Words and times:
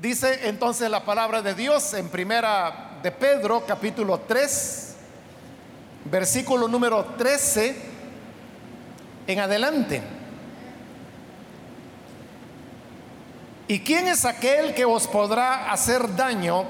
Dice 0.00 0.46
entonces 0.46 0.90
la 0.90 1.06
palabra 1.06 1.40
de 1.40 1.54
Dios 1.54 1.94
en 1.94 2.10
primera 2.10 2.98
de 3.02 3.10
Pedro, 3.10 3.64
capítulo 3.66 4.20
3, 4.20 4.94
versículo 6.04 6.68
número 6.68 7.02
13 7.16 7.76
en 9.26 9.38
adelante. 9.38 10.02
¿Y 13.68 13.80
quién 13.80 14.06
es 14.06 14.26
aquel 14.26 14.74
que 14.74 14.84
os 14.84 15.06
podrá 15.06 15.72
hacer 15.72 16.14
daño 16.14 16.64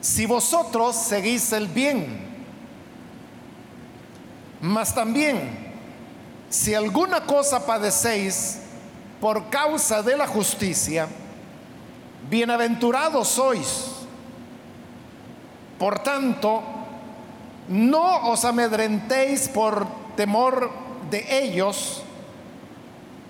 si 0.00 0.26
vosotros 0.26 0.96
seguís 0.96 1.52
el 1.52 1.68
bien? 1.68 2.36
Mas 4.60 4.92
también, 4.92 5.72
si 6.50 6.74
alguna 6.74 7.20
cosa 7.20 7.64
padecéis 7.64 8.58
por 9.20 9.48
causa 9.50 10.02
de 10.02 10.16
la 10.16 10.26
justicia, 10.26 11.08
bienaventurados 12.28 13.28
sois. 13.28 14.06
Por 15.78 16.00
tanto, 16.00 16.62
no 17.68 18.30
os 18.30 18.44
amedrentéis 18.44 19.48
por 19.48 19.86
temor 20.16 20.70
de 21.10 21.24
ellos, 21.44 22.02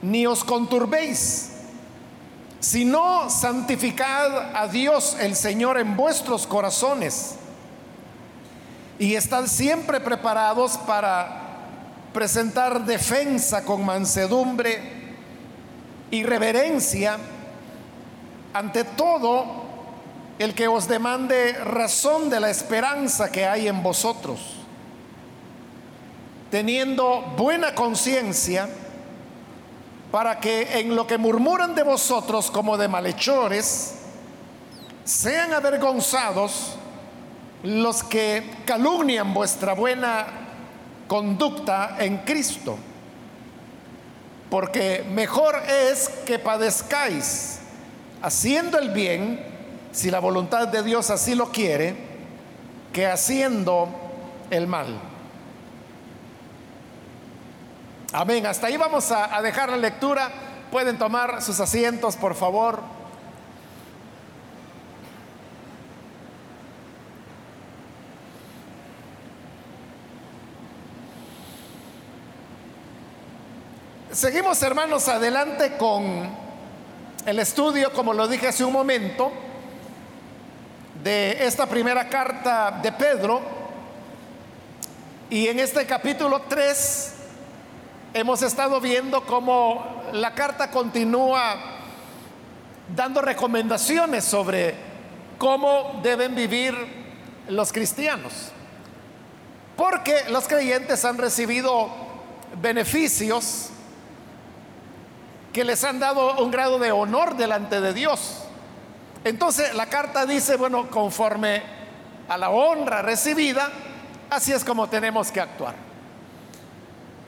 ni 0.03 0.27
os 0.27 0.43
conturbéis, 0.43 1.53
sino 2.61 3.29
santificad 3.29 4.57
a 4.57 4.67
Dios 4.69 5.17
el 5.21 5.37
Señor 5.37 5.79
en 5.79 5.97
vuestros 5.97 6.47
corazones 6.47 7.37
y 8.99 9.15
estad 9.15 9.47
siempre 9.47 10.01
preparados 10.01 10.77
para 10.79 11.45
presentar 12.13 12.85
defensa 12.85 13.65
con 13.65 13.85
mansedumbre 13.85 14.81
y 16.11 16.25
reverencia 16.25 17.19
ante 18.53 18.85
todo 18.85 19.69
el 20.39 20.55
que 20.55 20.69
os 20.69 20.87
demande 20.87 21.53
razón 21.53 22.31
de 22.31 22.41
la 22.41 22.51
esperanza 22.51 23.31
que 23.31 23.47
hay 23.47 23.69
en 23.69 23.83
vosotros, 23.83 24.41
teniendo 26.51 27.23
buena 27.37 27.75
conciencia 27.75 28.69
para 30.11 30.41
que 30.41 30.81
en 30.81 30.95
lo 30.95 31.07
que 31.07 31.19
murmuran 31.19 31.75
de 31.75 31.83
vosotros 31.83 32.51
como 32.51 32.79
de 32.79 32.89
malhechores, 32.89 33.97
sean 35.05 35.53
avergonzados 35.53 36.77
los 37.63 38.03
que 38.05 38.49
calumnian 38.65 39.35
vuestra 39.35 39.75
buena 39.75 40.27
conducta 41.09 41.97
en 41.99 42.19
Cristo. 42.19 42.79
Porque 44.51 45.05
mejor 45.11 45.57
es 45.69 46.09
que 46.25 46.39
padezcáis 46.39 47.58
haciendo 48.23 48.79
el 48.79 48.91
bien, 48.91 49.41
si 49.93 50.11
la 50.11 50.21
voluntad 50.21 50.69
de 50.69 50.83
Dios 50.83 51.11
así 51.11 51.35
lo 51.35 51.51
quiere, 51.51 51.97
que 52.93 53.07
haciendo 53.07 53.89
el 54.51 54.67
mal. 54.67 54.99
Amén. 58.13 58.47
Hasta 58.47 58.69
ahí 58.69 58.77
vamos 58.77 59.11
a, 59.13 59.41
dejar 59.43 59.71
la 59.71 59.77
lectura. 59.77 60.31
Pueden 60.71 60.99
tomar 60.99 61.43
sus 61.43 61.61
asientos, 61.61 62.17
por 62.17 62.35
favor. 62.35 62.81
Seguimos, 74.11 74.61
hermanos, 74.63 75.07
adelante 75.07 75.77
con 75.77 76.48
el 77.29 77.39
estudio, 77.41 77.93
como 77.93 78.15
lo 78.15 78.27
dije 78.27 78.49
hace 78.49 78.65
un 78.65 78.73
momento, 78.73 79.31
de 81.03 81.45
esta 81.47 81.67
primera 81.67 82.09
carta 82.09 82.81
de 82.83 82.91
Pedro. 82.91 83.43
Y 85.29 85.47
en 85.49 85.59
este 85.59 85.85
capítulo 85.85 86.41
3 86.49 87.13
hemos 88.15 88.41
estado 88.41 88.81
viendo 88.81 89.27
cómo 89.27 90.05
la 90.13 90.35
carta 90.35 90.71
continúa 90.71 91.57
dando 92.97 93.21
recomendaciones 93.21 94.25
sobre 94.25 94.75
cómo 95.37 96.01
deben 96.03 96.35
vivir 96.35 96.75
los 97.49 97.75
cristianos. 97.75 98.53
Porque 99.77 100.15
los 100.31 100.49
creyentes 100.49 101.05
han 101.05 101.19
recibido 101.19 101.91
beneficios 102.63 103.69
que 105.53 105.65
les 105.65 105.83
han 105.85 105.99
dado 105.99 106.43
un 106.43 106.51
grado 106.51 106.79
de 106.79 106.93
honor 106.93 107.37
delante 107.37 107.81
de 107.81 107.95
Dios. 107.95 108.45
Entonces 109.25 109.75
la 109.75 109.87
carta 109.87 110.27
dice, 110.27 110.57
bueno, 110.57 110.91
conforme 110.91 111.63
a 112.29 112.37
la 112.37 112.51
honra 112.51 113.03
recibida, 113.03 113.71
así 114.31 114.53
es 114.53 114.65
como 114.65 114.89
tenemos 114.89 115.33
que 115.33 115.41
actuar. 115.41 115.75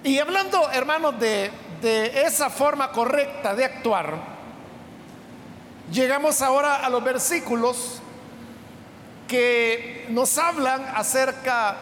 Y 0.02 0.18
hablando, 0.18 0.70
hermanos, 0.70 1.18
de, 1.18 1.50
de 1.82 2.22
esa 2.24 2.48
forma 2.50 2.90
correcta 2.92 3.54
de 3.54 3.64
actuar, 3.64 4.14
llegamos 5.90 6.40
ahora 6.42 6.76
a 6.76 6.88
los 6.88 7.02
versículos 7.02 8.00
que 9.26 10.06
nos 10.08 10.38
hablan 10.38 10.84
acerca 10.94 11.76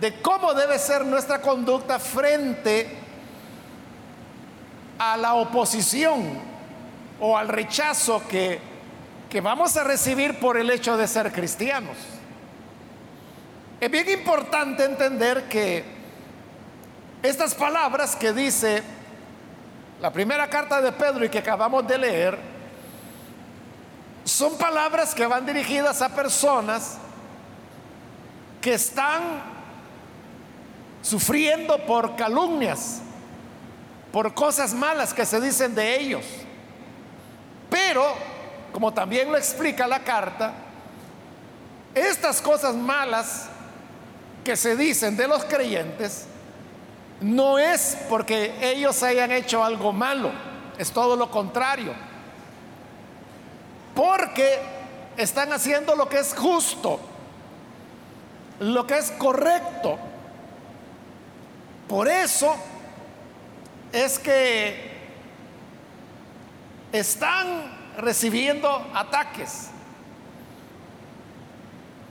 de 0.00 0.20
cómo 0.20 0.54
debe 0.54 0.78
ser 0.78 1.04
nuestra 1.04 1.40
conducta 1.40 1.98
frente 1.98 2.98
a 3.02 3.05
la 4.98 5.34
oposición 5.34 6.40
o 7.20 7.36
al 7.36 7.48
rechazo 7.48 8.26
que, 8.28 8.60
que 9.28 9.40
vamos 9.40 9.76
a 9.76 9.84
recibir 9.84 10.38
por 10.38 10.56
el 10.56 10.70
hecho 10.70 10.96
de 10.96 11.06
ser 11.06 11.32
cristianos. 11.32 11.96
Es 13.80 13.90
bien 13.90 14.08
importante 14.08 14.84
entender 14.84 15.44
que 15.48 15.84
estas 17.22 17.54
palabras 17.54 18.16
que 18.16 18.32
dice 18.32 18.82
la 20.00 20.12
primera 20.12 20.48
carta 20.48 20.80
de 20.80 20.92
Pedro 20.92 21.24
y 21.24 21.28
que 21.28 21.38
acabamos 21.38 21.86
de 21.86 21.98
leer, 21.98 22.38
son 24.24 24.56
palabras 24.58 25.14
que 25.14 25.26
van 25.26 25.46
dirigidas 25.46 26.02
a 26.02 26.08
personas 26.08 26.98
que 28.60 28.74
están 28.74 29.22
sufriendo 31.00 31.78
por 31.86 32.16
calumnias, 32.16 33.00
por 34.12 34.34
cosas 34.34 34.72
malas 34.74 35.12
que 35.12 35.26
se 35.26 35.40
dicen 35.40 35.74
de 35.74 36.00
ellos. 36.00 36.24
Pero, 37.70 38.14
como 38.72 38.92
también 38.92 39.30
lo 39.30 39.36
explica 39.36 39.86
la 39.86 40.00
carta, 40.00 40.52
estas 41.94 42.40
cosas 42.40 42.74
malas 42.74 43.48
que 44.44 44.56
se 44.56 44.76
dicen 44.76 45.16
de 45.16 45.26
los 45.26 45.44
creyentes 45.44 46.26
no 47.20 47.58
es 47.58 47.96
porque 48.08 48.54
ellos 48.60 49.02
hayan 49.02 49.32
hecho 49.32 49.64
algo 49.64 49.92
malo, 49.92 50.30
es 50.78 50.90
todo 50.92 51.16
lo 51.16 51.30
contrario. 51.30 51.92
Porque 53.94 54.60
están 55.16 55.52
haciendo 55.52 55.96
lo 55.96 56.08
que 56.08 56.18
es 56.18 56.34
justo, 56.34 57.00
lo 58.60 58.86
que 58.86 58.98
es 58.98 59.10
correcto. 59.12 59.98
Por 61.88 62.08
eso 62.08 62.54
es 63.92 64.18
que 64.18 64.96
están 66.92 67.76
recibiendo 67.98 68.86
ataques. 68.94 69.68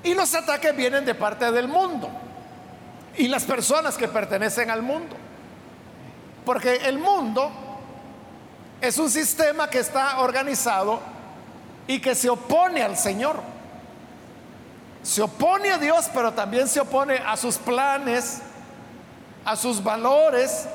Y 0.04 0.14
los 0.14 0.34
ataques 0.36 0.76
vienen 0.76 1.06
de 1.06 1.16
parte 1.16 1.52
del 1.52 1.68
mundo 1.68 2.10
y 3.18 3.28
las 3.28 3.44
personas 3.44 3.98
que 3.98 4.08
pertenecen 4.08 4.70
al 4.70 4.82
mundo. 4.82 5.16
Porque 6.46 6.76
el 6.76 7.00
mundo 7.00 7.52
es 8.82 8.98
un 8.98 9.10
sistema 9.10 9.70
que 9.70 9.80
está 9.80 10.20
organizado 10.20 11.00
y 11.88 12.00
que 12.00 12.14
se 12.14 12.30
opone 12.30 12.84
al 12.84 12.98
Señor. 12.98 13.42
Se 15.02 15.22
opone 15.22 15.72
a 15.72 15.78
Dios, 15.78 16.10
pero 16.14 16.34
también 16.34 16.68
se 16.68 16.80
opone 16.80 17.18
a 17.18 17.38
sus 17.38 17.58
planes, 17.58 18.42
a 19.44 19.56
sus 19.56 19.84
valores 19.84 20.68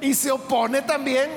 y 0.00 0.14
se 0.14 0.30
opone 0.30 0.82
también 0.82 1.30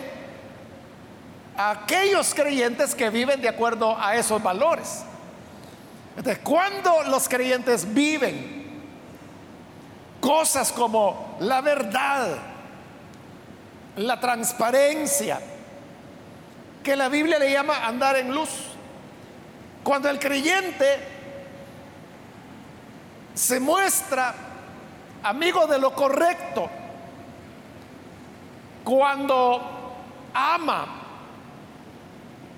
a 1.57 1.71
aquellos 1.71 2.33
creyentes 2.33 2.95
que 2.95 3.09
viven 3.09 3.41
de 3.41 3.49
acuerdo 3.49 3.97
a 3.99 4.15
esos 4.15 4.41
valores. 4.41 5.03
Entonces, 6.15 6.41
cuando 6.43 7.03
los 7.03 7.27
creyentes 7.27 7.93
viven 7.93 8.61
cosas 10.19 10.71
como 10.71 11.37
la 11.39 11.61
verdad, 11.61 12.37
la 13.95 14.19
transparencia, 14.19 15.39
que 16.83 16.95
la 16.95 17.09
Biblia 17.09 17.39
le 17.39 17.51
llama 17.51 17.85
andar 17.85 18.15
en 18.15 18.33
luz, 18.33 18.49
cuando 19.83 20.09
el 20.09 20.19
creyente 20.19 20.99
se 23.33 23.59
muestra 23.59 24.33
amigo 25.23 25.67
de 25.67 25.79
lo 25.79 25.93
correcto, 25.93 26.69
cuando 28.83 29.61
ama 30.33 31.01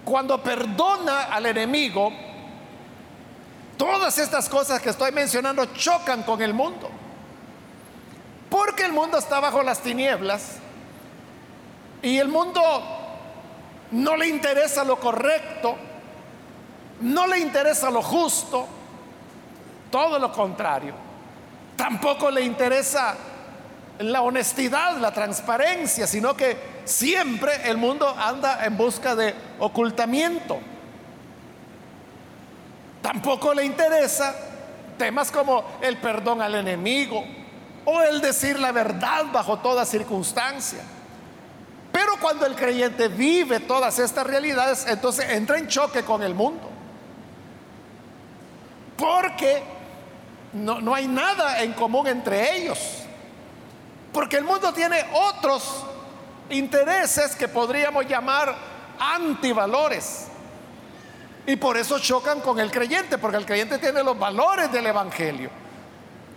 cuando 0.03 0.41
perdona 0.41 1.23
al 1.23 1.45
enemigo, 1.45 2.11
todas 3.77 4.17
estas 4.17 4.49
cosas 4.49 4.81
que 4.81 4.89
estoy 4.89 5.11
mencionando 5.11 5.65
chocan 5.67 6.23
con 6.23 6.41
el 6.41 6.53
mundo. 6.53 6.89
Porque 8.49 8.83
el 8.83 8.91
mundo 8.91 9.17
está 9.17 9.39
bajo 9.39 9.63
las 9.63 9.79
tinieblas 9.79 10.57
y 12.01 12.17
el 12.17 12.27
mundo 12.27 12.61
no 13.91 14.15
le 14.17 14.27
interesa 14.27 14.83
lo 14.83 14.99
correcto, 14.99 15.75
no 17.01 17.25
le 17.25 17.39
interesa 17.39 17.89
lo 17.89 18.01
justo, 18.01 18.67
todo 19.89 20.19
lo 20.19 20.31
contrario. 20.31 20.93
Tampoco 21.75 22.29
le 22.29 22.41
interesa 22.41 23.15
la 23.99 24.21
honestidad, 24.21 24.97
la 24.97 25.13
transparencia, 25.13 26.07
sino 26.07 26.35
que 26.35 26.57
siempre 26.85 27.69
el 27.69 27.77
mundo 27.77 28.07
anda 28.09 28.65
en 28.65 28.75
busca 28.75 29.15
de 29.15 29.33
ocultamiento. 29.59 30.59
Tampoco 33.01 33.53
le 33.53 33.65
interesa 33.65 34.35
temas 34.97 35.31
como 35.31 35.63
el 35.81 35.97
perdón 35.97 36.41
al 36.41 36.55
enemigo 36.55 37.23
o 37.85 38.01
el 38.01 38.21
decir 38.21 38.59
la 38.59 38.71
verdad 38.71 39.25
bajo 39.31 39.59
toda 39.59 39.85
circunstancia. 39.85 40.79
Pero 41.91 42.13
cuando 42.19 42.45
el 42.45 42.55
creyente 42.55 43.07
vive 43.07 43.59
todas 43.59 43.99
estas 43.99 44.25
realidades, 44.25 44.85
entonces 44.87 45.29
entra 45.29 45.57
en 45.57 45.67
choque 45.67 46.03
con 46.03 46.23
el 46.23 46.33
mundo. 46.33 46.69
Porque 48.97 49.61
no, 50.53 50.81
no 50.81 50.95
hay 50.95 51.07
nada 51.07 51.61
en 51.61 51.73
común 51.73 52.07
entre 52.07 52.57
ellos. 52.57 53.02
Porque 54.13 54.37
el 54.37 54.43
mundo 54.43 54.71
tiene 54.71 55.03
otros 55.11 55.83
intereses 56.49 57.35
que 57.35 57.47
podríamos 57.47 58.07
llamar 58.07 58.55
antivalores. 58.99 60.27
Y 61.45 61.55
por 61.57 61.75
eso 61.75 61.99
chocan 61.99 62.39
con 62.39 62.59
el 62.59 62.71
creyente, 62.71 63.17
porque 63.17 63.37
el 63.37 63.45
creyente 63.45 63.79
tiene 63.79 64.03
los 64.03 64.17
valores 64.17 64.71
del 64.71 64.85
Evangelio. 64.85 65.49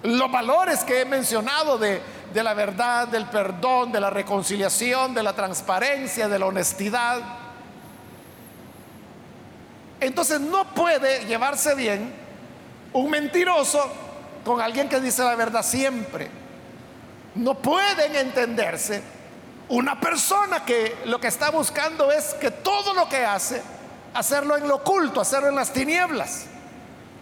Los 0.02 0.31
valores 0.31 0.82
que 0.84 1.02
he 1.02 1.05
mencionado 1.05 1.78
de, 1.78 2.00
de 2.32 2.43
la 2.43 2.55
verdad, 2.55 3.08
del 3.08 3.26
perdón, 3.26 3.93
de 3.93 4.00
la 4.00 4.11
reconciliación, 4.11 5.14
de 5.14 5.23
la 5.23 5.34
transparencia, 5.34 6.28
de 6.28 6.38
la 6.38 6.46
honestidad. 6.46 7.20
Entonces 10.00 10.40
no 10.40 10.64
puede 10.75 11.25
llevarse 11.26 11.75
bien 11.75 12.12
un 12.93 13.11
mentiroso 13.11 13.87
con 14.44 14.61
alguien 14.61 14.88
que 14.88 15.00
dice 15.00 15.23
la 15.23 15.34
verdad 15.37 15.62
siempre. 15.62 16.45
No 17.36 17.54
pueden 17.54 18.16
entenderse 18.16 19.02
una 19.68 20.00
persona 20.00 20.64
que 20.64 20.96
lo 21.06 21.20
que 21.20 21.26
está 21.28 21.50
buscando 21.50 22.10
es 22.10 22.34
que 22.34 22.50
todo 22.50 22.94
lo 22.94 23.08
que 23.08 23.24
hace, 23.24 23.62
hacerlo 24.14 24.56
en 24.56 24.66
lo 24.66 24.76
oculto, 24.76 25.20
hacerlo 25.20 25.48
en 25.48 25.56
las 25.56 25.72
tinieblas. 25.72 26.46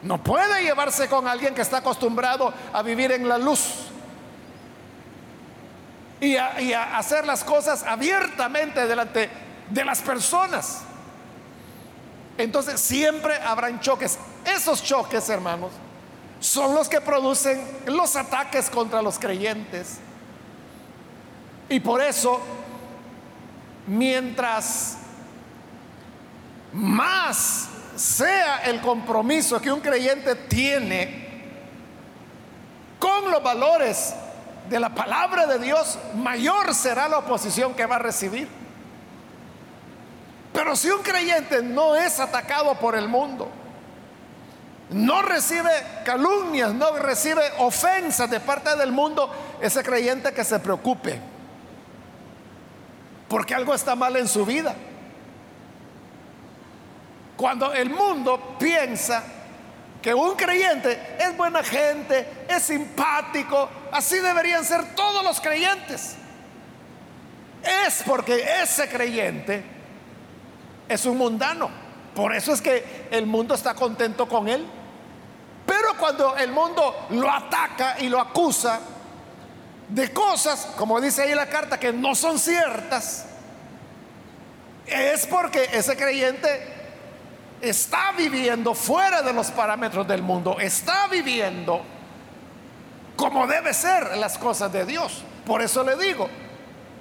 No 0.02 0.22
puede 0.22 0.62
llevarse 0.62 1.08
con 1.08 1.26
alguien 1.26 1.54
que 1.54 1.62
está 1.62 1.78
acostumbrado 1.78 2.52
a 2.72 2.82
vivir 2.82 3.10
en 3.12 3.28
la 3.28 3.38
luz 3.38 3.86
y 6.20 6.36
a, 6.36 6.98
hacer 6.98 7.26
las 7.26 7.42
cosas 7.42 7.82
abiertamente 7.82 8.86
delante 8.86 9.30
de 9.70 9.84
las 9.84 10.00
personas. 10.00 10.82
Entonces 12.36 12.80
siempre 12.80 13.34
habrán 13.36 13.80
choques. 13.80 14.18
Esos 14.44 14.82
choques, 14.82 15.28
hermanos, 15.28 15.72
son 16.40 16.74
los 16.74 16.88
que 16.88 17.00
producen 17.00 17.62
los 17.86 18.16
ataques 18.16 18.68
contra 18.68 19.00
los 19.02 19.18
creyentes. 19.18 19.98
Y 21.68 21.80
por 21.80 22.02
eso, 22.02 22.40
mientras 23.86 24.98
más 26.72 27.68
sea 27.96 28.64
el 28.64 28.80
compromiso 28.80 29.60
que 29.60 29.72
un 29.72 29.80
creyente 29.80 30.34
tiene 30.34 31.24
con 32.98 33.30
los 33.30 33.42
valores 33.42 34.14
de 34.68 34.80
la 34.80 34.94
palabra 34.94 35.46
de 35.46 35.58
Dios, 35.58 35.98
mayor 36.14 36.74
será 36.74 37.08
la 37.08 37.18
oposición 37.18 37.74
que 37.74 37.86
va 37.86 37.96
a 37.96 38.00
recibir. 38.00 38.48
Pero 40.52 40.76
si 40.76 40.88
un 40.88 41.02
creyente 41.02 41.62
no 41.62 41.96
es 41.96 42.20
atacado 42.20 42.74
por 42.76 42.94
el 42.96 43.08
mundo, 43.08 43.50
no 44.90 45.22
recibe 45.22 45.70
calumnias, 46.04 46.72
no 46.74 46.96
recibe 46.96 47.42
ofensas 47.58 48.30
de 48.30 48.40
parte 48.40 48.76
del 48.76 48.92
mundo, 48.92 49.30
ese 49.60 49.82
creyente 49.82 50.32
que 50.32 50.44
se 50.44 50.58
preocupe, 50.58 51.18
porque 53.28 53.54
algo 53.54 53.74
está 53.74 53.94
mal 53.94 54.16
en 54.16 54.28
su 54.28 54.44
vida. 54.44 54.74
Cuando 57.36 57.72
el 57.72 57.90
mundo 57.90 58.56
piensa 58.58 59.22
que 60.00 60.14
un 60.14 60.36
creyente 60.36 61.16
es 61.18 61.36
buena 61.36 61.64
gente, 61.64 62.44
es 62.48 62.62
simpático, 62.62 63.68
así 63.90 64.18
deberían 64.18 64.64
ser 64.64 64.94
todos 64.94 65.24
los 65.24 65.40
creyentes. 65.40 66.16
Es 67.86 68.02
porque 68.06 68.44
ese 68.62 68.86
creyente 68.88 69.64
es 70.86 71.06
un 71.06 71.16
mundano. 71.16 71.83
Por 72.14 72.34
eso 72.34 72.52
es 72.52 72.60
que 72.60 73.08
el 73.10 73.26
mundo 73.26 73.54
está 73.54 73.74
contento 73.74 74.26
con 74.26 74.48
él. 74.48 74.64
Pero 75.66 75.96
cuando 75.98 76.36
el 76.36 76.52
mundo 76.52 77.06
lo 77.10 77.30
ataca 77.30 77.96
y 78.00 78.08
lo 78.08 78.20
acusa 78.20 78.80
de 79.88 80.12
cosas, 80.12 80.68
como 80.76 81.00
dice 81.00 81.22
ahí 81.22 81.34
la 81.34 81.48
carta, 81.48 81.78
que 81.78 81.92
no 81.92 82.14
son 82.14 82.38
ciertas, 82.38 83.26
es 84.86 85.26
porque 85.26 85.68
ese 85.72 85.96
creyente 85.96 86.72
está 87.60 88.12
viviendo 88.12 88.74
fuera 88.74 89.22
de 89.22 89.32
los 89.32 89.50
parámetros 89.50 90.06
del 90.06 90.22
mundo, 90.22 90.58
está 90.60 91.06
viviendo 91.08 91.82
como 93.16 93.46
debe 93.46 93.72
ser 93.72 94.16
las 94.18 94.36
cosas 94.38 94.72
de 94.72 94.84
Dios. 94.84 95.22
Por 95.46 95.62
eso 95.62 95.82
le 95.82 95.96
digo, 95.96 96.28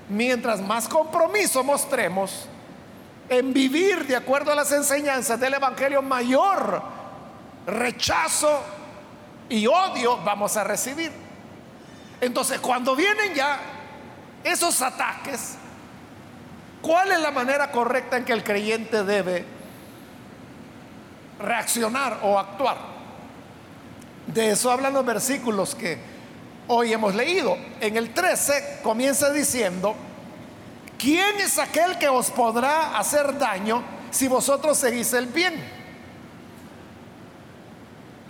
mientras 0.09 0.61
más 0.61 0.87
compromiso 0.87 1.63
mostremos 1.63 2.47
en 3.37 3.53
vivir 3.53 4.07
de 4.07 4.15
acuerdo 4.15 4.51
a 4.51 4.55
las 4.55 4.71
enseñanzas 4.71 5.39
del 5.39 5.53
Evangelio, 5.53 6.01
mayor 6.01 6.81
rechazo 7.65 8.61
y 9.49 9.67
odio 9.67 10.17
vamos 10.23 10.57
a 10.57 10.63
recibir. 10.63 11.11
Entonces, 12.21 12.59
cuando 12.59 12.95
vienen 12.95 13.33
ya 13.33 13.59
esos 14.43 14.81
ataques, 14.81 15.55
¿cuál 16.81 17.11
es 17.11 17.19
la 17.19 17.31
manera 17.31 17.71
correcta 17.71 18.17
en 18.17 18.25
que 18.25 18.33
el 18.33 18.43
creyente 18.43 19.03
debe 19.03 19.45
reaccionar 21.43 22.19
o 22.23 22.39
actuar. 22.39 22.77
De 24.27 24.51
eso 24.51 24.71
hablan 24.71 24.93
los 24.93 25.05
versículos 25.05 25.75
que 25.75 25.97
hoy 26.67 26.93
hemos 26.93 27.13
leído. 27.13 27.57
En 27.79 27.97
el 27.97 28.13
13 28.13 28.79
comienza 28.81 29.31
diciendo, 29.31 29.95
¿quién 31.03 31.41
es 31.41 31.59
aquel 31.59 31.97
que 31.97 32.07
os 32.07 32.31
podrá 32.31 32.97
hacer 32.97 33.37
daño 33.37 33.83
si 34.09 34.29
vosotros 34.29 34.77
seguís 34.77 35.11
el 35.11 35.27
bien? 35.27 35.53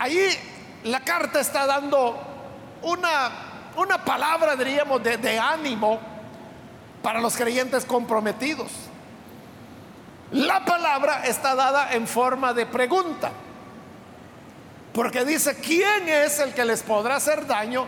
Ahí 0.00 0.28
la 0.82 1.00
carta 1.00 1.38
está 1.38 1.66
dando 1.66 2.20
una, 2.82 3.30
una 3.76 4.04
palabra, 4.04 4.56
diríamos, 4.56 5.00
de, 5.04 5.16
de 5.18 5.38
ánimo 5.38 6.00
para 7.00 7.20
los 7.20 7.36
creyentes 7.36 7.84
comprometidos. 7.84 8.72
La 10.32 10.64
palabra 10.64 11.24
está 11.26 11.54
dada 11.54 11.92
en 11.92 12.08
forma 12.08 12.52
de 12.52 12.66
pregunta. 12.66 13.30
Porque 14.92 15.24
dice, 15.24 15.56
¿quién 15.56 16.08
es 16.08 16.40
el 16.40 16.52
que 16.54 16.64
les 16.64 16.82
podrá 16.82 17.16
hacer 17.16 17.46
daño 17.46 17.86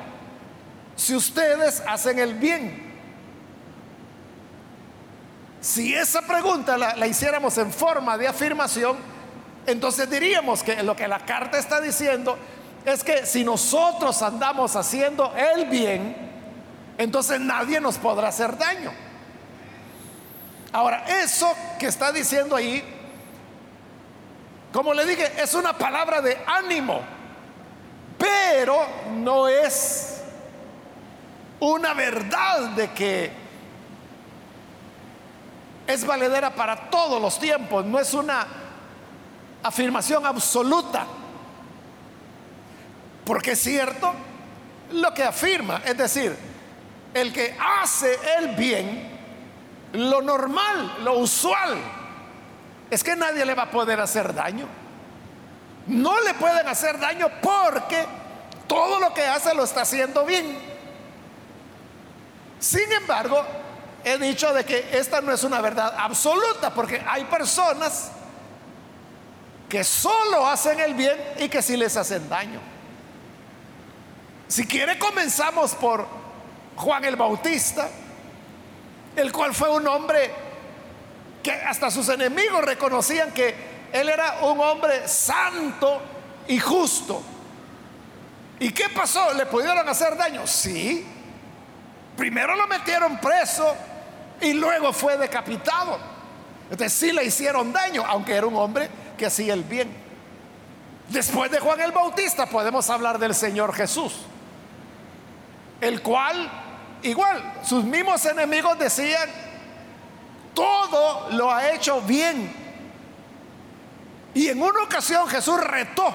si 0.94 1.14
ustedes 1.16 1.82
hacen 1.86 2.20
el 2.20 2.34
bien? 2.34 2.85
Si 5.60 5.94
esa 5.94 6.22
pregunta 6.22 6.76
la, 6.76 7.06
hiciéramos 7.06 7.56
en 7.58 7.72
forma 7.72 8.16
de 8.18 8.28
afirmación, 8.28 8.96
entonces 9.66 10.08
diríamos 10.08 10.62
que 10.62 10.82
lo 10.82 10.94
que 10.94 11.08
la 11.08 11.20
carta 11.20 11.58
está 11.58 11.80
diciendo 11.80 12.38
es 12.84 13.02
que 13.02 13.26
si 13.26 13.44
nosotros 13.44 14.22
andamos 14.22 14.76
haciendo 14.76 15.32
el 15.34 15.66
bien, 15.66 16.16
entonces 16.98 17.40
nadie 17.40 17.80
nos 17.80 17.98
podrá 17.98 18.28
hacer 18.28 18.56
daño. 18.56 18.92
Ahora, 20.72 21.04
eso 21.22 21.52
que 21.78 21.86
está 21.86 22.12
diciendo 22.12 22.54
ahí, 22.54 22.82
como 24.72 24.92
le 24.94 25.04
dije, 25.06 25.32
es 25.38 25.54
una 25.54 25.72
palabra 25.72 26.20
de 26.20 26.38
ánimo, 26.46 27.00
pero 28.18 28.86
no 29.14 29.48
es 29.48 30.20
una 31.60 31.94
verdad 31.94 32.70
de 32.70 32.90
que 32.92 33.45
es 35.86 36.04
valedera 36.04 36.54
para 36.54 36.90
todos 36.90 37.20
los 37.20 37.38
tiempos, 37.38 37.84
no 37.84 37.98
es 37.98 38.12
una 38.14 38.46
afirmación 39.62 40.26
absoluta. 40.26 41.06
Porque 43.24 43.52
es 43.52 43.60
cierto 43.60 44.12
lo 44.92 45.12
que 45.12 45.24
afirma, 45.24 45.82
es 45.84 45.96
decir, 45.96 46.36
el 47.12 47.32
que 47.32 47.56
hace 47.58 48.18
el 48.38 48.54
bien 48.54 49.16
lo 49.92 50.20
normal, 50.20 50.98
lo 51.02 51.18
usual, 51.18 51.76
es 52.90 53.02
que 53.02 53.16
nadie 53.16 53.44
le 53.44 53.54
va 53.54 53.64
a 53.64 53.70
poder 53.70 54.00
hacer 54.00 54.34
daño. 54.34 54.66
No 55.86 56.20
le 56.20 56.34
pueden 56.34 56.66
hacer 56.68 56.98
daño 56.98 57.28
porque 57.40 58.04
todo 58.66 59.00
lo 59.00 59.14
que 59.14 59.24
hace 59.24 59.54
lo 59.54 59.64
está 59.64 59.82
haciendo 59.82 60.24
bien. 60.24 60.58
Sin 62.58 62.90
embargo, 62.92 63.44
he 64.06 64.18
dicho 64.18 64.54
de 64.54 64.64
que 64.64 64.96
esta 64.96 65.20
no 65.20 65.32
es 65.32 65.42
una 65.42 65.60
verdad 65.60 65.92
absoluta 65.98 66.72
porque 66.72 67.02
hay 67.08 67.24
personas 67.24 68.12
que 69.68 69.82
solo 69.82 70.46
hacen 70.46 70.78
el 70.78 70.94
bien 70.94 71.16
y 71.40 71.48
que 71.48 71.60
sí 71.60 71.76
les 71.76 71.96
hacen 71.96 72.28
daño. 72.28 72.60
Si 74.46 74.64
quiere 74.64 74.96
comenzamos 74.96 75.74
por 75.74 76.06
Juan 76.76 77.04
el 77.04 77.16
Bautista, 77.16 77.88
el 79.16 79.32
cual 79.32 79.52
fue 79.52 79.70
un 79.70 79.88
hombre 79.88 80.30
que 81.42 81.50
hasta 81.50 81.90
sus 81.90 82.08
enemigos 82.08 82.64
reconocían 82.64 83.32
que 83.32 83.56
él 83.92 84.08
era 84.08 84.38
un 84.42 84.60
hombre 84.60 85.08
santo 85.08 86.00
y 86.46 86.60
justo. 86.60 87.20
¿Y 88.60 88.70
qué 88.70 88.88
pasó? 88.88 89.34
¿Le 89.34 89.46
pudieron 89.46 89.88
hacer 89.88 90.16
daño? 90.16 90.46
Sí. 90.46 91.04
Primero 92.16 92.54
lo 92.54 92.68
metieron 92.68 93.18
preso 93.18 93.74
y 94.40 94.52
luego 94.52 94.92
fue 94.92 95.16
decapitado. 95.16 95.98
Entonces 96.70 96.92
sí 96.92 97.12
le 97.12 97.24
hicieron 97.24 97.72
daño, 97.72 98.04
aunque 98.06 98.34
era 98.34 98.46
un 98.46 98.56
hombre 98.56 98.88
que 99.16 99.26
hacía 99.26 99.54
el 99.54 99.64
bien. 99.64 99.94
Después 101.08 101.50
de 101.50 101.60
Juan 101.60 101.80
el 101.80 101.92
Bautista 101.92 102.46
podemos 102.46 102.90
hablar 102.90 103.18
del 103.18 103.34
Señor 103.34 103.72
Jesús, 103.72 104.12
el 105.80 106.02
cual 106.02 106.50
igual 107.02 107.54
sus 107.62 107.84
mismos 107.84 108.24
enemigos 108.26 108.78
decían, 108.78 109.28
todo 110.54 111.30
lo 111.30 111.52
ha 111.52 111.70
hecho 111.70 112.00
bien. 112.00 112.52
Y 114.34 114.48
en 114.48 114.60
una 114.60 114.82
ocasión 114.82 115.28
Jesús 115.28 115.60
retó 115.60 116.12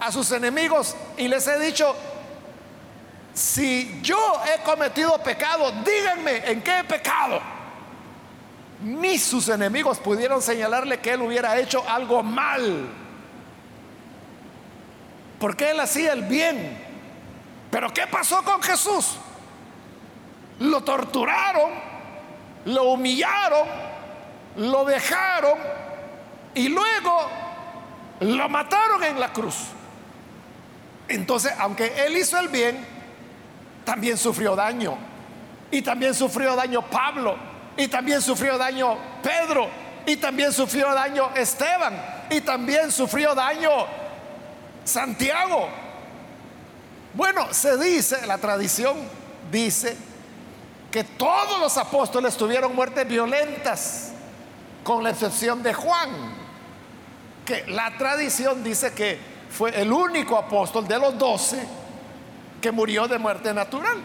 a 0.00 0.10
sus 0.10 0.30
enemigos 0.32 0.96
y 1.16 1.28
les 1.28 1.46
he 1.46 1.58
dicho, 1.60 1.94
si 3.36 4.00
yo 4.00 4.16
he 4.46 4.62
cometido 4.62 5.22
pecado, 5.22 5.70
díganme 5.84 6.50
en 6.50 6.62
qué 6.62 6.78
he 6.78 6.84
pecado. 6.84 7.38
Ni 8.80 9.18
sus 9.18 9.50
enemigos 9.50 9.98
pudieron 9.98 10.40
señalarle 10.40 11.00
que 11.00 11.12
él 11.12 11.20
hubiera 11.20 11.58
hecho 11.58 11.84
algo 11.86 12.22
mal. 12.22 12.88
Porque 15.38 15.70
él 15.70 15.80
hacía 15.80 16.14
el 16.14 16.22
bien. 16.22 16.78
Pero 17.70 17.92
¿qué 17.92 18.06
pasó 18.06 18.42
con 18.42 18.62
Jesús? 18.62 19.18
Lo 20.60 20.82
torturaron, 20.82 21.72
lo 22.64 22.84
humillaron, 22.84 23.68
lo 24.56 24.86
dejaron 24.86 25.58
y 26.54 26.70
luego 26.70 27.18
lo 28.20 28.48
mataron 28.48 29.04
en 29.04 29.20
la 29.20 29.30
cruz. 29.30 29.56
Entonces, 31.06 31.52
aunque 31.58 32.06
él 32.06 32.16
hizo 32.16 32.38
el 32.40 32.48
bien, 32.48 32.95
también 33.86 34.18
sufrió 34.18 34.54
daño. 34.56 34.98
Y 35.70 35.80
también 35.80 36.12
sufrió 36.12 36.54
daño 36.56 36.82
Pablo. 36.82 37.36
Y 37.76 37.86
también 37.88 38.20
sufrió 38.20 38.58
daño 38.58 38.98
Pedro. 39.22 39.68
Y 40.04 40.16
también 40.16 40.52
sufrió 40.52 40.92
daño 40.92 41.30
Esteban. 41.34 41.94
Y 42.28 42.40
también 42.40 42.90
sufrió 42.90 43.34
daño 43.34 43.70
Santiago. 44.84 45.68
Bueno, 47.14 47.46
se 47.54 47.78
dice, 47.78 48.26
la 48.26 48.38
tradición 48.38 48.96
dice 49.50 49.96
que 50.90 51.04
todos 51.04 51.60
los 51.60 51.76
apóstoles 51.78 52.36
tuvieron 52.36 52.74
muertes 52.74 53.06
violentas, 53.06 54.12
con 54.82 55.02
la 55.02 55.10
excepción 55.10 55.62
de 55.62 55.72
Juan, 55.72 56.10
que 57.44 57.66
la 57.68 57.96
tradición 57.96 58.62
dice 58.62 58.92
que 58.92 59.18
fue 59.48 59.80
el 59.80 59.92
único 59.92 60.36
apóstol 60.36 60.86
de 60.86 60.98
los 60.98 61.16
doce 61.16 61.85
que 62.60 62.72
murió 62.72 63.08
de 63.08 63.18
muerte 63.18 63.52
natural. 63.52 64.02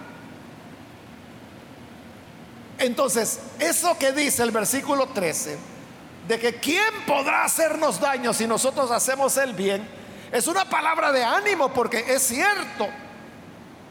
Entonces, 2.78 3.40
eso 3.60 3.98
que 3.98 4.12
dice 4.12 4.44
el 4.44 4.52
versículo 4.52 5.08
13, 5.08 5.58
de 6.28 6.40
que 6.40 6.56
quién 6.56 6.94
podrá 7.06 7.44
hacernos 7.44 8.00
daño 8.00 8.34
si 8.34 8.48
nosotros 8.48 8.90
hacemos 8.92 9.38
el 9.38 9.54
bien, 9.54 9.88
es 10.32 10.48
una 10.48 10.66
palabra 10.66 11.12
de 11.12 11.24
ánimo 11.24 11.74
porque 11.74 12.06
es 12.08 12.24
cierto 12.24 12.88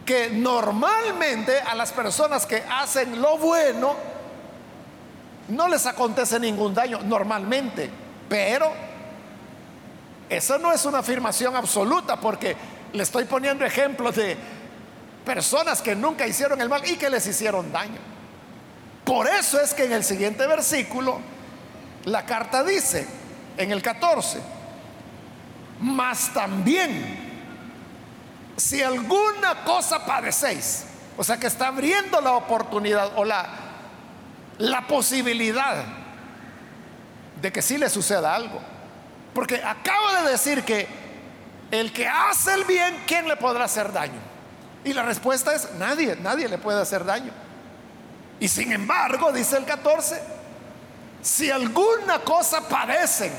que 0.04 0.30
normalmente 0.30 1.60
a 1.60 1.74
las 1.74 1.92
personas 1.92 2.46
que 2.46 2.64
hacen 2.68 3.20
lo 3.20 3.38
bueno 3.38 3.94
no 5.48 5.68
les 5.68 5.86
acontece 5.86 6.40
ningún 6.40 6.74
daño, 6.74 7.00
normalmente, 7.02 7.90
pero 8.28 8.72
eso 10.28 10.58
no 10.58 10.72
es 10.72 10.84
una 10.84 10.98
afirmación 10.98 11.56
absoluta 11.56 12.16
porque 12.16 12.56
le 12.92 13.02
estoy 13.02 13.24
poniendo 13.24 13.64
ejemplos 13.64 14.16
de 14.16 14.36
personas 15.24 15.82
que 15.82 15.94
nunca 15.94 16.26
hicieron 16.26 16.60
el 16.60 16.68
mal 16.68 16.82
y 16.88 16.96
que 16.96 17.10
les 17.10 17.26
hicieron 17.26 17.70
daño. 17.72 17.98
Por 19.04 19.28
eso 19.28 19.60
es 19.60 19.74
que 19.74 19.84
en 19.84 19.92
el 19.92 20.04
siguiente 20.04 20.46
versículo 20.46 21.20
la 22.04 22.24
carta 22.24 22.64
dice, 22.64 23.06
en 23.56 23.70
el 23.72 23.82
14, 23.82 24.40
mas 25.80 26.32
también 26.32 27.30
si 28.56 28.82
alguna 28.82 29.64
cosa 29.64 30.04
padecéis, 30.04 30.84
o 31.16 31.24
sea 31.24 31.38
que 31.38 31.46
está 31.46 31.68
abriendo 31.68 32.20
la 32.20 32.32
oportunidad 32.32 33.12
o 33.16 33.24
la, 33.24 33.46
la 34.58 34.86
posibilidad 34.86 35.84
de 37.40 37.52
que 37.52 37.62
sí 37.62 37.78
le 37.78 37.88
suceda 37.88 38.34
algo. 38.34 38.60
Porque 39.34 39.56
acabo 39.56 40.12
de 40.22 40.30
decir 40.32 40.62
que 40.64 40.86
el 41.70 41.92
que 41.92 42.06
hace 42.06 42.54
el 42.54 42.64
bien, 42.64 43.02
¿quién 43.06 43.28
le 43.28 43.36
podrá 43.36 43.64
hacer 43.64 43.92
daño? 43.92 44.20
Y 44.84 44.92
la 44.92 45.02
respuesta 45.02 45.54
es 45.54 45.72
nadie, 45.78 46.16
nadie 46.16 46.48
le 46.48 46.58
puede 46.58 46.80
hacer 46.80 47.04
daño. 47.04 47.32
Y 48.40 48.48
sin 48.48 48.72
embargo, 48.72 49.30
dice 49.32 49.56
el 49.56 49.64
14, 49.64 50.20
si 51.22 51.50
alguna 51.50 52.20
cosa 52.20 52.66
padecen, 52.66 53.32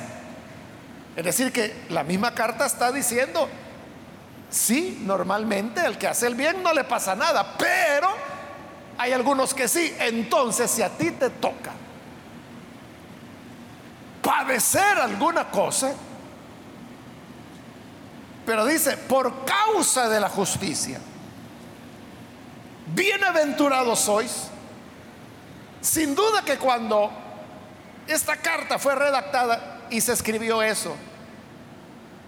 es 1.15 1.25
decir, 1.25 1.51
que 1.51 1.85
la 1.89 2.03
misma 2.03 2.33
carta 2.33 2.65
está 2.65 2.91
diciendo, 2.91 3.49
sí, 4.49 5.01
normalmente 5.03 5.83
el 5.85 5.97
que 5.97 6.07
hace 6.07 6.27
el 6.27 6.35
bien 6.35 6.61
no 6.61 6.73
le 6.73 6.83
pasa 6.83 7.15
nada, 7.15 7.55
pero 7.57 8.09
hay 8.97 9.11
algunos 9.11 9.53
que 9.53 9.67
sí. 9.67 9.93
Entonces, 9.99 10.69
si 10.69 10.83
a 10.83 10.89
ti 10.89 11.11
te 11.11 11.29
toca 11.31 11.71
padecer 14.21 14.99
alguna 14.99 15.49
cosa, 15.49 15.93
pero 18.45 18.65
dice, 18.65 18.97
por 18.97 19.45
causa 19.45 20.09
de 20.09 20.19
la 20.19 20.29
justicia, 20.29 20.99
bienaventurados 22.93 23.99
sois. 23.99 24.47
Sin 25.81 26.13
duda 26.13 26.43
que 26.43 26.57
cuando 26.57 27.11
esta 28.07 28.37
carta 28.37 28.77
fue 28.77 28.95
redactada 28.95 29.81
y 29.89 30.01
se 30.01 30.13
escribió 30.13 30.61
eso, 30.61 30.95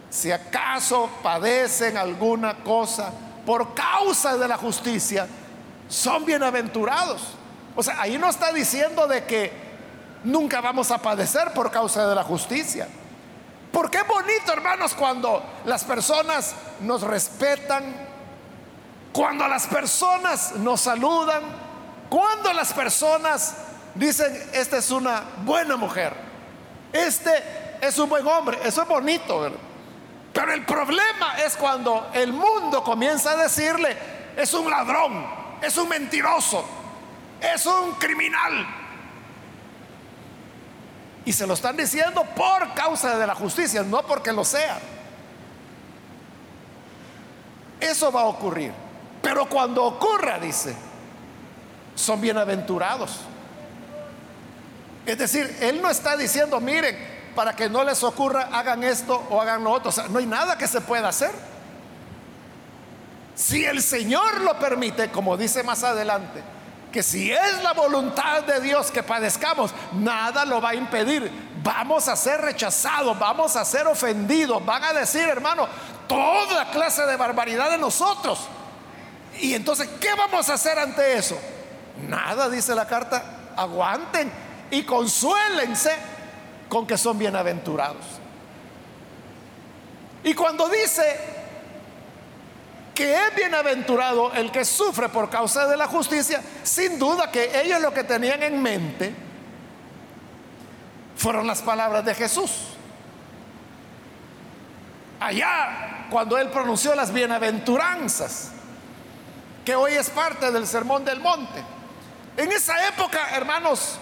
si 0.09 0.31
acaso 0.31 1.09
padecen 1.21 1.97
alguna 1.97 2.55
cosa 2.63 3.11
por 3.45 3.73
causa 3.73 4.37
de 4.37 4.47
la 4.47 4.57
justicia, 4.57 5.27
son 5.87 6.25
bienaventurados. 6.25 7.21
O 7.75 7.83
sea, 7.83 7.99
ahí 8.01 8.17
no 8.17 8.29
está 8.29 8.53
diciendo 8.53 9.07
de 9.07 9.23
que 9.25 9.51
nunca 10.23 10.61
vamos 10.61 10.91
a 10.91 10.99
padecer 10.99 11.51
por 11.53 11.71
causa 11.71 12.07
de 12.07 12.15
la 12.15 12.23
justicia. 12.23 12.87
Porque 13.73 13.97
es 13.97 14.07
bonito, 14.07 14.53
hermanos, 14.53 14.93
cuando 14.93 15.43
las 15.65 15.83
personas 15.83 16.53
nos 16.81 17.01
respetan, 17.01 17.83
cuando 19.11 19.47
las 19.47 19.65
personas 19.65 20.51
nos 20.57 20.81
saludan, 20.81 21.41
cuando 22.07 22.53
las 22.53 22.71
personas 22.71 23.55
dicen, 23.95 24.31
esta 24.53 24.77
es 24.77 24.91
una 24.91 25.23
buena 25.43 25.75
mujer, 25.75 26.13
este 26.93 27.31
es 27.81 27.97
un 27.97 28.09
buen 28.09 28.27
hombre, 28.27 28.59
eso 28.63 28.83
es 28.83 28.87
bonito. 28.87 29.51
Pero 30.31 30.53
el 30.53 30.65
problema 30.65 31.39
es 31.43 31.55
cuando 31.55 32.11
el 32.13 32.31
mundo 32.31 32.83
comienza 32.83 33.31
a 33.31 33.37
decirle, 33.37 33.97
es 34.37 34.53
un 34.53 34.69
ladrón, 34.69 35.25
es 35.63 35.75
un 35.77 35.89
mentiroso, 35.89 36.63
es 37.41 37.65
un 37.65 37.93
criminal. 37.93 38.82
Y 41.25 41.31
se 41.33 41.47
lo 41.47 41.53
están 41.53 41.77
diciendo 41.77 42.23
por 42.35 42.73
causa 42.73 43.17
de 43.17 43.25
la 43.25 43.35
justicia, 43.35 43.83
no 43.83 44.05
porque 44.05 44.31
lo 44.31 44.43
sea. 44.43 44.79
Eso 47.79 48.11
va 48.11 48.21
a 48.21 48.25
ocurrir. 48.25 48.73
Pero 49.21 49.47
cuando 49.47 49.83
ocurra, 49.83 50.37
dice, 50.37 50.75
son 51.95 52.19
bienaventurados. 52.19 53.21
Es 55.05 55.17
decir, 55.17 55.57
Él 55.61 55.81
no 55.81 55.89
está 55.89 56.17
diciendo, 56.17 56.59
miren, 56.59 56.97
para 57.35 57.55
que 57.55 57.69
no 57.69 57.83
les 57.83 58.03
ocurra, 58.03 58.49
hagan 58.51 58.83
esto 58.83 59.25
o 59.29 59.41
hagan 59.41 59.63
lo 59.63 59.71
otro. 59.71 59.89
O 59.89 59.91
sea, 59.91 60.07
no 60.07 60.19
hay 60.19 60.25
nada 60.25 60.57
que 60.57 60.67
se 60.67 60.81
pueda 60.81 61.09
hacer. 61.09 61.31
Si 63.35 63.65
el 63.65 63.81
Señor 63.81 64.41
lo 64.41 64.59
permite, 64.59 65.09
como 65.09 65.35
dice 65.37 65.63
más 65.63 65.83
adelante, 65.83 66.41
que 66.93 67.01
si 67.01 67.31
es 67.31 67.63
la 67.63 67.73
voluntad 67.73 68.43
de 68.43 68.61
Dios 68.61 68.91
que 68.91 69.01
padezcamos, 69.01 69.71
nada 69.93 70.45
lo 70.45 70.61
va 70.61 70.69
a 70.69 70.75
impedir. 70.75 71.51
vamos 71.63 72.07
a 72.07 72.15
ser 72.15 72.41
rechazados, 72.41 73.17
vamos 73.17 73.55
a 73.55 73.65
ser 73.65 73.87
ofendidos, 73.87 74.63
van 74.65 74.83
a 74.83 74.93
decir, 74.93 75.21
hermano, 75.21 75.67
toda 76.07 76.69
clase 76.69 77.05
de 77.05 77.15
barbaridad 77.15 77.71
de 77.71 77.77
nosotros. 77.77 78.47
Y 79.39 79.55
entonces, 79.55 79.89
¿qué 79.99 80.13
vamos 80.13 80.49
a 80.49 80.53
hacer 80.53 80.77
ante 80.77 81.17
eso? 81.17 81.39
Nada, 82.07 82.49
dice 82.49 82.75
la 82.75 82.85
carta, 82.85 83.23
aguanten 83.55 84.31
y 84.69 84.83
consuélense 84.83 85.95
con 86.69 86.85
que 86.85 86.97
son 86.97 87.17
bienaventurados. 87.17 88.05
Y 90.23 90.33
cuando 90.35 90.69
dice 90.69 91.32
que 92.93 93.13
es 93.13 93.35
bienaventurado 93.35 94.31
el 94.33 94.51
que 94.51 94.65
sufre 94.65 95.09
por 95.09 95.29
causa 95.29 95.67
de 95.67 95.77
la 95.77 95.87
justicia, 95.87 96.41
sin 96.63 96.99
duda 96.99 97.31
que 97.31 97.61
ellos 97.61 97.81
lo 97.81 97.93
que 97.93 98.03
tenían 98.03 98.43
en 98.43 98.61
mente 98.61 99.13
fueron 101.15 101.47
las 101.47 101.61
palabras 101.61 102.05
de 102.05 102.13
Jesús. 102.13 102.51
Allá, 105.19 106.07
cuando 106.09 106.37
él 106.37 106.49
pronunció 106.49 106.93
las 106.95 107.13
bienaventuranzas, 107.13 108.51
que 109.63 109.75
hoy 109.75 109.93
es 109.93 110.09
parte 110.09 110.51
del 110.51 110.67
Sermón 110.67 111.05
del 111.05 111.19
Monte. 111.19 111.63
En 112.35 112.51
esa 112.51 112.87
época, 112.87 113.29
hermanos, 113.33 113.97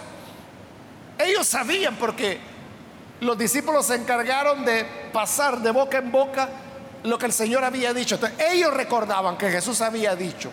ellos 1.19 1.47
sabían 1.47 1.95
porque 1.97 2.39
los 3.19 3.37
discípulos 3.37 3.85
se 3.85 3.95
encargaron 3.95 4.65
de 4.65 4.83
pasar 5.13 5.59
de 5.59 5.69
boca 5.71 5.99
en 5.99 6.11
boca 6.11 6.49
lo 7.03 7.17
que 7.17 7.25
el 7.25 7.33
Señor 7.33 7.63
había 7.63 7.93
dicho. 7.93 8.19
ellos 8.37 8.73
recordaban 8.73 9.37
que 9.37 9.49
Jesús 9.49 9.81
había 9.81 10.15
dicho 10.15 10.51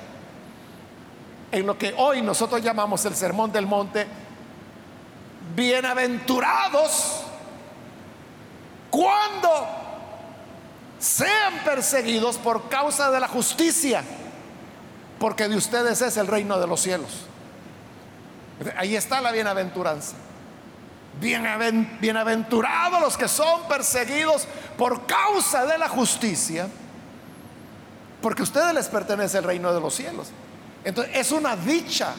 en 1.50 1.66
lo 1.66 1.78
que 1.78 1.94
hoy 1.96 2.22
nosotros 2.22 2.62
llamamos 2.62 3.04
el 3.04 3.14
Sermón 3.14 3.52
del 3.52 3.66
Monte, 3.66 4.06
bienaventurados 5.54 7.22
cuando 8.90 9.66
sean 10.98 11.64
perseguidos 11.64 12.36
por 12.36 12.68
causa 12.68 13.10
de 13.10 13.20
la 13.20 13.28
justicia, 13.28 14.02
porque 15.18 15.48
de 15.48 15.56
ustedes 15.56 16.02
es 16.02 16.16
el 16.16 16.26
reino 16.26 16.58
de 16.58 16.66
los 16.66 16.80
cielos. 16.80 17.26
Ahí 18.76 18.96
está 18.96 19.20
la 19.20 19.32
bienaventuranza. 19.32 20.16
Bienaventurados 21.20 23.00
los 23.00 23.16
que 23.16 23.28
son 23.28 23.66
perseguidos 23.68 24.46
por 24.76 25.06
causa 25.06 25.66
de 25.66 25.76
la 25.76 25.88
justicia, 25.88 26.68
porque 28.22 28.42
a 28.42 28.44
ustedes 28.44 28.72
les 28.74 28.88
pertenece 28.88 29.38
el 29.38 29.44
reino 29.44 29.72
de 29.72 29.80
los 29.80 29.94
cielos. 29.94 30.28
Entonces 30.84 31.16
es 31.16 31.32
una 31.32 31.56
dicha, 31.56 32.12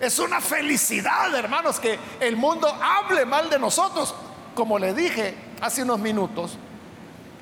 es 0.00 0.18
una 0.18 0.40
felicidad, 0.40 1.34
hermanos, 1.34 1.78
que 1.78 1.98
el 2.20 2.36
mundo 2.36 2.66
hable 2.68 3.26
mal 3.26 3.50
de 3.50 3.58
nosotros, 3.58 4.14
como 4.54 4.78
le 4.78 4.94
dije 4.94 5.34
hace 5.60 5.82
unos 5.82 5.98
minutos. 5.98 6.56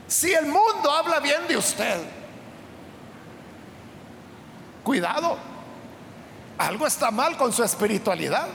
Si 0.08 0.32
el 0.32 0.46
mundo 0.46 0.90
habla 0.90 1.20
bien 1.20 1.46
de 1.46 1.56
usted, 1.56 2.00
cuidado, 4.82 5.38
algo 6.58 6.86
está 6.86 7.12
mal 7.12 7.36
con 7.36 7.52
su 7.52 7.62
espiritualidad. 7.62 8.48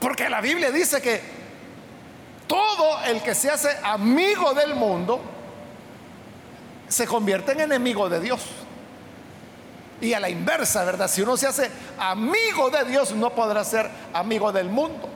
Porque 0.00 0.28
la 0.28 0.40
Biblia 0.40 0.70
dice 0.70 1.02
que 1.02 1.20
todo 2.46 3.02
el 3.04 3.22
que 3.22 3.34
se 3.34 3.50
hace 3.50 3.76
amigo 3.82 4.54
del 4.54 4.74
mundo 4.74 5.20
se 6.88 7.06
convierte 7.06 7.52
en 7.52 7.60
enemigo 7.60 8.08
de 8.08 8.20
Dios. 8.20 8.40
Y 10.00 10.12
a 10.12 10.20
la 10.20 10.30
inversa, 10.30 10.84
¿verdad? 10.84 11.08
Si 11.08 11.22
uno 11.22 11.36
se 11.36 11.46
hace 11.46 11.70
amigo 11.98 12.70
de 12.70 12.84
Dios, 12.84 13.12
no 13.12 13.30
podrá 13.30 13.64
ser 13.64 13.90
amigo 14.12 14.52
del 14.52 14.68
mundo. 14.68 15.08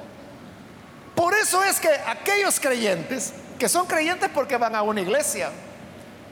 Por 1.14 1.34
eso 1.34 1.62
es 1.62 1.78
que 1.78 1.88
aquellos 1.88 2.58
creyentes, 2.58 3.32
que 3.58 3.68
son 3.68 3.86
creyentes 3.86 4.28
porque 4.34 4.56
van 4.56 4.74
a 4.74 4.82
una 4.82 5.00
iglesia, 5.00 5.50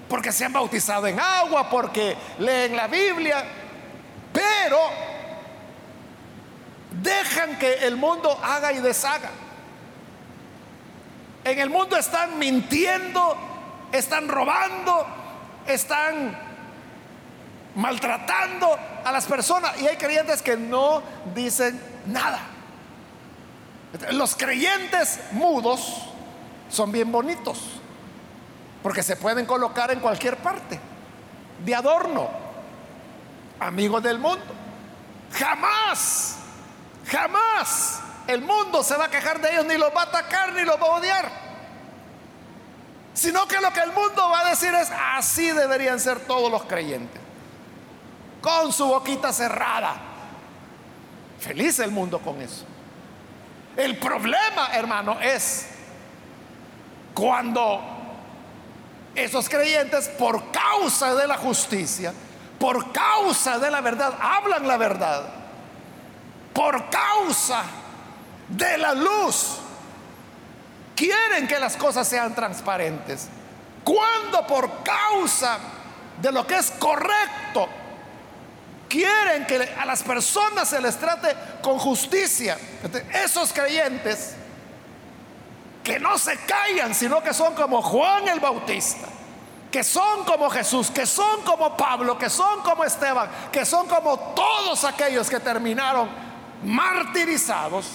porque 0.09 0.33
se 0.33 0.45
han 0.45 0.53
bautizado 0.53 1.07
en 1.07 1.21
agua, 1.21 1.71
porque 1.71 2.17
leen 2.39 2.77
la 2.77 2.89
Biblia, 2.89 3.45
pero 4.33 4.79
dejan 6.91 7.59
que 7.59 7.87
el 7.87 7.97
mundo 7.97 8.39
haga 8.43 8.73
y 8.73 8.81
deshaga. 8.81 9.31
En 11.45 11.59
el 11.59 11.71
mundo 11.71 11.97
están 11.97 12.39
mintiendo, 12.39 13.37
están 13.93 14.29
robando, 14.29 15.07
están 15.67 16.37
maltratando 17.75 18.79
a 19.05 19.13
las 19.13 19.27
personas 19.27 19.81
y 19.81 19.87
hay 19.87 19.97
creyentes 19.97 20.43
que 20.43 20.57
no 20.57 21.03
dicen 21.35 21.81
nada. 22.07 22.41
Los 24.13 24.37
creyentes 24.37 25.21
mudos 25.33 26.11
son 26.69 26.93
bien 26.93 27.11
bonitos 27.11 27.81
porque 28.83 29.03
se 29.03 29.17
pueden 29.17 29.47
colocar 29.47 29.91
en 29.91 30.01
cualquier 30.01 30.37
parte 30.37 30.79
de 31.65 31.75
adorno, 31.75 32.29
amigos 33.59 34.03
del 34.03 34.19
mundo. 34.19 34.45
Jamás 35.33 36.40
Jamás 37.11 38.01
el 38.29 38.43
mundo 38.43 38.85
se 38.85 38.97
va 38.97 39.07
a 39.07 39.11
quejar 39.11 39.41
de 39.41 39.51
ellos, 39.51 39.67
ni 39.67 39.77
los 39.77 39.95
va 39.95 40.03
a 40.03 40.05
atacar, 40.05 40.53
ni 40.53 40.65
los 40.65 40.81
va 40.81 40.87
a 40.87 40.91
odiar. 40.91 41.31
Sino 43.13 43.47
que 43.49 43.61
lo 43.61 43.73
que 43.73 43.81
el 43.81 43.93
mundo 43.93 44.29
va 44.29 44.41
a 44.41 44.51
decir 44.51 44.73
es, 44.73 44.89
así 45.17 45.51
deberían 45.51 45.99
ser 45.99 46.21
todos 46.21 46.51
los 46.51 46.63
creyentes. 46.65 47.21
Con 48.41 48.73
su 48.73 48.87
boquita 48.87 49.33
cerrada. 49.33 49.97
Feliz 51.41 51.81
el 51.81 51.91
mundo 51.91 52.21
con 52.21 52.41
eso. 52.41 52.65
El 53.77 53.99
problema, 53.99 54.69
hermano, 54.73 55.19
es 55.21 55.69
cuando 57.13 57.81
esos 59.17 59.49
creyentes, 59.49 60.09
por 60.11 60.53
causa 60.53 61.15
de 61.17 61.27
la 61.27 61.37
justicia, 61.37 62.15
por 62.59 62.93
causa 62.93 63.59
de 63.59 63.71
la 63.71 63.81
verdad, 63.81 64.15
hablan 64.21 64.69
la 64.69 64.77
verdad 64.77 65.40
por 66.53 66.91
causa 66.91 67.63
de 68.49 68.79
la 68.79 68.95
luz, 68.95 69.59
quieren 70.97 71.47
que 71.47 71.59
las 71.59 71.77
cosas 71.77 72.07
sean 72.07 72.35
transparentes. 72.35 73.29
Cuando 73.85 74.47
por 74.47 74.83
causa 74.83 75.59
de 76.21 76.33
lo 76.33 76.47
que 76.47 76.59
es 76.59 76.71
correcto, 76.73 77.69
quieren 78.89 79.47
que 79.47 79.73
a 79.79 79.87
las 79.87 80.03
personas 80.03 80.69
se 80.69 80.81
les 80.81 80.97
trate 80.99 81.35
con 81.63 81.79
justicia. 81.79 82.59
Esos 83.13 83.53
creyentes 83.53 84.35
que 85.83 85.99
no 85.99 86.19
se 86.19 86.37
callan, 86.39 86.95
sino 86.95 87.23
que 87.23 87.33
son 87.33 87.55
como 87.55 87.81
Juan 87.81 88.29
el 88.29 88.41
Bautista, 88.41 89.09
que 89.71 89.83
son 89.83 90.25
como 90.25 90.51
Jesús, 90.51 90.91
que 90.91 91.07
son 91.07 91.43
como 91.43 91.77
Pablo, 91.77 92.19
que 92.19 92.29
son 92.29 92.61
como 92.61 92.85
Esteban, 92.85 93.31
que 93.51 93.65
son 93.65 93.87
como 93.87 94.19
todos 94.35 94.85
aquellos 94.85 95.31
que 95.31 95.41
terminaron 95.41 96.30
martirizados, 96.65 97.87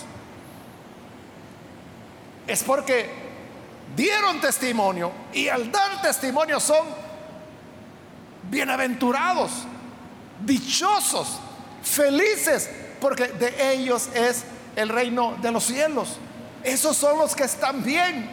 es 2.47 2.63
porque 2.63 3.09
dieron 3.95 4.39
testimonio 4.39 5.11
y 5.33 5.47
al 5.47 5.71
dar 5.71 6.01
testimonio 6.01 6.59
son 6.59 6.85
bienaventurados, 8.49 9.51
dichosos, 10.45 11.39
felices, 11.83 12.69
porque 12.99 13.27
de 13.27 13.73
ellos 13.73 14.09
es 14.13 14.45
el 14.75 14.89
reino 14.89 15.35
de 15.41 15.51
los 15.51 15.63
cielos. 15.63 16.17
Esos 16.63 16.97
son 16.97 17.19
los 17.19 17.35
que 17.35 17.43
están 17.43 17.83
bien. 17.83 18.29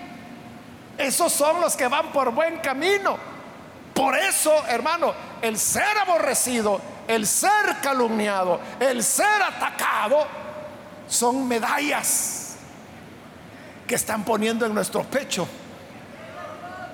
Esos 0.98 1.32
son 1.32 1.60
los 1.60 1.76
que 1.76 1.88
van 1.88 2.12
por 2.12 2.32
buen 2.32 2.58
camino. 2.58 3.16
Por 3.94 4.16
eso, 4.16 4.52
hermano, 4.68 5.12
el 5.42 5.58
ser 5.58 5.98
aborrecido 5.98 6.80
el 7.08 7.26
ser 7.26 7.76
calumniado, 7.82 8.60
el 8.80 9.02
ser 9.02 9.42
atacado, 9.42 10.26
son 11.08 11.46
medallas 11.46 12.56
que 13.86 13.94
están 13.94 14.24
poniendo 14.24 14.64
en 14.64 14.74
nuestro 14.74 15.02
pecho. 15.04 15.46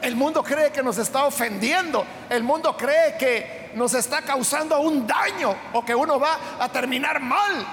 El 0.02 0.16
mundo 0.16 0.42
cree 0.42 0.70
que 0.70 0.82
nos 0.82 0.98
está 0.98 1.24
ofendiendo, 1.24 2.04
el 2.30 2.42
mundo 2.42 2.76
cree 2.76 3.16
que 3.18 3.72
nos 3.74 3.94
está 3.94 4.22
causando 4.22 4.80
un 4.80 5.06
daño 5.06 5.54
o 5.72 5.84
que 5.84 5.94
uno 5.94 6.18
va 6.18 6.38
a 6.58 6.68
terminar 6.68 7.20
mal. 7.20 7.66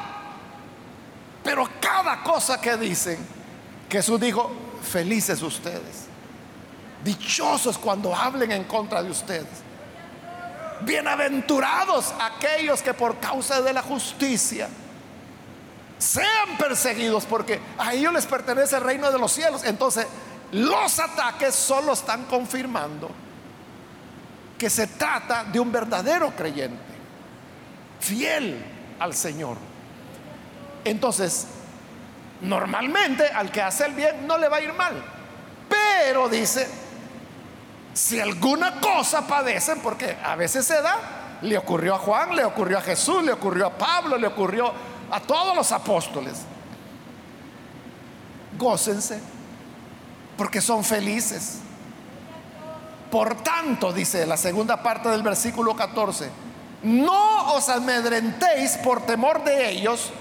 Pero 1.44 1.70
cada 1.80 2.24
cosa 2.24 2.60
que 2.60 2.76
dicen, 2.78 3.18
Jesús 3.90 4.20
dijo, 4.20 4.52
felices 4.82 5.42
ustedes, 5.42 6.08
dichosos 7.04 7.78
cuando 7.78 8.16
hablen 8.16 8.52
en 8.52 8.64
contra 8.64 9.04
de 9.04 9.12
ustedes. 9.12 9.65
Bienaventurados 10.86 12.14
aquellos 12.20 12.82
que 12.82 12.94
por 12.94 13.18
causa 13.20 13.62
de 13.62 13.74
la 13.74 13.82
justicia 13.82 14.70
sean 15.98 16.58
perseguidos, 16.58 17.26
porque 17.26 17.60
a 17.78 17.94
ellos 17.94 18.14
les 18.14 18.26
pertenece 18.26 18.76
el 18.76 18.84
reino 18.84 19.12
de 19.12 19.18
los 19.18 19.32
cielos. 19.32 19.64
Entonces, 19.64 20.06
los 20.52 21.00
ataques 21.00 21.56
solo 21.56 21.94
están 21.94 22.26
confirmando 22.26 23.10
que 24.58 24.70
se 24.70 24.88
trata 24.88 25.44
de 25.44 25.60
un 25.60 25.72
verdadero 25.72 26.32
creyente, 26.36 26.78
fiel 28.00 28.64
al 29.00 29.14
Señor. 29.14 29.58
Entonces, 30.84 31.48
normalmente 32.42 33.28
al 33.28 33.52
que 33.52 33.62
hace 33.62 33.86
el 33.86 33.94
bien 33.94 34.28
no 34.28 34.38
le 34.38 34.48
va 34.48 34.58
a 34.58 34.62
ir 34.62 34.74
mal. 34.74 35.04
Pero 35.68 36.30
dice, 36.30 36.70
si 37.96 38.20
alguna 38.20 38.82
cosa 38.82 39.26
padecen, 39.26 39.80
porque 39.80 40.18
a 40.22 40.36
veces 40.36 40.66
se 40.66 40.82
da, 40.82 41.40
le 41.42 41.58
ocurrió 41.58 41.96
a 41.96 41.98
Juan, 41.98 42.36
le 42.36 42.44
ocurrió 42.44 42.78
a 42.78 42.82
Jesús, 42.82 43.24
le 43.24 43.32
ocurrió 43.32 43.68
a 43.68 43.78
Pablo, 43.78 44.18
le 44.18 44.28
ocurrió 44.28 44.70
a 45.10 45.22
todos 45.22 45.56
los 45.56 45.72
apóstoles. 45.72 46.42
Gócense, 48.58 49.22
porque 50.38 50.60
son 50.60 50.84
felices. 50.84 51.60
Por 53.10 53.36
tanto, 53.36 53.94
dice 53.94 54.26
la 54.26 54.36
segunda 54.36 54.84
parte 54.84 55.08
del 55.08 55.24
versículo 55.24 55.74
14, 55.74 56.30
no 56.84 57.54
os 57.54 57.70
amedrentéis 57.70 58.76
por 58.84 59.06
temor 59.06 59.42
de 59.46 59.70
ellos, 59.70 60.12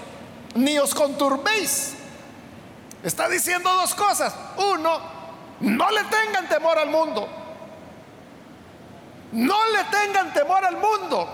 ni 0.55 0.79
os 0.79 0.95
conturbéis. 0.95 1.95
Está 3.03 3.27
diciendo 3.27 3.69
dos 3.75 3.93
cosas. 3.93 4.33
Uno, 4.55 4.97
no 5.59 5.91
le 5.91 6.03
tengan 6.05 6.47
temor 6.47 6.79
al 6.79 6.89
mundo. 6.89 7.44
No 9.31 9.57
le 9.71 9.83
tengan 9.85 10.33
temor 10.33 10.63
al 10.63 10.77
mundo. 10.77 11.27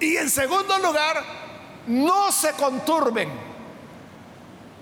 Y 0.00 0.16
en 0.16 0.28
segundo 0.28 0.78
lugar, 0.78 1.22
no 1.86 2.32
se 2.32 2.52
conturben. 2.52 3.30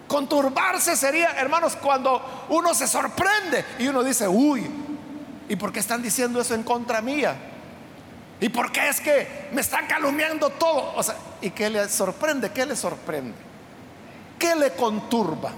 Conturbarse 0.09 0.97
sería, 0.97 1.33
hermanos, 1.33 1.77
cuando 1.77 2.47
uno 2.49 2.75
se 2.75 2.87
sorprende 2.87 3.65
y 3.79 3.87
uno 3.87 4.03
dice, 4.03 4.27
uy, 4.27 4.69
¿y 5.49 5.57
por 5.57 5.73
qué 5.73 5.81
están 5.81 6.03
diciendo 6.03 6.41
eso 6.41 6.55
en 6.55 6.63
contra 6.63 7.01
mía? 7.01 7.37
¿Y 8.41 8.49
por 8.49 8.73
qué 8.73 8.89
es 8.89 9.01
que 9.01 9.49
me 9.53 9.61
están 9.61 9.87
calumniando 9.87 10.51
todo? 10.51 10.95
O 10.97 11.03
sea, 11.03 11.15
¿y 11.43 11.51
qué 11.51 11.69
le 11.69 11.89
sorprende? 11.89 12.51
¿Qué 12.51 12.65
le 12.65 12.75
sorprende? 12.75 13.35
¿Qué 14.39 14.57
le 14.57 14.73
conturba? 14.73 15.53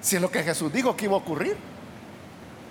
Si 0.00 0.16
es 0.16 0.22
lo 0.22 0.30
que 0.30 0.42
Jesús 0.42 0.72
dijo 0.72 0.96
que 0.96 1.04
iba 1.04 1.14
a 1.14 1.18
ocurrir. 1.18 1.56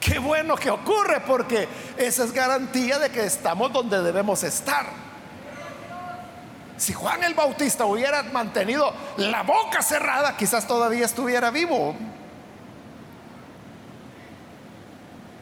Qué 0.01 0.17
bueno 0.17 0.55
que 0.55 0.71
ocurre 0.71 1.21
porque 1.21 1.69
esa 1.95 2.23
es 2.23 2.33
garantía 2.33 2.97
de 2.97 3.11
que 3.11 3.23
estamos 3.23 3.71
donde 3.71 4.01
debemos 4.01 4.43
estar. 4.43 4.87
Si 6.75 6.91
Juan 6.91 7.23
el 7.23 7.35
Bautista 7.35 7.85
hubiera 7.85 8.23
mantenido 8.23 8.91
la 9.17 9.43
boca 9.43 9.83
cerrada, 9.83 10.35
quizás 10.35 10.65
todavía 10.65 11.05
estuviera 11.05 11.51
vivo. 11.51 11.95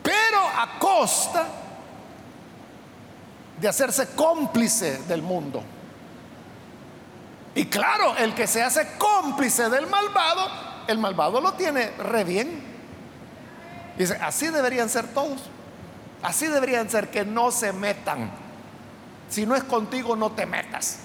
Pero 0.04 0.40
a 0.46 0.78
costa 0.78 1.48
de 3.62 3.68
hacerse 3.70 4.10
cómplice 4.10 4.98
del 5.04 5.22
mundo. 5.22 5.64
Y 7.56 7.68
claro, 7.68 8.18
el 8.18 8.34
que 8.36 8.46
se 8.46 8.62
hace 8.62 8.98
cómplice 8.98 9.70
del 9.70 9.88
malvado, 9.88 10.46
el 10.88 10.98
malvado 10.98 11.40
lo 11.40 11.54
tiene 11.54 11.92
re 11.92 12.26
bien. 12.26 12.69
Dice, 14.00 14.18
así 14.22 14.48
deberían 14.48 14.88
ser 14.88 15.08
todos. 15.08 15.42
Así 16.24 16.48
deberían 16.48 16.90
ser 16.90 17.10
que 17.10 17.26
no 17.26 17.52
se 17.52 17.74
metan. 17.74 18.32
Si 19.30 19.46
no 19.46 19.58
es 19.58 19.64
contigo, 19.66 20.16
no 20.16 20.32
te 20.32 20.46
metas. 20.46 21.00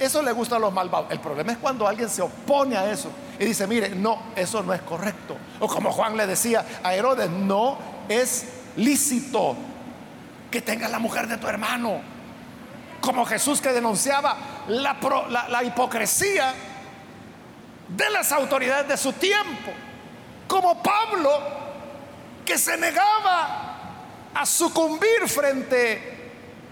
Eso 0.00 0.20
le 0.20 0.32
gusta 0.32 0.56
a 0.56 0.58
los 0.58 0.72
malvados. 0.72 1.12
El 1.12 1.20
problema 1.20 1.52
es 1.52 1.58
cuando 1.58 1.86
alguien 1.86 2.08
se 2.08 2.20
opone 2.20 2.76
a 2.76 2.90
eso 2.90 3.08
y 3.38 3.44
dice, 3.44 3.68
mire, 3.68 3.90
no, 3.90 4.20
eso 4.34 4.64
no 4.64 4.74
es 4.74 4.82
correcto. 4.82 5.36
O 5.60 5.68
como 5.68 5.92
Juan 5.92 6.16
le 6.16 6.26
decía 6.26 6.66
a 6.82 6.92
Herodes, 6.92 7.30
no 7.30 7.78
es 8.08 8.46
lícito 8.76 9.54
que 10.50 10.60
tengas 10.60 10.90
la 10.90 10.98
mujer 10.98 11.28
de 11.28 11.36
tu 11.36 11.46
hermano. 11.46 12.00
Como 13.00 13.24
Jesús 13.24 13.60
que 13.60 13.72
denunciaba 13.72 14.36
la, 14.66 14.96
la 15.48 15.62
hipocresía 15.62 16.52
de 17.88 18.10
las 18.10 18.32
autoridades 18.32 18.88
de 18.88 18.96
su 18.96 19.12
tiempo. 19.12 19.70
Como 20.48 20.82
Pablo 20.82 21.61
que 22.44 22.58
se 22.58 22.76
negaba 22.76 23.72
a 24.34 24.46
sucumbir 24.46 25.28
frente 25.28 26.12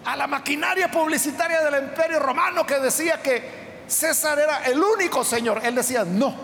a 0.05 0.17
la 0.17 0.27
maquinaria 0.27 0.91
publicitaria 0.91 1.63
del 1.63 1.85
imperio 1.85 2.19
romano 2.19 2.65
que 2.67 2.79
decía 2.79 3.21
que 3.23 3.85
César 3.87 4.39
era 4.39 4.65
el 4.65 4.83
único 4.83 5.25
Señor. 5.25 5.61
Él 5.65 5.75
decía, 5.75 6.05
no, 6.05 6.35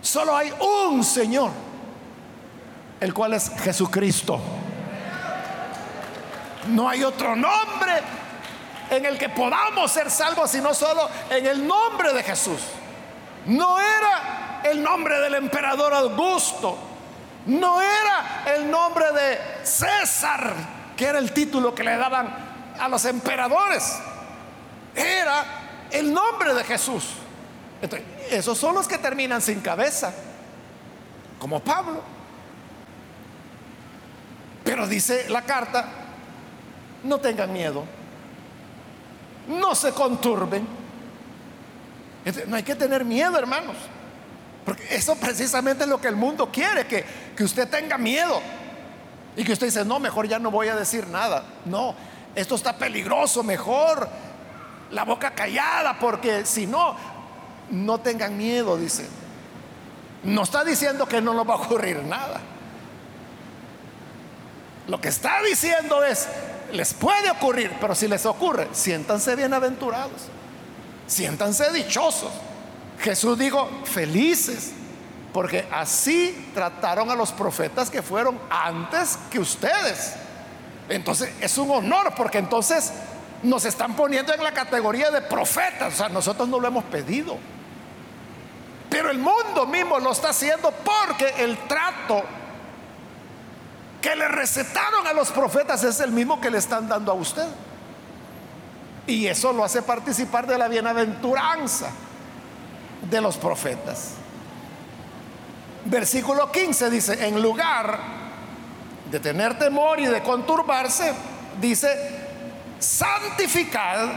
solo 0.00 0.36
hay 0.36 0.52
un 0.60 1.02
Señor, 1.02 1.50
el 3.00 3.12
cual 3.12 3.34
es 3.34 3.50
Jesucristo. 3.62 4.40
No 6.68 6.88
hay 6.88 7.04
otro 7.04 7.34
nombre 7.36 7.92
en 8.90 9.04
el 9.04 9.18
que 9.18 9.28
podamos 9.28 9.90
ser 9.90 10.10
salvos, 10.10 10.50
sino 10.50 10.72
solo 10.74 11.08
en 11.30 11.46
el 11.46 11.66
nombre 11.66 12.12
de 12.12 12.22
Jesús. 12.22 12.60
No 13.46 13.78
era 13.78 14.60
el 14.64 14.82
nombre 14.82 15.20
del 15.20 15.34
emperador 15.34 15.94
Augusto, 15.94 16.76
no 17.46 17.80
era 17.80 18.44
el 18.54 18.70
nombre 18.70 19.12
de 19.12 19.38
César, 19.64 20.52
que 20.96 21.06
era 21.06 21.18
el 21.18 21.32
título 21.32 21.74
que 21.74 21.84
le 21.84 21.96
daban 21.96 22.28
a 22.78 22.88
los 22.88 23.04
emperadores, 23.04 23.98
era 24.94 25.44
el 25.90 26.12
nombre 26.12 26.54
de 26.54 26.64
Jesús. 26.64 27.04
esos 28.30 28.58
son 28.58 28.74
los 28.74 28.88
que 28.88 28.98
terminan 28.98 29.40
sin 29.40 29.60
cabeza, 29.60 30.12
como 31.38 31.60
Pablo. 31.60 32.02
Pero 34.64 34.86
dice 34.88 35.28
la 35.28 35.42
carta, 35.42 35.86
no 37.04 37.18
tengan 37.18 37.52
miedo, 37.52 37.84
no 39.46 39.74
se 39.74 39.92
conturben. 39.92 40.66
No 42.48 42.56
hay 42.56 42.64
que 42.64 42.74
tener 42.74 43.04
miedo, 43.04 43.38
hermanos. 43.38 43.76
Porque 44.64 44.96
eso 44.96 45.14
precisamente 45.14 45.84
es 45.84 45.88
lo 45.88 46.00
que 46.00 46.08
el 46.08 46.16
mundo 46.16 46.50
quiere, 46.50 46.88
que, 46.88 47.04
que 47.36 47.44
usted 47.44 47.68
tenga 47.68 47.98
miedo. 47.98 48.40
Y 49.36 49.44
que 49.44 49.52
usted 49.52 49.66
dice, 49.66 49.84
no, 49.84 50.00
mejor 50.00 50.26
ya 50.26 50.38
no 50.38 50.50
voy 50.50 50.68
a 50.68 50.74
decir 50.76 51.06
nada. 51.06 51.44
No, 51.66 51.94
esto 52.34 52.54
está 52.54 52.76
peligroso, 52.76 53.42
mejor 53.42 54.08
la 54.90 55.04
boca 55.04 55.32
callada, 55.32 55.98
porque 55.98 56.46
si 56.46 56.66
no, 56.66 56.96
no 57.70 57.98
tengan 57.98 58.36
miedo, 58.36 58.76
dice. 58.76 59.06
No 60.24 60.42
está 60.42 60.64
diciendo 60.64 61.06
que 61.06 61.20
no 61.20 61.34
nos 61.34 61.48
va 61.48 61.54
a 61.54 61.56
ocurrir 61.58 62.02
nada. 62.02 62.40
Lo 64.88 65.00
que 65.00 65.08
está 65.08 65.42
diciendo 65.42 66.02
es, 66.04 66.28
les 66.72 66.94
puede 66.94 67.30
ocurrir, 67.30 67.72
pero 67.80 67.94
si 67.94 68.08
les 68.08 68.24
ocurre, 68.24 68.68
siéntanse 68.72 69.36
bienaventurados, 69.36 70.28
siéntanse 71.06 71.70
dichosos. 71.72 72.32
Jesús 73.00 73.38
dijo, 73.38 73.68
felices, 73.84 74.72
porque 75.36 75.68
así 75.70 76.50
trataron 76.54 77.10
a 77.10 77.14
los 77.14 77.30
profetas 77.30 77.90
que 77.90 78.00
fueron 78.00 78.40
antes 78.48 79.18
que 79.30 79.38
ustedes. 79.38 80.14
Entonces 80.88 81.30
es 81.42 81.58
un 81.58 81.70
honor, 81.70 82.14
porque 82.16 82.38
entonces 82.38 82.90
nos 83.42 83.66
están 83.66 83.94
poniendo 83.94 84.32
en 84.32 84.42
la 84.42 84.52
categoría 84.52 85.10
de 85.10 85.20
profetas, 85.20 85.92
o 85.92 85.96
sea, 85.98 86.08
nosotros 86.08 86.48
no 86.48 86.58
lo 86.58 86.66
hemos 86.66 86.84
pedido. 86.84 87.36
Pero 88.88 89.10
el 89.10 89.18
mundo 89.18 89.66
mismo 89.66 89.98
lo 89.98 90.12
está 90.12 90.30
haciendo 90.30 90.70
porque 90.70 91.28
el 91.44 91.58
trato 91.68 92.22
que 94.00 94.16
le 94.16 94.28
recetaron 94.28 95.06
a 95.06 95.12
los 95.12 95.30
profetas 95.32 95.84
es 95.84 96.00
el 96.00 96.12
mismo 96.12 96.40
que 96.40 96.50
le 96.50 96.56
están 96.56 96.88
dando 96.88 97.12
a 97.12 97.14
usted. 97.14 97.46
Y 99.06 99.26
eso 99.26 99.52
lo 99.52 99.64
hace 99.64 99.82
participar 99.82 100.46
de 100.46 100.56
la 100.56 100.68
bienaventuranza 100.68 101.90
de 103.10 103.20
los 103.20 103.36
profetas. 103.36 104.14
Versículo 105.88 106.50
15 106.50 106.90
dice, 106.90 107.26
en 107.26 107.40
lugar 107.40 107.98
de 109.10 109.20
tener 109.20 109.56
temor 109.56 110.00
y 110.00 110.06
de 110.06 110.20
conturbarse, 110.20 111.12
dice, 111.60 111.88
santificad 112.80 114.08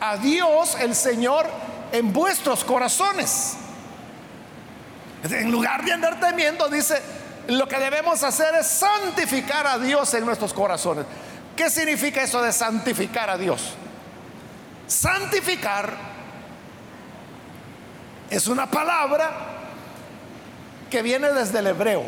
a 0.00 0.16
Dios 0.16 0.76
el 0.80 0.94
Señor 0.94 1.46
en 1.92 2.12
vuestros 2.12 2.64
corazones. 2.64 3.56
En 5.22 5.50
lugar 5.50 5.84
de 5.84 5.92
andar 5.92 6.18
temiendo, 6.18 6.68
dice, 6.70 7.00
lo 7.48 7.68
que 7.68 7.78
debemos 7.78 8.22
hacer 8.22 8.54
es 8.54 8.66
santificar 8.66 9.66
a 9.66 9.78
Dios 9.78 10.14
en 10.14 10.24
nuestros 10.24 10.54
corazones. 10.54 11.04
¿Qué 11.54 11.68
significa 11.68 12.22
eso 12.22 12.40
de 12.40 12.52
santificar 12.52 13.28
a 13.28 13.36
Dios? 13.36 13.74
Santificar 14.86 15.92
es 18.30 18.48
una 18.48 18.70
palabra 18.70 19.59
que 20.90 21.02
viene 21.02 21.32
desde 21.32 21.60
el 21.60 21.68
hebreo 21.68 22.02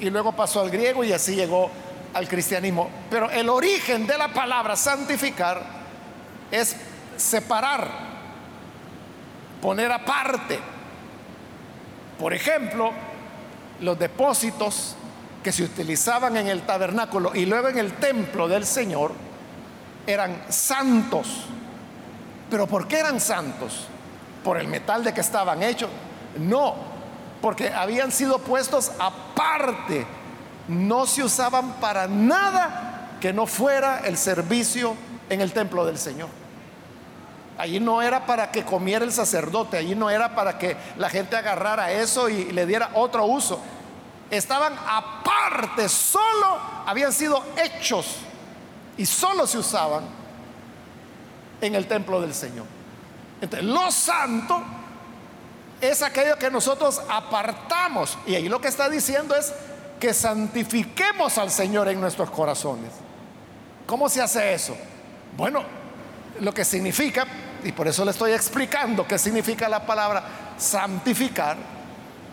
y 0.00 0.10
luego 0.10 0.32
pasó 0.32 0.60
al 0.60 0.70
griego 0.70 1.04
y 1.04 1.12
así 1.12 1.34
llegó 1.34 1.70
al 2.12 2.28
cristianismo. 2.28 2.90
Pero 3.08 3.30
el 3.30 3.48
origen 3.48 4.06
de 4.06 4.18
la 4.18 4.28
palabra 4.28 4.76
santificar 4.76 5.62
es 6.50 6.76
separar, 7.16 7.88
poner 9.62 9.90
aparte. 9.92 10.58
Por 12.18 12.34
ejemplo, 12.34 12.90
los 13.80 13.98
depósitos 13.98 14.96
que 15.42 15.52
se 15.52 15.62
utilizaban 15.62 16.36
en 16.36 16.48
el 16.48 16.62
tabernáculo 16.62 17.32
y 17.34 17.46
luego 17.46 17.68
en 17.68 17.78
el 17.78 17.92
templo 17.94 18.48
del 18.48 18.66
Señor 18.66 19.12
eran 20.06 20.44
santos. 20.48 21.44
¿Pero 22.50 22.66
por 22.66 22.88
qué 22.88 22.98
eran 22.98 23.20
santos? 23.20 23.86
por 24.46 24.58
el 24.58 24.68
metal 24.68 25.02
de 25.02 25.12
que 25.12 25.22
estaban 25.22 25.60
hechos. 25.64 25.90
No, 26.38 26.76
porque 27.40 27.70
habían 27.70 28.12
sido 28.12 28.38
puestos 28.38 28.92
aparte. 28.98 30.06
No 30.68 31.06
se 31.06 31.22
usaban 31.22 31.74
para 31.74 32.06
nada 32.06 33.16
que 33.20 33.32
no 33.32 33.46
fuera 33.46 34.00
el 34.04 34.16
servicio 34.16 34.96
en 35.30 35.40
el 35.40 35.52
templo 35.52 35.84
del 35.84 35.98
Señor. 35.98 36.28
Allí 37.58 37.80
no 37.80 38.02
era 38.02 38.26
para 38.26 38.50
que 38.50 38.64
comiera 38.64 39.04
el 39.04 39.12
sacerdote, 39.12 39.78
allí 39.78 39.94
no 39.94 40.10
era 40.10 40.34
para 40.34 40.58
que 40.58 40.76
la 40.98 41.08
gente 41.08 41.36
agarrara 41.36 41.92
eso 41.92 42.28
y 42.28 42.52
le 42.52 42.66
diera 42.66 42.90
otro 42.94 43.24
uso. 43.24 43.60
Estaban 44.30 44.74
aparte, 44.86 45.88
solo 45.88 46.58
habían 46.84 47.12
sido 47.12 47.42
hechos 47.56 48.16
y 48.98 49.06
solo 49.06 49.46
se 49.46 49.58
usaban 49.58 50.04
en 51.60 51.74
el 51.74 51.86
templo 51.86 52.20
del 52.20 52.34
Señor. 52.34 52.66
Entonces, 53.40 53.68
lo 53.68 53.90
santo 53.90 54.62
es 55.80 56.02
aquello 56.02 56.38
que 56.38 56.50
nosotros 56.50 57.00
apartamos. 57.08 58.16
Y 58.26 58.34
ahí 58.34 58.48
lo 58.48 58.60
que 58.60 58.68
está 58.68 58.88
diciendo 58.88 59.34
es 59.34 59.52
que 60.00 60.12
santifiquemos 60.14 61.38
al 61.38 61.50
Señor 61.50 61.88
en 61.88 62.00
nuestros 62.00 62.30
corazones. 62.30 62.92
¿Cómo 63.86 64.08
se 64.08 64.20
hace 64.20 64.54
eso? 64.54 64.76
Bueno, 65.36 65.62
lo 66.40 66.52
que 66.52 66.64
significa, 66.64 67.26
y 67.64 67.72
por 67.72 67.88
eso 67.88 68.04
le 68.04 68.10
estoy 68.10 68.32
explicando 68.32 69.06
qué 69.06 69.18
significa 69.18 69.68
la 69.68 69.84
palabra 69.84 70.22
santificar, 70.58 71.56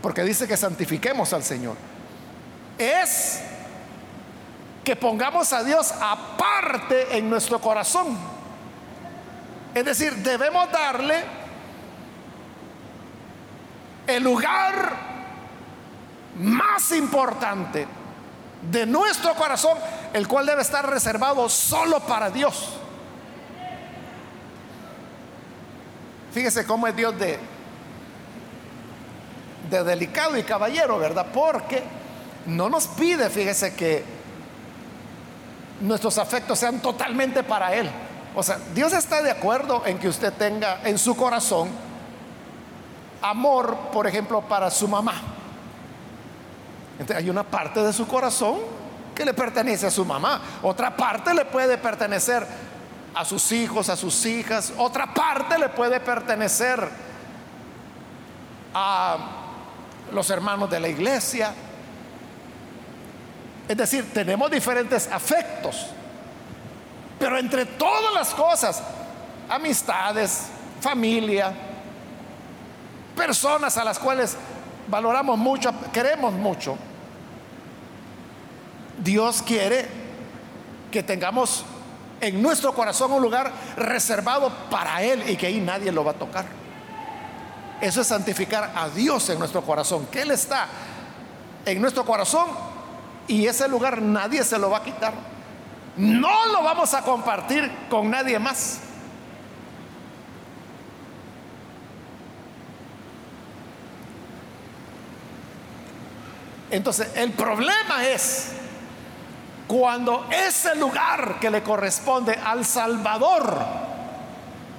porque 0.01 0.23
dice 0.23 0.47
que 0.47 0.57
santifiquemos 0.57 1.31
al 1.33 1.43
Señor, 1.43 1.75
es 2.77 3.41
que 4.83 4.95
pongamos 4.95 5.53
a 5.53 5.63
Dios 5.63 5.93
aparte 6.01 7.17
en 7.17 7.29
nuestro 7.29 7.61
corazón. 7.61 8.17
Es 9.73 9.85
decir, 9.85 10.13
debemos 10.17 10.71
darle 10.71 11.23
el 14.07 14.23
lugar 14.23 15.13
más 16.37 16.91
importante 16.91 17.87
de 18.71 18.85
nuestro 18.85 19.33
corazón, 19.35 19.77
el 20.13 20.27
cual 20.27 20.45
debe 20.45 20.61
estar 20.61 20.89
reservado 20.89 21.47
solo 21.49 21.99
para 22.01 22.29
Dios. 22.29 22.69
Fíjese 26.33 26.65
cómo 26.65 26.87
es 26.87 26.95
Dios 26.95 27.17
de, 27.19 27.37
de 29.69 29.83
delicado 29.83 30.37
y 30.37 30.43
caballero, 30.43 30.97
¿verdad? 30.97 31.27
Porque 31.31 31.83
no 32.47 32.69
nos 32.69 32.87
pide, 32.87 33.29
fíjese, 33.29 33.75
que 33.75 34.03
nuestros 35.81 36.17
afectos 36.17 36.57
sean 36.57 36.79
totalmente 36.79 37.43
para 37.43 37.73
Él. 37.75 37.89
O 38.35 38.41
sea, 38.41 38.57
Dios 38.73 38.93
está 38.93 39.21
de 39.21 39.29
acuerdo 39.29 39.83
en 39.85 39.99
que 39.99 40.07
usted 40.07 40.33
tenga 40.33 40.79
en 40.83 40.97
su 40.97 41.15
corazón 41.15 41.69
amor, 43.23 43.75
por 43.91 44.05
ejemplo, 44.05 44.41
para 44.41 44.69
su 44.69 44.87
mamá. 44.87 45.13
Entonces 46.99 47.17
hay 47.17 47.29
una 47.29 47.43
parte 47.43 47.81
de 47.81 47.91
su 47.91 48.05
corazón 48.05 48.57
que 49.15 49.25
le 49.25 49.33
pertenece 49.33 49.87
a 49.87 49.91
su 49.91 50.05
mamá, 50.05 50.41
otra 50.61 50.95
parte 50.95 51.33
le 51.33 51.45
puede 51.45 51.77
pertenecer 51.77 52.45
a 53.15 53.25
sus 53.25 53.51
hijos, 53.51 53.89
a 53.89 53.95
sus 53.95 54.25
hijas, 54.25 54.73
otra 54.77 55.13
parte 55.13 55.57
le 55.57 55.69
puede 55.69 55.99
pertenecer 55.99 56.87
a 58.73 59.17
los 60.11 60.29
hermanos 60.29 60.69
de 60.69 60.79
la 60.79 60.87
iglesia. 60.87 61.53
Es 63.67 63.77
decir, 63.77 64.11
tenemos 64.13 64.51
diferentes 64.51 65.07
afectos, 65.11 65.87
pero 67.19 67.37
entre 67.37 67.65
todas 67.65 68.13
las 68.13 68.33
cosas, 68.33 68.83
amistades, 69.47 70.47
familia, 70.81 71.53
personas 73.15 73.77
a 73.77 73.83
las 73.83 73.99
cuales 73.99 74.35
valoramos 74.87 75.37
mucho, 75.37 75.71
queremos 75.91 76.33
mucho, 76.33 76.77
Dios 79.03 79.41
quiere 79.41 79.87
que 80.91 81.03
tengamos 81.03 81.65
en 82.21 82.41
nuestro 82.41 82.73
corazón 82.73 83.11
un 83.11 83.21
lugar 83.21 83.51
reservado 83.75 84.51
para 84.69 85.01
Él 85.03 85.29
y 85.29 85.35
que 85.35 85.47
ahí 85.47 85.59
nadie 85.59 85.91
lo 85.91 86.03
va 86.03 86.11
a 86.11 86.15
tocar. 86.15 86.45
Eso 87.81 88.01
es 88.01 88.07
santificar 88.07 88.71
a 88.75 88.87
Dios 88.89 89.29
en 89.29 89.39
nuestro 89.39 89.61
corazón, 89.61 90.05
que 90.05 90.21
Él 90.21 90.31
está 90.31 90.67
en 91.65 91.81
nuestro 91.81 92.05
corazón 92.05 92.47
y 93.27 93.45
ese 93.45 93.67
lugar 93.67 94.01
nadie 94.01 94.43
se 94.43 94.57
lo 94.57 94.69
va 94.69 94.77
a 94.77 94.83
quitar. 94.83 95.13
No 95.97 96.47
lo 96.47 96.63
vamos 96.63 96.93
a 96.93 97.01
compartir 97.01 97.69
con 97.89 98.09
nadie 98.09 98.39
más. 98.39 98.79
Entonces, 106.73 107.09
el 107.13 107.33
problema 107.33 108.03
es 108.03 108.47
cuando 109.67 110.25
ese 110.31 110.73
lugar 110.73 111.37
que 111.39 111.51
le 111.51 111.61
corresponde 111.61 112.33
al 112.33 112.65
Salvador, 112.65 113.55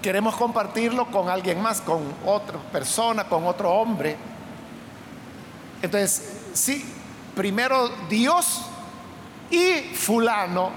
queremos 0.03 0.35
compartirlo 0.35 1.07
con 1.07 1.29
alguien 1.29 1.63
más, 1.63 1.81
con 1.81 2.03
otra 2.27 2.59
persona, 2.73 3.29
con 3.29 3.47
otro 3.47 3.71
hombre. 3.71 4.17
Entonces, 5.83 6.33
sí, 6.53 6.85
primero 7.37 7.89
Dios 8.09 8.63
y 9.49 9.95
fulano 9.95 10.71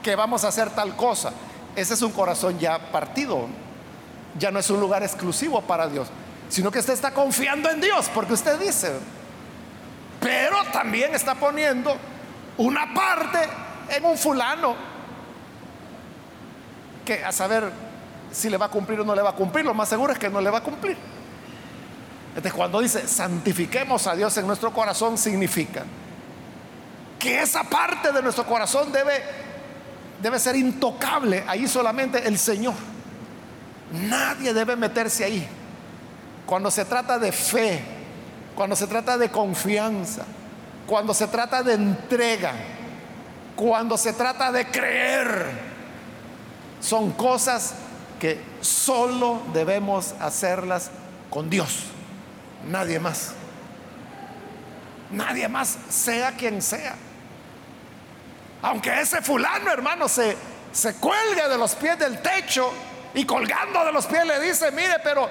que 0.00 0.14
vamos 0.14 0.44
a 0.44 0.48
hacer 0.48 0.70
tal 0.70 0.94
cosa. 0.94 1.32
Ese 1.74 1.94
es 1.94 2.02
un 2.02 2.12
corazón 2.12 2.56
ya 2.56 2.78
partido. 2.92 3.48
Ya 4.38 4.52
no 4.52 4.60
es 4.60 4.70
un 4.70 4.78
lugar 4.78 5.02
exclusivo 5.02 5.60
para 5.60 5.88
Dios, 5.88 6.06
sino 6.48 6.70
que 6.70 6.78
usted 6.78 6.92
está 6.92 7.12
confiando 7.12 7.68
en 7.68 7.80
Dios, 7.80 8.08
porque 8.14 8.34
usted 8.34 8.60
dice, 8.60 8.92
pero 10.26 10.64
también 10.72 11.14
está 11.14 11.36
poniendo 11.36 11.96
una 12.56 12.92
parte 12.92 13.38
en 13.90 14.04
un 14.04 14.18
fulano 14.18 14.74
que 17.04 17.24
a 17.24 17.30
saber 17.30 17.70
si 18.32 18.50
le 18.50 18.56
va 18.56 18.66
a 18.66 18.68
cumplir 18.68 18.98
o 18.98 19.04
no 19.04 19.14
le 19.14 19.22
va 19.22 19.30
a 19.30 19.34
cumplir, 19.34 19.64
lo 19.64 19.72
más 19.72 19.88
seguro 19.88 20.12
es 20.12 20.18
que 20.18 20.28
no 20.28 20.40
le 20.40 20.50
va 20.50 20.58
a 20.58 20.62
cumplir. 20.62 20.96
Entonces 22.30 22.52
cuando 22.52 22.80
dice 22.80 23.06
santifiquemos 23.06 24.04
a 24.08 24.16
Dios 24.16 24.36
en 24.36 24.48
nuestro 24.48 24.72
corazón 24.72 25.16
significa 25.16 25.84
que 27.20 27.40
esa 27.42 27.62
parte 27.62 28.10
de 28.10 28.20
nuestro 28.20 28.44
corazón 28.44 28.90
debe, 28.90 29.22
debe 30.20 30.40
ser 30.40 30.56
intocable, 30.56 31.44
ahí 31.46 31.68
solamente 31.68 32.26
el 32.26 32.36
Señor. 32.36 32.74
Nadie 33.92 34.52
debe 34.52 34.74
meterse 34.74 35.24
ahí. 35.24 35.48
Cuando 36.44 36.68
se 36.68 36.84
trata 36.84 37.16
de 37.16 37.30
fe, 37.30 37.95
cuando 38.56 38.74
se 38.74 38.88
trata 38.88 39.16
de 39.16 39.30
confianza, 39.30 40.24
cuando 40.86 41.14
se 41.14 41.28
trata 41.28 41.62
de 41.62 41.74
entrega, 41.74 42.52
cuando 43.54 43.96
se 43.96 44.12
trata 44.12 44.50
de 44.50 44.66
creer, 44.66 45.46
son 46.80 47.12
cosas 47.12 47.74
que 48.18 48.40
solo 48.60 49.42
debemos 49.52 50.14
hacerlas 50.20 50.90
con 51.30 51.48
Dios 51.48 51.90
nadie 52.66 52.98
más. 52.98 53.32
Nadie 55.10 55.48
más, 55.48 55.76
sea 55.88 56.32
quien 56.32 56.60
sea. 56.60 56.94
Aunque 58.62 59.00
ese 59.00 59.22
fulano, 59.22 59.70
hermano, 59.70 60.08
se, 60.08 60.36
se 60.72 60.94
cuelgue 60.94 61.48
de 61.48 61.58
los 61.58 61.74
pies 61.74 61.98
del 61.98 62.20
techo 62.20 62.72
y 63.14 63.24
colgando 63.24 63.84
de 63.84 63.92
los 63.92 64.06
pies 64.06 64.26
le 64.26 64.40
dice, 64.40 64.72
mire, 64.72 64.96
pero 65.04 65.28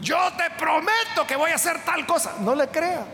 yo 0.00 0.18
te 0.36 0.50
prometo 0.58 1.26
que 1.26 1.36
voy 1.36 1.50
a 1.50 1.54
hacer 1.54 1.84
tal 1.84 2.06
cosa. 2.06 2.34
No 2.40 2.54
le 2.54 2.68
crea. 2.68 3.04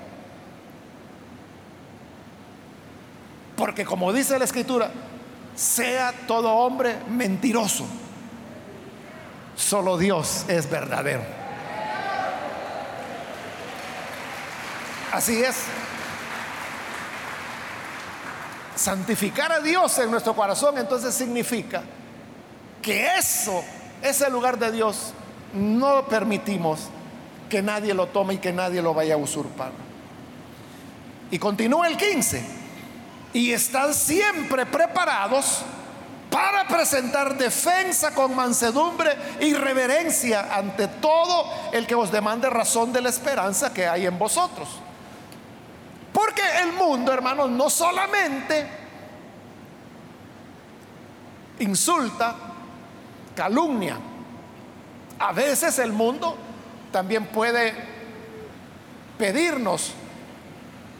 Porque 3.56 3.84
como 3.84 4.12
dice 4.12 4.38
la 4.38 4.44
escritura, 4.44 4.90
sea 5.54 6.12
todo 6.26 6.50
hombre 6.50 6.96
mentiroso. 7.08 7.86
Solo 9.54 9.98
Dios 9.98 10.46
es 10.48 10.70
verdadero. 10.70 11.22
Así 15.12 15.42
es. 15.42 15.56
Santificar 18.74 19.52
a 19.52 19.60
Dios 19.60 19.98
en 19.98 20.10
nuestro 20.10 20.34
corazón 20.34 20.78
entonces 20.78 21.14
significa 21.14 21.82
que 22.80 23.18
eso, 23.18 23.62
ese 24.00 24.30
lugar 24.30 24.58
de 24.58 24.72
Dios, 24.72 25.12
no 25.54 26.06
permitimos 26.06 26.88
que 27.48 27.62
nadie 27.62 27.94
lo 27.94 28.06
tome 28.06 28.34
y 28.34 28.38
que 28.38 28.52
nadie 28.52 28.82
lo 28.82 28.94
vaya 28.94 29.14
a 29.14 29.16
usurpar. 29.16 29.72
Y 31.30 31.38
continúa 31.38 31.88
el 31.88 31.96
15. 31.96 32.60
Y 33.32 33.52
están 33.52 33.94
siempre 33.94 34.66
preparados 34.66 35.62
para 36.30 36.66
presentar 36.66 37.36
defensa 37.36 38.14
con 38.14 38.34
mansedumbre 38.34 39.16
y 39.40 39.54
reverencia 39.54 40.54
ante 40.54 40.88
todo 40.88 41.46
el 41.72 41.86
que 41.86 41.94
os 41.94 42.10
demande 42.10 42.48
razón 42.50 42.92
de 42.92 43.00
la 43.00 43.08
esperanza 43.08 43.72
que 43.72 43.86
hay 43.86 44.06
en 44.06 44.18
vosotros 44.18 44.68
porque 46.12 46.42
el 46.62 46.72
mundo, 46.72 47.12
hermanos, 47.12 47.50
no 47.50 47.70
solamente 47.70 48.66
insulta, 51.60 52.34
calumnia, 53.34 53.96
A 55.20 55.33
veces 55.33 55.78
el 55.78 55.92
mundo 55.92 56.37
también 56.90 57.26
puede 57.26 57.74
pedirnos, 59.18 59.92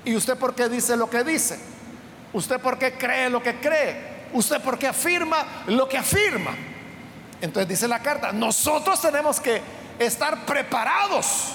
¿y 0.05 0.15
usted 0.15 0.37
por 0.37 0.55
qué 0.55 0.69
dice 0.69 0.95
lo 0.95 1.09
que 1.09 1.25
dice? 1.25 1.59
¿Usted 2.35 2.61
por 2.61 2.79
qué 2.79 2.93
cree 2.93 3.31
lo 3.31 3.43
que 3.43 3.59
cree? 3.59 4.29
¿Usted 4.35 4.61
por 4.61 4.79
qué 4.79 4.89
afirma 4.89 5.39
lo 5.67 5.89
que 5.89 5.97
afirma? 5.97 6.51
Entonces 7.41 7.67
dice 7.67 7.89
la 7.89 8.01
carta, 8.01 8.31
nosotros 8.31 9.01
tenemos 9.01 9.41
que 9.41 9.63
estar 9.99 10.45
preparados 10.45 11.53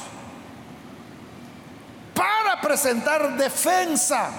para 2.15 2.60
presentar 2.60 3.38
defensa 3.38 4.32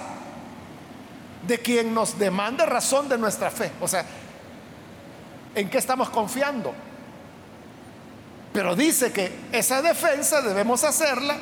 de 1.47 1.59
quien 1.59 1.93
nos 1.93 2.19
demande 2.19 2.65
razón 2.65 3.07
de 3.07 3.17
nuestra 3.17 3.49
fe. 3.49 3.71
O 3.79 3.87
sea, 3.87 4.03
¿en 5.55 5.69
qué 5.69 5.77
estamos 5.77 6.09
confiando? 6.09 6.73
Pero 8.57 8.75
dice 8.75 9.11
que 9.11 9.31
esa 9.51 9.83
defensa 9.83 10.41
debemos 10.41 10.83
hacerla 10.83 11.37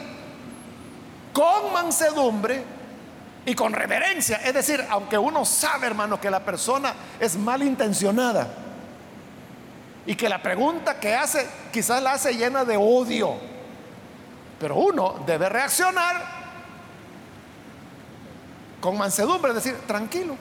con 1.32 1.71
mansedumbre 1.71 2.62
y 3.45 3.56
con 3.56 3.71
reverencia. 3.71 4.41
Es 4.43 4.54
decir, 4.54 4.86
aunque 4.89 5.17
uno 5.17 5.45
sabe, 5.45 5.88
hermano, 5.88 6.19
que 6.19 6.30
la 6.30 6.41
persona 6.41 6.93
es 7.17 7.38
malintencionada 7.38 8.49
y 10.06 10.15
que 10.15 10.28
la 10.28 10.41
pregunta 10.41 10.99
que 10.99 11.15
hace 11.15 11.47
quizás 11.71 12.04
la 12.04 12.12
hace 12.12 12.34
llena 12.34 12.65
de 12.65 12.75
odio, 12.75 13.38
pero 14.60 14.75
uno 14.75 15.23
debe 15.25 15.47
reaccionar 15.47 16.21
con 18.82 18.97
mansedumbre, 18.97 19.51
es 19.51 19.63
decir, 19.63 19.78
tranquilo, 19.88 20.36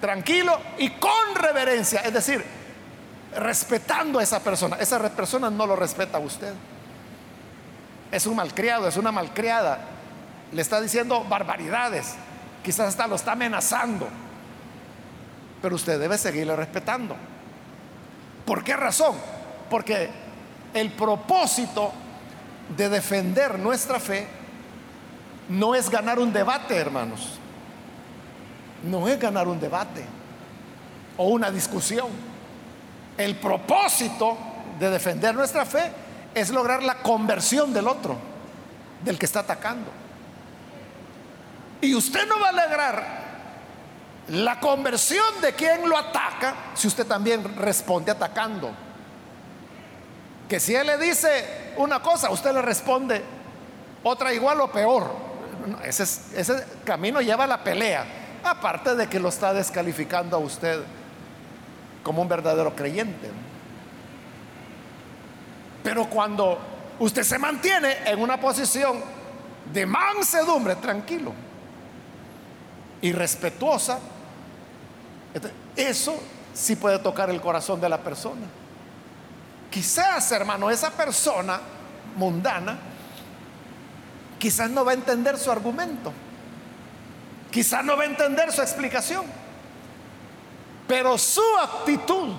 tranquilo 0.00 0.58
y 0.78 0.88
con 0.92 1.34
reverencia, 1.34 2.00
es 2.00 2.14
decir, 2.14 2.57
respetando 3.36 4.18
a 4.18 4.22
esa 4.22 4.40
persona. 4.40 4.76
Esa 4.76 4.98
persona 5.10 5.50
no 5.50 5.66
lo 5.66 5.76
respeta 5.76 6.18
a 6.18 6.20
usted. 6.20 6.52
Es 8.10 8.26
un 8.26 8.36
malcriado, 8.36 8.88
es 8.88 8.96
una 8.96 9.12
malcriada. 9.12 9.80
Le 10.52 10.62
está 10.62 10.80
diciendo 10.80 11.24
barbaridades. 11.24 12.14
Quizás 12.62 12.88
hasta 12.88 13.06
lo 13.06 13.16
está 13.16 13.32
amenazando. 13.32 14.08
Pero 15.60 15.74
usted 15.74 15.98
debe 15.98 16.16
seguirle 16.16 16.56
respetando. 16.56 17.16
¿Por 18.46 18.64
qué 18.64 18.76
razón? 18.76 19.16
Porque 19.68 20.08
el 20.72 20.90
propósito 20.92 21.92
de 22.76 22.88
defender 22.88 23.58
nuestra 23.58 24.00
fe 24.00 24.26
no 25.48 25.74
es 25.74 25.90
ganar 25.90 26.18
un 26.18 26.32
debate, 26.32 26.76
hermanos. 26.76 27.38
No 28.84 29.08
es 29.08 29.18
ganar 29.18 29.48
un 29.48 29.58
debate 29.58 30.04
o 31.16 31.28
una 31.28 31.50
discusión. 31.50 32.27
El 33.18 33.34
propósito 33.36 34.38
de 34.78 34.90
defender 34.90 35.34
nuestra 35.34 35.66
fe 35.66 35.90
es 36.32 36.50
lograr 36.50 36.84
la 36.84 37.02
conversión 37.02 37.72
del 37.72 37.88
otro, 37.88 38.16
del 39.02 39.18
que 39.18 39.26
está 39.26 39.40
atacando. 39.40 39.90
Y 41.80 41.94
usted 41.96 42.28
no 42.28 42.38
va 42.40 42.50
a 42.50 42.52
lograr 42.52 43.28
la 44.28 44.60
conversión 44.60 45.40
de 45.40 45.52
quien 45.54 45.88
lo 45.88 45.96
ataca 45.96 46.54
si 46.74 46.86
usted 46.86 47.06
también 47.06 47.56
responde 47.56 48.12
atacando. 48.12 48.70
Que 50.48 50.60
si 50.60 50.76
él 50.76 50.86
le 50.86 50.96
dice 50.96 51.72
una 51.76 52.00
cosa, 52.00 52.30
usted 52.30 52.52
le 52.52 52.62
responde 52.62 53.22
otra 54.04 54.32
igual 54.32 54.60
o 54.60 54.70
peor. 54.70 55.10
Ese, 55.84 56.04
ese 56.04 56.66
camino 56.84 57.20
lleva 57.20 57.44
a 57.44 57.48
la 57.48 57.64
pelea, 57.64 58.04
aparte 58.44 58.94
de 58.94 59.08
que 59.08 59.18
lo 59.18 59.28
está 59.28 59.52
descalificando 59.52 60.36
a 60.36 60.40
usted 60.40 60.82
como 62.08 62.22
un 62.22 62.28
verdadero 62.28 62.74
creyente. 62.74 63.30
Pero 65.82 66.08
cuando 66.08 66.58
usted 67.00 67.22
se 67.22 67.38
mantiene 67.38 67.98
en 68.06 68.18
una 68.18 68.40
posición 68.40 68.98
de 69.70 69.84
mansedumbre, 69.84 70.76
tranquilo 70.76 71.34
y 73.02 73.12
respetuosa, 73.12 73.98
eso 75.76 76.18
sí 76.54 76.76
puede 76.76 76.98
tocar 76.98 77.28
el 77.28 77.42
corazón 77.42 77.78
de 77.78 77.90
la 77.90 77.98
persona. 77.98 78.46
Quizás, 79.70 80.32
hermano, 80.32 80.70
esa 80.70 80.90
persona 80.90 81.60
mundana, 82.16 82.78
quizás 84.38 84.70
no 84.70 84.82
va 84.82 84.92
a 84.92 84.94
entender 84.94 85.36
su 85.36 85.52
argumento, 85.52 86.10
quizás 87.50 87.84
no 87.84 87.98
va 87.98 88.04
a 88.04 88.06
entender 88.06 88.50
su 88.50 88.62
explicación. 88.62 89.47
Pero 90.88 91.18
su 91.18 91.42
actitud 91.60 92.34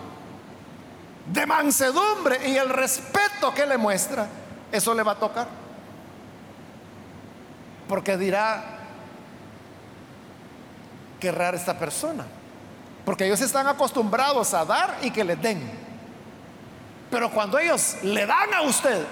de 1.28 1.46
mansedumbre 1.46 2.50
y 2.50 2.58
el 2.58 2.68
respeto 2.70 3.54
que 3.54 3.66
le 3.68 3.78
muestra, 3.78 4.28
eso 4.72 4.96
le 4.96 5.04
va 5.04 5.12
a 5.12 5.16
tocar. 5.16 5.48
Porque 7.88 8.18
dirá, 8.18 8.80
qué 11.20 11.32
rara 11.32 11.56
esta 11.56 11.78
persona. 11.78 12.26
Porque 13.06 13.28
ellos 13.28 13.40
están 13.42 13.68
acostumbrados 13.68 14.56
a 14.56 14.66
dar 14.66 14.98
y 15.04 15.12
que 15.12 15.24
les 15.24 15.40
den. 15.40 15.62
Pero 17.12 17.30
cuando 17.30 17.60
ellos 17.60 17.98
le 18.02 18.26
dan 18.26 18.52
a 18.56 18.64
usted 18.64 19.06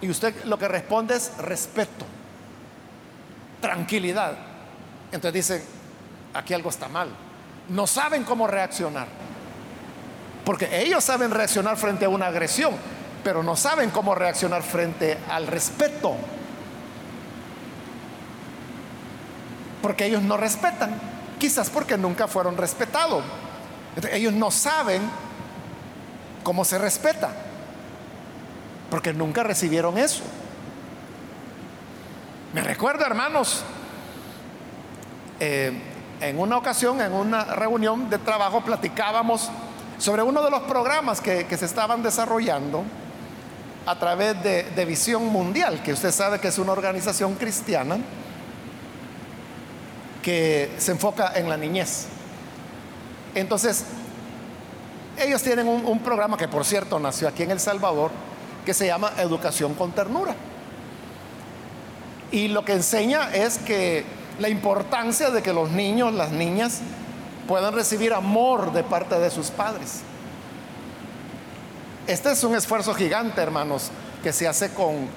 y 0.00 0.10
usted 0.10 0.44
lo 0.44 0.58
que 0.58 0.66
responde 0.66 1.14
es 1.14 1.36
respeto, 1.38 2.04
tranquilidad, 3.60 4.36
entonces 5.12 5.32
dice, 5.32 5.64
aquí 6.34 6.54
algo 6.54 6.70
está 6.70 6.88
mal 6.88 7.29
no 7.70 7.86
saben 7.86 8.24
cómo 8.24 8.46
reaccionar. 8.46 9.06
Porque 10.44 10.82
ellos 10.82 11.04
saben 11.04 11.30
reaccionar 11.30 11.76
frente 11.76 12.04
a 12.04 12.08
una 12.08 12.26
agresión, 12.26 12.74
pero 13.22 13.42
no 13.42 13.56
saben 13.56 13.90
cómo 13.90 14.14
reaccionar 14.14 14.62
frente 14.62 15.18
al 15.28 15.46
respeto. 15.46 16.14
Porque 19.82 20.06
ellos 20.06 20.22
no 20.22 20.36
respetan, 20.36 20.90
quizás 21.38 21.70
porque 21.70 21.96
nunca 21.96 22.26
fueron 22.26 22.56
respetados. 22.56 23.22
Ellos 24.10 24.32
no 24.32 24.50
saben 24.50 25.02
cómo 26.42 26.64
se 26.64 26.78
respeta, 26.78 27.30
porque 28.90 29.12
nunca 29.12 29.42
recibieron 29.42 29.96
eso. 29.98 30.22
Me 32.52 32.62
recuerdo, 32.62 33.04
hermanos, 33.04 33.62
eh, 35.38 35.72
en 36.20 36.38
una 36.38 36.56
ocasión, 36.56 37.00
en 37.00 37.12
una 37.12 37.44
reunión 37.44 38.10
de 38.10 38.18
trabajo, 38.18 38.60
platicábamos 38.62 39.50
sobre 39.98 40.22
uno 40.22 40.42
de 40.42 40.50
los 40.50 40.62
programas 40.62 41.20
que, 41.20 41.46
se 41.56 41.64
estaban 41.64 42.02
desarrollando 42.02 42.84
a 43.86 43.98
través 43.98 44.42
de, 44.42 44.84
Visión 44.84 45.26
Mundial, 45.26 45.82
que 45.82 45.92
usted 45.92 46.10
sabe 46.10 46.38
que 46.38 46.48
es 46.48 46.58
una 46.58 46.72
organización 46.72 47.34
cristiana 47.34 47.98
que 50.22 50.70
se 50.78 50.92
enfoca 50.92 51.32
en 51.34 51.48
la 51.48 51.56
niñez. 51.56 52.06
Entonces, 53.34 53.84
ellos 55.18 55.42
tienen 55.42 55.68
un 55.68 55.98
programa 56.00 56.36
que 56.36 56.48
por 56.48 56.64
cierto 56.64 56.98
nació 56.98 57.28
aquí 57.28 57.42
en 57.42 57.50
El 57.50 57.60
Salvador, 57.60 58.10
que 58.64 58.74
se 58.74 58.86
llama 58.86 59.12
Educación 59.18 59.74
con 59.74 59.92
Ternura. 59.92 60.34
Y 62.32 62.48
lo 62.48 62.64
que 62.64 62.72
enseña 62.72 63.34
es 63.34 63.58
que 63.58 64.04
la 64.40 64.48
importancia 64.48 65.30
de 65.30 65.42
que 65.42 65.52
los 65.52 65.70
niños, 65.70 66.14
las 66.14 66.32
niñas, 66.32 66.80
puedan 67.46 67.74
recibir 67.74 68.14
amor 68.14 68.72
de 68.72 68.82
parte 68.82 69.18
de 69.18 69.30
sus 69.30 69.50
padres. 69.50 70.00
Este 72.06 72.32
es 72.32 72.42
un 72.42 72.56
esfuerzo 72.56 72.94
gigante, 72.94 73.40
hermanos, 73.40 73.90
que 74.22 74.32
se 74.32 74.48
hace 74.48 74.72
con 74.72 75.08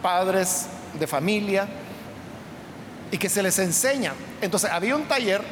padres 0.00 0.66
de 0.98 1.06
familia 1.06 1.68
y 3.10 3.18
que 3.18 3.28
se 3.28 3.42
les 3.42 3.58
enseña. 3.58 4.14
Entonces, 4.40 4.70
había 4.70 4.96
un 4.96 5.04
taller 5.04 5.42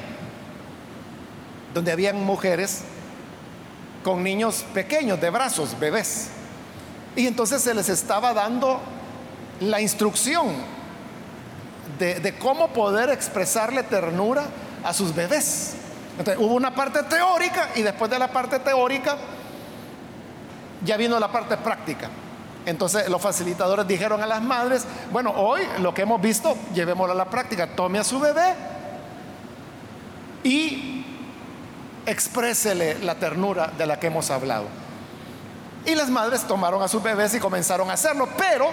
donde 1.74 1.92
habían 1.92 2.24
mujeres 2.24 2.80
con 4.02 4.24
niños 4.24 4.64
pequeños, 4.72 5.20
de 5.20 5.28
brazos, 5.28 5.78
bebés. 5.78 6.28
Y 7.14 7.26
entonces 7.26 7.60
se 7.60 7.74
les 7.74 7.90
estaba 7.90 8.32
dando 8.32 8.80
la 9.60 9.82
instrucción 9.82 10.79
de, 12.00 12.34
cómo 12.38 12.68
poder 12.68 13.10
expresarle 13.10 13.82
ternura 13.82 14.44
a 14.82 14.92
sus 14.94 15.14
bebés. 15.14 15.74
Entonces, 16.18 16.42
hubo 16.42 16.54
una 16.54 16.74
parte 16.74 17.02
teórica 17.04 17.70
y 17.74 17.82
después 17.82 18.10
de 18.10 18.18
la 18.18 18.28
parte 18.28 18.58
teórica 18.58 19.16
ya 20.84 20.96
vino 20.96 21.18
la 21.18 21.30
parte 21.30 21.56
práctica. 21.56 22.08
Entonces 22.66 23.08
los 23.08 23.20
facilitadores 23.22 23.86
dijeron 23.86 24.22
a 24.22 24.26
las 24.26 24.42
madres, 24.42 24.84
bueno, 25.10 25.30
hoy 25.30 25.62
lo 25.78 25.94
que 25.94 26.02
hemos 26.02 26.20
visto, 26.20 26.56
llevémoslo 26.74 27.12
a 27.12 27.16
la 27.16 27.24
práctica, 27.24 27.74
tome 27.74 27.98
a 27.98 28.04
su 28.04 28.20
bebé 28.20 28.54
y 30.44 31.04
exprésele 32.06 32.98
la 32.98 33.14
ternura 33.14 33.72
de 33.76 33.86
la 33.86 33.98
que 33.98 34.08
hemos 34.08 34.30
hablado. 34.30 34.66
Y 35.86 35.94
las 35.94 36.10
madres 36.10 36.42
tomaron 36.42 36.82
a 36.82 36.88
sus 36.88 37.02
bebés 37.02 37.34
y 37.34 37.40
comenzaron 37.40 37.90
a 37.90 37.94
hacerlo, 37.94 38.28
pero 38.36 38.70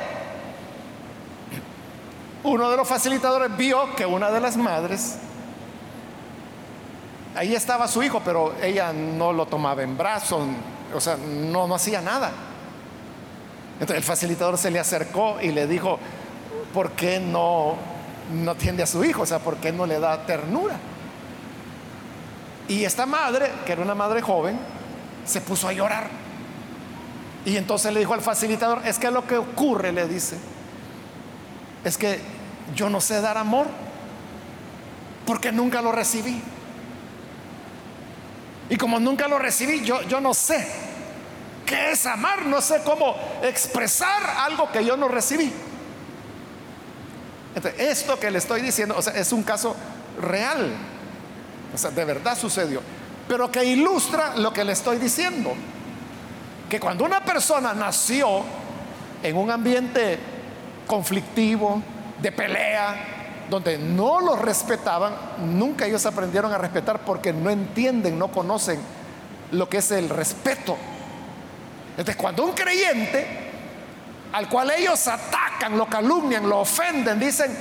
uno 2.44 2.70
de 2.70 2.78
los 2.78 2.88
facilitadores 2.88 3.56
vio 3.58 3.96
que 3.96 4.06
una 4.06 4.30
de 4.32 4.40
las 4.40 4.58
madres, 4.58 5.18
ahí 7.36 7.54
estaba 7.54 7.88
su 7.88 8.04
hijo, 8.04 8.22
pero 8.24 8.54
ella 8.62 8.94
no 8.94 9.34
lo 9.34 9.46
tomaba 9.46 9.84
en 9.84 9.98
brazos, 9.98 10.44
o 10.94 11.00
sea, 11.00 11.18
no, 11.18 11.68
no 11.68 11.76
hacía 11.76 12.02
nada. 12.02 12.32
Entonces 13.80 13.98
el 13.98 14.04
facilitador 14.04 14.58
se 14.58 14.72
le 14.72 14.80
acercó 14.80 15.38
y 15.42 15.52
le 15.52 15.68
dijo, 15.68 16.00
¿por 16.74 16.92
qué 16.92 17.20
no, 17.20 17.76
no 18.34 18.52
atiende 18.52 18.84
a 18.84 18.88
su 18.88 19.04
hijo? 19.04 19.22
O 19.22 19.26
sea, 19.26 19.40
¿por 19.40 19.58
qué 19.58 19.72
no 19.72 19.86
le 19.86 20.00
da 20.00 20.26
ternura? 20.26 20.76
Y 22.68 22.84
esta 22.84 23.06
madre, 23.06 23.52
que 23.66 23.72
era 23.72 23.82
una 23.82 23.96
madre 23.96 24.22
joven, 24.22 24.58
se 25.26 25.42
puso 25.42 25.68
a 25.68 25.74
llorar. 25.74 26.10
Y 27.46 27.56
entonces 27.56 27.94
le 27.94 28.00
dijo 28.00 28.14
al 28.14 28.22
facilitador, 28.22 28.82
es 28.86 29.00
que 29.00 29.10
lo 29.12 29.26
que 29.26 29.38
ocurre, 29.38 29.92
le 29.92 30.08
dice, 30.08 30.38
es 31.88 31.98
que 31.98 32.20
yo 32.76 32.90
no 32.90 33.02
sé 33.02 33.22
dar 33.22 33.38
amor, 33.38 33.68
porque 35.26 35.52
nunca 35.52 35.82
lo 35.82 35.92
recibí. 35.92 36.42
Y 38.70 38.76
como 38.78 39.00
nunca 39.00 39.28
lo 39.28 39.40
recibí, 39.40 39.82
yo, 39.82 40.02
yo 40.04 40.20
no 40.20 40.34
sé 40.34 40.68
qué 41.66 41.92
es 41.92 42.06
amar, 42.06 42.46
no 42.46 42.62
sé 42.62 42.82
cómo 42.84 43.16
expresar 43.44 44.24
algo 44.40 44.72
que 44.72 44.84
yo 44.84 44.98
no 44.98 45.08
recibí. 45.08 45.52
esto 47.78 48.20
que 48.20 48.32
le 48.32 48.38
estoy 48.38 48.62
diciendo, 48.62 48.96
o 48.98 49.02
sea, 49.02 49.14
es 49.14 49.32
un 49.32 49.44
caso 49.44 49.76
real. 50.22 50.72
O 51.74 51.78
sea, 51.78 51.92
de 51.92 52.06
verdad 52.06 52.38
sucedió. 52.38 52.82
Pero 53.28 53.52
que 53.52 53.64
ilustra 53.64 54.36
lo 54.38 54.54
que 54.54 54.64
le 54.64 54.74
estoy 54.74 54.98
diciendo. 54.98 55.54
Que 56.70 56.80
cuando 56.80 57.04
una 57.04 57.24
persona 57.24 57.74
nació 57.74 58.44
en 59.24 59.36
un 59.36 59.52
ambiente 59.52 60.20
conflictivo, 60.88 61.82
de 62.22 62.32
pelea, 62.32 62.96
donde 63.50 63.78
no 63.78 64.20
los 64.20 64.40
respetaban, 64.40 65.14
nunca 65.38 65.86
ellos 65.86 66.06
aprendieron 66.06 66.52
a 66.52 66.58
respetar 66.58 67.00
porque 67.00 67.32
no 67.32 67.50
entienden, 67.50 68.18
no 68.18 68.30
conocen 68.30 68.80
lo 69.52 69.70
que 69.70 69.78
es 69.78 69.92
el 69.92 70.10
respeto. 70.10 70.76
Entonces, 71.92 72.16
cuando 72.16 72.44
un 72.44 72.52
creyente 72.54 73.26
al 74.34 74.50
cual 74.50 74.72
ellos 74.72 75.08
atacan, 75.08 75.78
lo 75.78 75.88
calumnian, 75.88 76.48
lo 76.50 76.60
ofenden, 76.60 77.20
dicen 77.20 77.56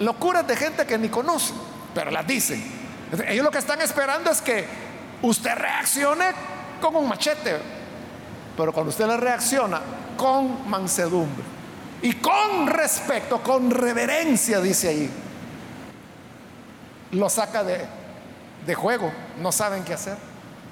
locuras 0.00 0.46
de 0.46 0.56
gente 0.56 0.86
que 0.86 0.98
ni 0.98 1.08
conocen, 1.08 1.56
pero 1.94 2.10
las 2.10 2.26
dicen. 2.26 2.62
ellos 3.26 3.44
lo 3.44 3.50
que 3.50 3.58
están 3.58 3.80
esperando 3.80 4.30
es 4.30 4.40
que 4.42 4.66
usted 5.22 5.54
reaccione 5.54 6.26
con 6.80 6.96
un 6.96 7.08
machete, 7.08 7.58
pero 8.56 8.72
cuando 8.72 8.90
usted 8.90 9.06
le 9.06 9.16
reacciona 9.16 9.80
con 10.16 10.68
mansedumbre, 10.68 11.44
y 12.04 12.12
con 12.16 12.66
respeto, 12.66 13.42
con 13.42 13.70
reverencia, 13.70 14.60
dice 14.60 14.88
ahí, 14.88 15.10
lo 17.12 17.30
saca 17.30 17.64
de, 17.64 17.82
de 18.66 18.74
juego. 18.74 19.10
No 19.40 19.50
saben 19.50 19.84
qué 19.84 19.94
hacer. 19.94 20.18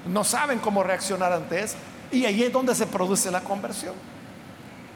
No 0.05 0.23
saben 0.23 0.59
cómo 0.59 0.83
reaccionar 0.83 1.33
ante 1.33 1.63
eso. 1.63 1.75
Y 2.11 2.25
ahí 2.25 2.43
es 2.43 2.53
donde 2.53 2.75
se 2.75 2.85
produce 2.85 3.31
la 3.31 3.41
conversión. 3.41 3.95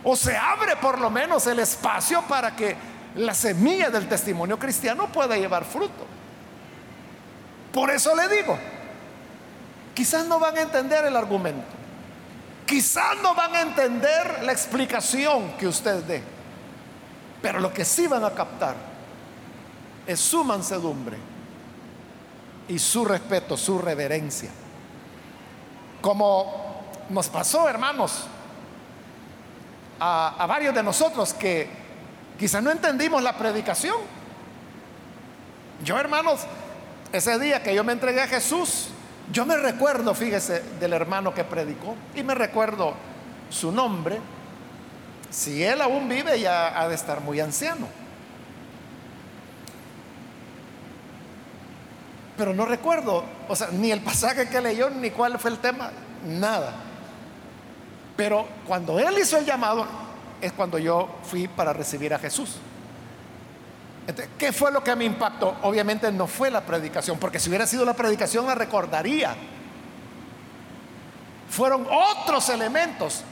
O 0.03 0.15
se 0.15 0.37
abre 0.37 0.75
por 0.75 0.99
lo 1.01 1.09
menos 1.09 1.47
el 1.47 1.57
espacio 1.57 2.21
para 2.27 2.55
que 2.55 2.75
la 3.15 3.33
semilla 3.33 3.89
del 3.89 4.07
testimonio 4.07 4.59
cristiano 4.59 5.11
pueda 5.11 5.37
llevar 5.37 5.65
fruto. 5.65 6.05
Por 7.73 7.89
eso 7.89 8.15
le 8.15 8.27
digo, 8.27 8.59
quizás 9.95 10.27
no 10.27 10.39
van 10.39 10.55
a 10.55 10.61
entender 10.61 11.03
el 11.05 11.15
argumento. 11.15 11.76
Quizás 12.67 13.17
no 13.23 13.33
van 13.33 13.55
a 13.55 13.61
entender 13.61 14.43
la 14.43 14.51
explicación 14.51 15.53
que 15.57 15.67
usted 15.67 16.03
dé, 16.03 16.21
pero 17.41 17.61
lo 17.61 17.73
que 17.73 17.85
sí 17.85 18.07
van 18.07 18.25
a 18.25 18.31
captar 18.31 18.75
es 20.05 20.19
su 20.19 20.43
mansedumbre 20.43 21.17
y 22.67 22.77
su 22.77 23.05
respeto, 23.05 23.55
su 23.55 23.79
reverencia. 23.79 24.49
Como 26.01 26.83
nos 27.09 27.29
pasó, 27.29 27.69
hermanos, 27.69 28.25
a, 29.99 30.45
varios 30.47 30.75
de 30.75 30.83
nosotros 30.83 31.33
que 31.33 31.69
quizás 32.37 32.61
no 32.61 32.69
entendimos 32.69 33.23
la 33.23 33.37
predicación. 33.37 33.95
Yo, 35.85 35.97
hermanos, 35.97 36.41
ese 37.13 37.39
día 37.39 37.63
que 37.63 37.73
yo 37.73 37.85
me 37.85 37.93
entregué 37.93 38.21
a 38.21 38.27
Jesús, 38.27 38.89
yo 39.31 39.45
me 39.45 39.57
recuerdo, 39.57 40.13
fíjese, 40.13 40.63
del 40.79 40.93
hermano 40.93 41.33
que 41.33 41.43
predicó 41.43 41.95
y 42.15 42.23
me 42.23 42.33
recuerdo 42.33 42.93
su 43.49 43.71
nombre. 43.71 44.19
Si 45.29 45.63
él 45.63 45.81
aún 45.81 46.07
vive, 46.07 46.39
ya 46.39 46.79
ha 46.79 46.87
de 46.87 46.95
estar 46.95 47.19
muy 47.21 47.39
anciano. 47.39 47.87
Pero 52.37 52.53
no 52.53 52.65
recuerdo, 52.65 53.23
o 53.49 53.55
sea, 53.55 53.69
ni 53.71 53.91
el 53.91 54.01
pasaje 54.01 54.47
que 54.47 54.61
leyó, 54.61 54.89
ni 54.89 55.09
cuál 55.09 55.39
fue 55.39 55.51
el 55.51 55.57
tema, 55.57 55.91
nada. 56.25 56.73
Pero 58.15 58.47
cuando 58.65 58.99
él 58.99 59.17
hizo 59.19 59.37
el 59.37 59.45
llamado, 59.45 59.85
es 60.39 60.53
cuando 60.53 60.77
yo 60.77 61.09
fui 61.23 61.47
para 61.47 61.73
recibir 61.73 62.13
a 62.13 62.19
Jesús. 62.19 62.57
¿Qué 64.37 64.53
fue 64.53 64.71
lo 64.71 64.83
que 64.83 64.95
me 64.95 65.03
impactó? 65.03 65.57
Obviamente 65.63 66.09
no 66.11 66.27
fue 66.27 66.49
la 66.49 66.61
predicación, 66.61 67.19
porque 67.19 67.39
si 67.39 67.49
hubiera 67.49 67.67
sido 67.67 67.83
la 67.83 67.93
predicación 67.93 68.45
la 68.45 68.55
recordaría. 68.55 69.35
Fueron 71.49 71.85
otros 71.91 72.47
elementos. 72.49 73.23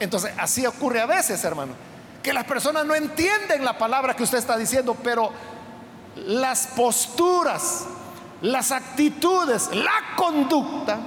Entonces, 0.00 0.32
así 0.36 0.66
ocurre 0.66 1.00
a 1.00 1.06
veces, 1.06 1.44
hermano, 1.44 1.74
que 2.20 2.32
las 2.32 2.44
personas 2.44 2.84
no 2.84 2.96
entienden 2.96 3.64
la 3.64 3.78
palabra 3.78 4.16
que 4.16 4.24
usted 4.24 4.38
está 4.38 4.56
diciendo, 4.56 4.96
pero 5.04 5.30
las 6.26 6.66
posturas, 6.68 7.84
las 8.42 8.72
actitudes, 8.72 9.70
la 9.72 10.16
conducta, 10.16 10.98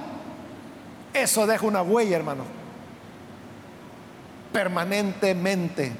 eso 1.12 1.46
deja 1.46 1.66
una 1.66 1.82
huella, 1.82 2.16
hermano, 2.16 2.44
permanentemente 4.54 5.94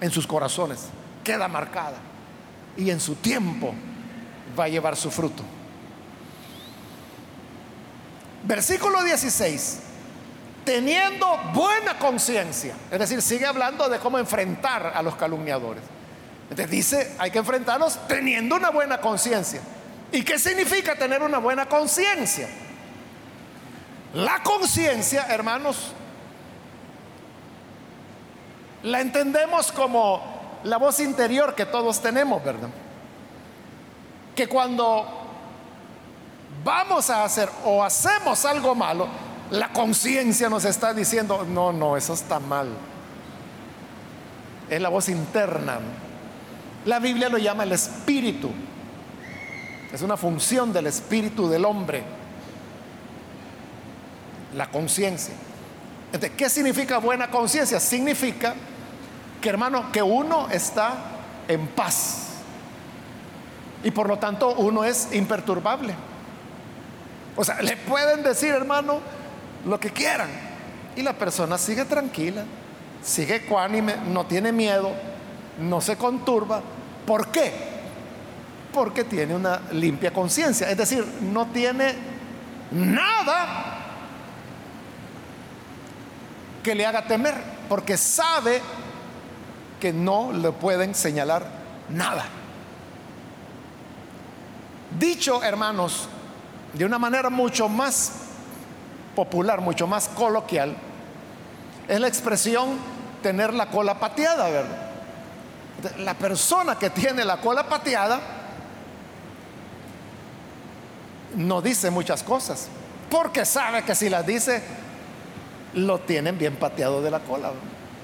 en 0.00 0.10
sus 0.12 0.26
corazones, 0.26 0.86
queda 1.24 1.48
marcada 1.48 2.07
y 2.78 2.90
en 2.90 3.00
su 3.00 3.16
tiempo 3.16 3.74
va 4.58 4.64
a 4.64 4.68
llevar 4.68 4.96
su 4.96 5.10
fruto. 5.10 5.42
Versículo 8.44 9.02
16. 9.02 9.80
Teniendo 10.64 11.26
buena 11.52 11.98
conciencia. 11.98 12.74
Es 12.90 12.98
decir, 12.98 13.20
sigue 13.20 13.46
hablando 13.46 13.88
de 13.88 13.98
cómo 13.98 14.18
enfrentar 14.18 14.92
a 14.94 15.02
los 15.02 15.16
calumniadores. 15.16 15.82
Entonces 16.44 16.70
dice, 16.70 17.16
hay 17.18 17.30
que 17.30 17.38
enfrentarlos 17.38 17.98
teniendo 18.06 18.54
una 18.54 18.70
buena 18.70 19.00
conciencia. 19.00 19.60
¿Y 20.12 20.22
qué 20.22 20.38
significa 20.38 20.94
tener 20.94 21.22
una 21.22 21.38
buena 21.38 21.66
conciencia? 21.66 22.48
La 24.14 24.42
conciencia, 24.42 25.26
hermanos, 25.28 25.92
la 28.84 29.00
entendemos 29.00 29.72
como 29.72 30.37
la 30.68 30.76
voz 30.76 31.00
interior 31.00 31.54
que 31.54 31.64
todos 31.64 32.00
tenemos, 32.00 32.44
¿verdad? 32.44 32.68
Que 34.34 34.46
cuando 34.46 35.06
vamos 36.62 37.08
a 37.08 37.24
hacer 37.24 37.48
o 37.64 37.82
hacemos 37.82 38.44
algo 38.44 38.74
malo, 38.74 39.08
la 39.50 39.72
conciencia 39.72 40.50
nos 40.50 40.66
está 40.66 40.92
diciendo, 40.92 41.46
no, 41.48 41.72
no, 41.72 41.96
eso 41.96 42.12
está 42.12 42.38
mal. 42.38 42.68
Es 44.68 44.80
la 44.80 44.90
voz 44.90 45.08
interna. 45.08 45.78
La 46.84 46.98
Biblia 46.98 47.30
lo 47.30 47.38
llama 47.38 47.62
el 47.62 47.72
espíritu. 47.72 48.50
Es 49.90 50.02
una 50.02 50.18
función 50.18 50.70
del 50.72 50.86
espíritu 50.86 51.48
del 51.48 51.64
hombre. 51.64 52.02
La 54.54 54.70
conciencia. 54.70 55.34
¿Qué 56.36 56.50
significa 56.50 56.98
buena 56.98 57.30
conciencia? 57.30 57.80
Significa 57.80 58.54
que 59.40 59.48
hermano, 59.48 59.90
que 59.92 60.02
uno 60.02 60.48
está 60.50 60.94
en 61.46 61.66
paz. 61.68 62.28
Y 63.84 63.90
por 63.90 64.08
lo 64.08 64.18
tanto 64.18 64.54
uno 64.54 64.84
es 64.84 65.08
imperturbable. 65.12 65.94
O 67.36 67.44
sea, 67.44 67.62
le 67.62 67.76
pueden 67.76 68.22
decir, 68.22 68.50
hermano, 68.52 69.00
lo 69.64 69.78
que 69.78 69.90
quieran. 69.90 70.28
Y 70.96 71.02
la 71.02 71.12
persona 71.12 71.56
sigue 71.56 71.84
tranquila, 71.84 72.44
sigue 73.02 73.36
ecuánime, 73.36 73.96
no 74.08 74.26
tiene 74.26 74.50
miedo, 74.50 74.90
no 75.60 75.80
se 75.80 75.96
conturba. 75.96 76.60
¿Por 77.06 77.28
qué? 77.28 77.52
Porque 78.72 79.04
tiene 79.04 79.36
una 79.36 79.60
limpia 79.72 80.12
conciencia. 80.12 80.68
Es 80.68 80.76
decir, 80.76 81.06
no 81.20 81.46
tiene 81.46 81.94
nada 82.72 83.76
que 86.62 86.74
le 86.74 86.84
haga 86.84 87.06
temer, 87.06 87.34
porque 87.68 87.96
sabe 87.96 88.60
que 89.80 89.92
no 89.92 90.32
le 90.32 90.52
pueden 90.52 90.94
señalar 90.94 91.46
nada. 91.88 92.24
Dicho, 94.98 95.42
hermanos, 95.42 96.08
de 96.72 96.84
una 96.84 96.98
manera 96.98 97.30
mucho 97.30 97.68
más 97.68 98.12
popular, 99.14 99.60
mucho 99.60 99.86
más 99.86 100.08
coloquial, 100.08 100.76
es 101.86 102.00
la 102.00 102.08
expresión 102.08 102.78
tener 103.22 103.52
la 103.52 103.66
cola 103.66 103.98
pateada, 103.98 104.48
¿verdad? 104.48 104.88
La 105.98 106.14
persona 106.14 106.76
que 106.78 106.90
tiene 106.90 107.24
la 107.24 107.38
cola 107.38 107.68
pateada 107.68 108.20
no 111.36 111.62
dice 111.62 111.90
muchas 111.90 112.22
cosas, 112.22 112.68
porque 113.10 113.44
sabe 113.44 113.82
que 113.82 113.94
si 113.94 114.08
las 114.08 114.26
dice, 114.26 114.62
lo 115.74 116.00
tienen 116.00 116.38
bien 116.38 116.56
pateado 116.56 117.02
de 117.02 117.10
la 117.10 117.20
cola. 117.20 117.52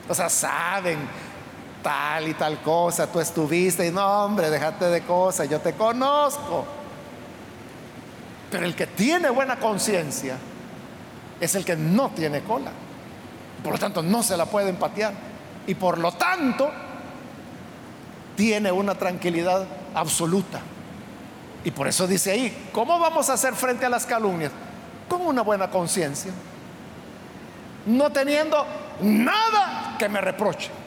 O 0.08 0.14
sea, 0.14 0.28
saben 0.28 0.98
tal 1.85 2.26
y 2.26 2.35
tal 2.35 2.62
cosa, 2.62 3.07
tú 3.12 3.20
estuviste 3.20 3.87
y 3.87 3.91
no, 3.91 4.24
hombre, 4.24 4.49
déjate 4.49 4.87
de 4.87 5.03
cosas, 5.03 5.49
yo 5.49 5.61
te 5.61 5.74
conozco. 5.74 6.64
Pero 8.51 8.64
el 8.64 8.74
que 8.74 8.87
tiene 8.87 9.28
buena 9.28 9.57
conciencia 9.57 10.39
es 11.41 11.55
el 11.55 11.64
que 11.64 11.76
no 11.76 12.09
tiene 12.11 12.41
cola. 12.41 12.72
Por 13.62 13.74
lo 13.74 13.78
tanto, 13.78 14.03
no 14.03 14.22
se 14.22 14.37
la 14.37 14.47
puede 14.47 14.70
empatear. 14.70 15.12
Y 15.66 15.74
por 15.74 15.99
lo 15.99 16.12
tanto, 16.12 16.70
tiene 18.35 18.72
una 18.72 18.95
tranquilidad 18.95 19.66
absoluta. 19.95 20.61
Y 21.64 21.70
por 21.70 21.87
eso 21.87 22.07
dice 22.07 22.30
ahí, 22.30 22.70
¿cómo 22.72 22.99
vamos 22.99 23.28
a 23.28 23.35
hacer 23.35 23.55
frente 23.55 23.85
a 23.85 23.91
las 23.91 24.07
calumnias? 24.07 24.53
Con 25.09 25.20
una 25.22 25.43
buena 25.43 25.68
conciencia. 25.68 26.32
No 27.87 28.11
teniendo 28.11 28.66
nada 29.03 29.97
que 29.99 30.09
me 30.09 30.20
reproche. 30.20 30.84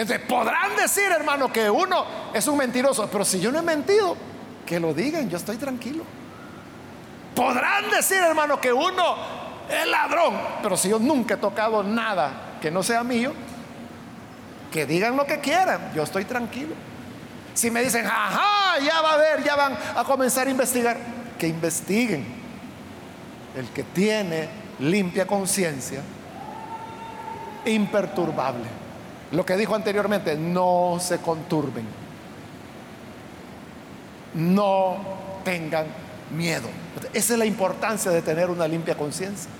Entonces, 0.00 0.26
podrán 0.26 0.76
decir, 0.76 1.12
hermano, 1.12 1.52
que 1.52 1.68
uno 1.68 2.06
es 2.32 2.48
un 2.48 2.56
mentiroso, 2.56 3.06
pero 3.12 3.22
si 3.22 3.38
yo 3.38 3.52
no 3.52 3.58
he 3.58 3.62
mentido, 3.62 4.16
que 4.64 4.80
lo 4.80 4.94
digan, 4.94 5.28
yo 5.28 5.36
estoy 5.36 5.58
tranquilo. 5.58 6.04
Podrán 7.36 7.90
decir, 7.90 8.16
hermano, 8.16 8.58
que 8.58 8.72
uno 8.72 9.16
es 9.68 9.86
ladrón, 9.86 10.40
pero 10.62 10.78
si 10.78 10.88
yo 10.88 10.98
nunca 10.98 11.34
he 11.34 11.36
tocado 11.36 11.82
nada 11.82 12.56
que 12.62 12.70
no 12.70 12.82
sea 12.82 13.04
mío, 13.04 13.34
que 14.72 14.86
digan 14.86 15.18
lo 15.18 15.26
que 15.26 15.40
quieran, 15.40 15.92
yo 15.94 16.02
estoy 16.02 16.24
tranquilo. 16.24 16.74
Si 17.52 17.70
me 17.70 17.82
dicen, 17.82 18.06
ajá, 18.06 18.78
ya 18.78 19.02
va 19.02 19.12
a 19.12 19.16
ver, 19.18 19.44
ya 19.44 19.54
van 19.54 19.76
a 19.94 20.02
comenzar 20.04 20.46
a 20.46 20.50
investigar, 20.50 20.96
que 21.38 21.46
investiguen. 21.46 22.24
El 23.54 23.68
que 23.68 23.82
tiene 23.82 24.48
limpia 24.78 25.26
conciencia, 25.26 26.00
imperturbable. 27.66 28.79
Lo 29.32 29.46
que 29.46 29.56
dijo 29.56 29.74
anteriormente, 29.74 30.36
no 30.36 30.98
se 31.00 31.18
conturben. 31.18 31.86
No 34.34 34.96
tengan 35.44 35.86
miedo. 36.36 36.68
Esa 37.12 37.32
es 37.34 37.38
la 37.38 37.46
importancia 37.46 38.10
de 38.10 38.22
tener 38.22 38.50
una 38.50 38.66
limpia 38.66 38.96
conciencia. 38.96 39.50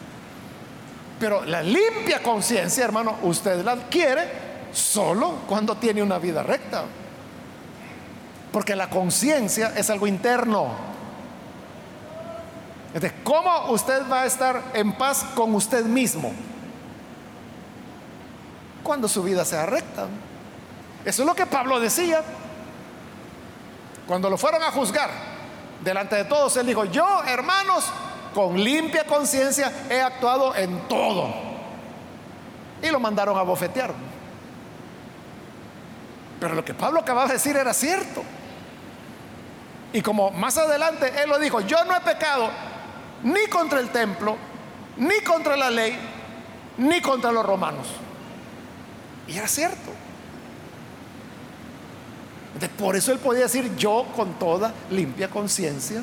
Pero 1.18 1.44
la 1.44 1.62
limpia 1.62 2.22
conciencia, 2.22 2.84
hermano, 2.84 3.16
usted 3.22 3.62
la 3.64 3.72
adquiere 3.72 4.50
solo 4.72 5.40
cuando 5.46 5.76
tiene 5.76 6.02
una 6.02 6.18
vida 6.18 6.42
recta. 6.42 6.84
Porque 8.50 8.74
la 8.74 8.90
conciencia 8.90 9.72
es 9.76 9.90
algo 9.90 10.06
interno. 10.06 10.68
Entonces, 12.92 13.12
¿cómo 13.22 13.70
usted 13.70 14.02
va 14.10 14.22
a 14.22 14.26
estar 14.26 14.62
en 14.74 14.92
paz 14.94 15.24
con 15.34 15.54
usted 15.54 15.84
mismo? 15.84 16.32
Cuando 18.83 19.09
su 19.09 19.22
vida 19.22 19.45
sea 19.45 19.66
recta. 19.66 20.07
Eso 21.05 21.22
es 21.22 21.26
lo 21.26 21.35
que 21.35 21.47
Pablo 21.47 21.81
decía. 21.81 22.22
Cuando 24.07 24.28
lo 24.28 24.37
fueron 24.37 24.62
a 24.62 24.70
juzgar, 24.70 25.11
delante 25.83 26.16
de 26.16 26.24
todos, 26.24 26.57
él 26.57 26.66
dijo, 26.66 26.85
yo, 26.85 27.22
hermanos, 27.24 27.85
con 28.35 28.62
limpia 28.62 29.05
conciencia 29.05 29.72
he 29.89 30.01
actuado 30.01 30.55
en 30.55 30.89
todo. 30.89 31.33
Y 32.83 32.91
lo 32.91 33.01
mandaron 33.01 33.39
a 33.39 33.43
bofetear. 33.43 33.93
Pero 36.41 36.55
lo 36.55 36.64
que 36.64 36.74
Pablo 36.74 37.01
acababa 37.01 37.26
de 37.26 37.35
decir 37.35 37.57
era 37.57 37.74
cierto. 37.74 38.22
Y 39.93 40.03
como 40.03 40.31
más 40.31 40.57
adelante 40.57 41.12
él 41.22 41.28
lo 41.28 41.39
dijo, 41.39 41.61
yo 41.61 41.85
no 41.85 41.97
he 41.97 42.01
pecado 42.01 42.49
ni 43.22 43.47
contra 43.47 43.81
el 43.81 43.91
templo, 43.91 44.37
ni 44.97 45.20
contra 45.20 45.57
la 45.57 45.68
ley, 45.68 45.99
ni 46.78 47.01
contra 47.01 47.33
los 47.33 47.45
romanos. 47.45 47.87
Y 49.31 49.37
era 49.37 49.47
cierto. 49.47 49.93
por 52.76 52.97
eso 52.97 53.12
él 53.12 53.20
podía 53.20 53.43
decir, 53.43 53.74
yo 53.76 54.07
con 54.16 54.35
toda 54.39 54.74
limpia 54.91 55.31
conciencia 55.31 56.03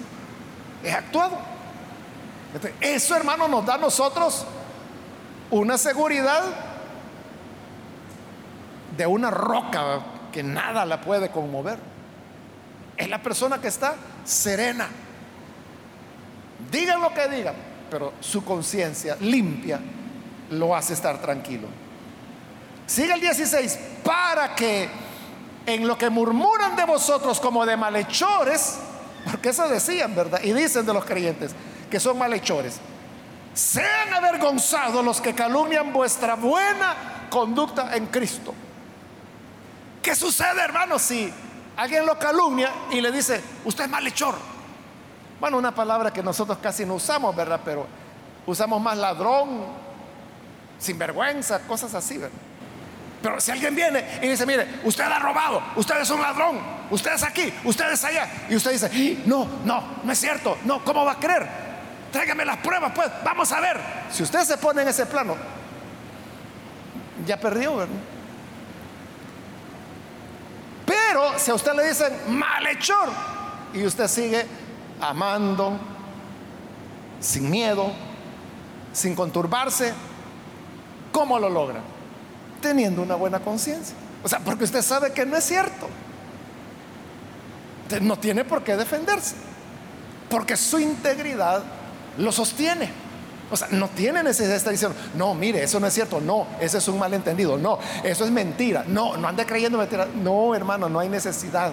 he 0.84 0.92
actuado. 0.92 1.38
eso 2.80 3.16
hermano 3.16 3.48
nos 3.48 3.66
da 3.66 3.76
a 3.76 3.78
nosotros 3.78 4.46
una 5.52 5.78
seguridad 5.78 6.44
de 8.96 9.06
una 9.06 9.30
roca 9.30 10.00
que 10.32 10.42
nada 10.42 10.86
la 10.86 11.02
puede 11.02 11.30
conmover. 11.30 11.80
Es 12.96 13.10
la 13.10 13.22
persona 13.22 13.60
que 13.60 13.68
está 13.68 13.96
serena. 14.24 14.88
Digan 16.72 17.02
lo 17.02 17.14
que 17.14 17.28
digan, 17.28 17.56
pero 17.92 18.14
su 18.22 18.44
conciencia 18.46 19.18
limpia 19.20 19.80
lo 20.52 20.76
hace 20.76 20.94
estar 20.94 21.22
tranquilo. 21.22 21.68
Sigue 22.88 23.14
el 23.14 23.22
16, 23.22 23.78
para 24.04 24.56
que 24.56 24.90
en 25.66 25.86
lo 25.86 25.98
que 25.98 26.10
murmuran 26.10 26.76
de 26.76 26.86
vosotros 26.86 27.40
como 27.40 27.66
de 27.66 27.78
malhechores, 27.78 28.80
porque 29.30 29.50
eso 29.50 29.68
decían, 29.68 30.16
¿verdad? 30.16 30.42
Y 30.42 30.54
dicen 30.54 30.86
de 30.86 30.94
los 30.94 31.06
creyentes 31.06 31.52
que 31.92 32.00
son 32.00 32.18
malhechores, 32.18 32.80
sean 33.54 34.14
avergonzados 34.14 35.04
los 35.04 35.22
que 35.22 35.36
calumnian 35.36 35.92
vuestra 35.92 36.36
buena 36.36 37.28
conducta 37.30 37.96
en 37.96 38.08
Cristo. 38.08 38.54
¿Qué 40.02 40.16
sucede, 40.16 40.62
hermano, 40.62 40.98
si 40.98 41.32
alguien 41.78 42.06
lo 42.06 42.18
calumnia 42.18 42.72
y 42.92 43.00
le 43.00 43.12
dice, 43.12 43.42
usted 43.64 43.86
es 43.86 43.90
malhechor. 43.90 44.36
Bueno, 45.40 45.58
una 45.58 45.74
palabra 45.74 46.12
que 46.12 46.24
nosotros 46.24 46.58
casi 46.62 46.86
no 46.86 46.96
usamos, 46.96 47.36
¿verdad? 47.36 47.62
Pero 47.64 47.86
usamos 48.46 48.82
más 48.82 48.98
ladrón, 48.98 49.66
sinvergüenza, 50.80 51.60
cosas 51.60 51.94
así, 51.94 52.18
¿verdad? 52.18 52.47
Pero 53.22 53.39
si 53.41 53.51
alguien 53.51 53.76
viene 53.76 54.20
y 54.22 54.28
dice, 54.28 54.45
mire, 54.45 54.80
usted 54.84 55.03
ha 55.03 55.20
robado, 55.20 55.61
usted 55.76 56.01
es 56.01 56.09
un 56.09 56.22
ladrón, 56.22 56.59
usted 56.91 57.13
es 57.13 57.24
aquí, 57.24 57.51
usted 57.63 57.91
es 57.91 58.03
allá, 58.03 58.30
y 58.49 58.55
usted 58.55 58.72
dice, 58.72 58.89
¡Ah! 58.93 59.24
no, 59.26 59.47
no, 59.65 59.84
no 60.03 60.11
es 60.11 60.20
cierto, 60.20 60.57
no, 60.65 60.84
¿cómo 60.84 61.03
va 61.03 61.13
a 61.13 61.20
creer? 61.20 61.47
Tráigame 62.11 62.45
las 62.45 62.57
pruebas, 62.57 62.91
pues, 62.95 63.09
vamos 63.24 63.51
a 63.51 63.59
ver. 63.59 63.80
Si 64.11 64.24
usted 64.24 64.41
se 64.43 64.57
pone 64.57 64.84
en 64.84 64.88
ese 64.88 65.05
plano, 65.05 65.36
ya 67.26 67.38
perdió, 67.38 67.78
¿verdad? 67.78 67.95
Pero 70.86 71.38
si 71.38 71.51
a 71.51 71.55
usted 71.55 71.74
le 71.74 71.88
dicen 71.88 72.13
malhechor 72.30 73.09
y 73.74 73.84
usted 73.84 74.07
sigue 74.07 74.45
amando, 75.01 75.78
sin 77.20 77.49
miedo, 77.49 77.91
sin 78.93 79.15
conturbarse, 79.15 79.93
¿cómo 81.11 81.39
lo 81.39 81.49
logra? 81.49 81.97
Teniendo 82.62 83.01
una 83.01 83.16
buena 83.16 83.39
conciencia. 83.39 83.95
O 84.24 84.28
sea, 84.28 84.39
porque 84.39 84.64
usted 84.64 84.82
sabe 84.82 85.12
que 85.12 85.26
no 85.26 85.38
es 85.38 85.43
cierto. 85.43 85.88
No 88.01 88.18
tiene 88.18 88.43
por 88.43 88.64
qué 88.64 88.76
defenderse. 88.76 89.36
Porque 90.30 90.58
su 90.58 90.80
integridad 90.80 91.64
lo 92.18 92.32
sostiene. 92.32 92.89
O 93.49 93.55
sea, 93.55 93.70
no 93.72 93.88
tiene 93.88 94.24
necesidad 94.24 94.51
de 94.51 94.58
estar 94.58 94.72
diciendo, 94.72 94.97
no, 95.16 95.34
mire, 95.34 95.64
eso 95.64 95.80
no 95.80 95.88
es 95.88 95.93
cierto, 95.93 96.20
no, 96.20 96.47
ese 96.60 96.80
es 96.80 96.88
un 96.89 96.99
malentendido, 96.99 97.58
no, 97.58 97.80
eso 98.03 98.26
es 98.26 98.32
mentira, 98.32 98.84
no, 98.86 99.16
no 99.16 99.26
ande 99.26 99.45
creyendo 99.45 99.78
mentira. 99.78 100.05
No, 100.22 100.53
hermano, 100.53 100.89
no 100.89 100.99
hay 100.99 101.08
necesidad. 101.08 101.72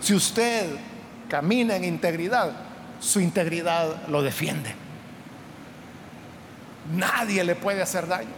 Si 0.00 0.14
usted 0.14 0.66
camina 1.28 1.76
en 1.76 1.84
integridad, 1.84 2.52
su 3.00 3.20
integridad 3.20 4.06
lo 4.08 4.22
defiende. 4.22 4.74
Nadie 6.92 7.42
le 7.42 7.54
puede 7.54 7.80
hacer 7.80 8.06
daño. 8.06 8.28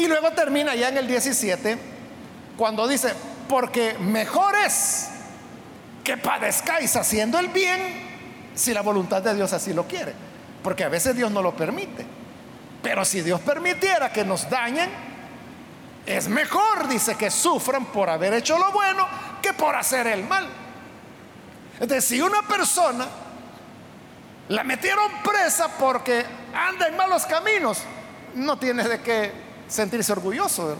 Y 0.00 0.06
luego 0.06 0.30
termina 0.30 0.74
ya 0.74 0.88
en 0.88 0.96
el 0.96 1.06
17, 1.06 1.76
cuando 2.56 2.88
dice, 2.88 3.12
porque 3.46 3.98
mejor 3.98 4.54
es 4.56 5.08
que 6.02 6.16
padezcáis 6.16 6.96
haciendo 6.96 7.38
el 7.38 7.48
bien 7.48 7.78
si 8.54 8.72
la 8.72 8.80
voluntad 8.80 9.20
de 9.20 9.34
Dios 9.34 9.52
así 9.52 9.74
lo 9.74 9.86
quiere. 9.86 10.14
Porque 10.62 10.84
a 10.84 10.88
veces 10.88 11.14
Dios 11.14 11.30
no 11.30 11.42
lo 11.42 11.54
permite. 11.54 12.06
Pero 12.82 13.04
si 13.04 13.20
Dios 13.20 13.42
permitiera 13.42 14.10
que 14.10 14.24
nos 14.24 14.48
dañen, 14.48 14.88
es 16.06 16.28
mejor, 16.28 16.88
dice, 16.88 17.14
que 17.16 17.30
sufran 17.30 17.84
por 17.84 18.08
haber 18.08 18.32
hecho 18.32 18.58
lo 18.58 18.72
bueno 18.72 19.06
que 19.42 19.52
por 19.52 19.76
hacer 19.76 20.06
el 20.06 20.24
mal. 20.24 20.48
Entonces, 21.74 22.06
si 22.06 22.22
una 22.22 22.40
persona 22.40 23.06
la 24.48 24.64
metieron 24.64 25.12
presa 25.22 25.68
porque 25.78 26.24
anda 26.54 26.88
en 26.88 26.96
malos 26.96 27.26
caminos, 27.26 27.82
no 28.34 28.58
tiene 28.58 28.84
de 28.84 29.02
qué 29.02 29.49
sentirse 29.70 30.12
orgulloso. 30.12 30.76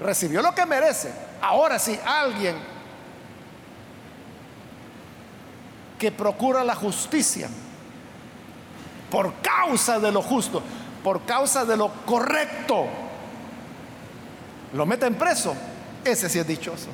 Recibió 0.00 0.40
lo 0.40 0.54
que 0.54 0.64
merece. 0.64 1.10
Ahora, 1.42 1.78
si 1.78 1.98
alguien 2.04 2.56
que 5.98 6.12
procura 6.12 6.62
la 6.64 6.74
justicia 6.74 7.48
por 9.10 9.34
causa 9.40 9.98
de 9.98 10.12
lo 10.12 10.22
justo, 10.22 10.62
por 11.02 11.22
causa 11.22 11.64
de 11.64 11.76
lo 11.76 11.90
correcto, 12.04 12.86
lo 14.72 14.86
meten 14.86 15.14
preso, 15.14 15.54
ese 16.04 16.28
sí 16.28 16.38
es 16.38 16.46
dichoso, 16.46 16.88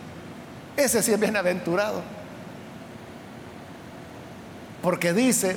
ese 0.77 1.03
sí 1.03 1.13
es 1.13 1.19
bienaventurado. 1.19 2.03
Porque 4.83 5.13
dice, 5.13 5.57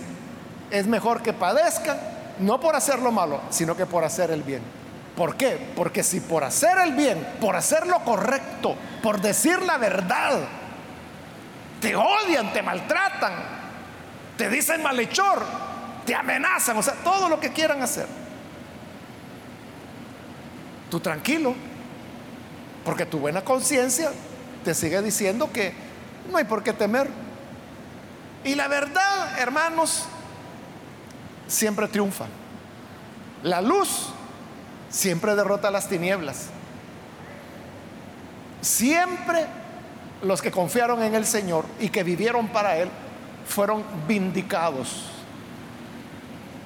es 0.71 0.87
mejor 0.87 1.21
que 1.21 1.33
padezcan 1.33 1.97
no 2.39 2.59
por 2.59 2.75
hacer 2.75 2.99
lo 2.99 3.11
malo, 3.11 3.41
sino 3.49 3.75
que 3.75 3.85
por 3.85 4.03
hacer 4.03 4.31
el 4.31 4.43
bien. 4.43 4.61
¿Por 5.15 5.37
qué? 5.37 5.71
Porque 5.75 6.03
si 6.03 6.19
por 6.19 6.43
hacer 6.43 6.77
el 6.79 6.93
bien, 6.93 7.25
por 7.39 7.55
hacer 7.55 7.87
lo 7.87 8.03
correcto, 8.03 8.75
por 9.01 9.21
decir 9.21 9.61
la 9.61 9.77
verdad, 9.77 10.41
te 11.79 11.95
odian, 11.95 12.51
te 12.51 12.61
maltratan, 12.61 13.33
te 14.37 14.49
dicen 14.49 14.83
malhechor, 14.83 15.41
te 16.05 16.13
amenazan, 16.13 16.77
o 16.77 16.83
sea, 16.83 16.95
todo 16.95 17.29
lo 17.29 17.39
que 17.39 17.51
quieran 17.51 17.81
hacer. 17.81 18.07
Tú 20.89 20.99
tranquilo, 20.99 21.55
porque 22.83 23.05
tu 23.05 23.19
buena 23.19 23.41
conciencia 23.41 24.11
te 24.65 24.73
sigue 24.73 25.01
diciendo 25.01 25.49
que 25.51 25.73
no 26.29 26.37
hay 26.37 26.43
por 26.43 26.61
qué 26.61 26.73
temer. 26.73 27.09
Y 28.43 28.55
la 28.55 28.67
verdad, 28.67 29.39
hermanos, 29.39 30.05
siempre 31.47 31.87
triunfa. 31.87 32.25
La 33.43 33.61
luz 33.61 34.09
siempre 34.89 35.35
derrota 35.35 35.71
las 35.71 35.87
tinieblas. 35.87 36.47
Siempre 38.61 39.45
los 40.21 40.41
que 40.41 40.51
confiaron 40.51 41.03
en 41.03 41.15
el 41.15 41.25
Señor 41.25 41.65
y 41.79 41.89
que 41.89 42.03
vivieron 42.03 42.47
para 42.47 42.77
Él 42.77 42.89
fueron 43.47 43.83
vindicados. 44.07 45.05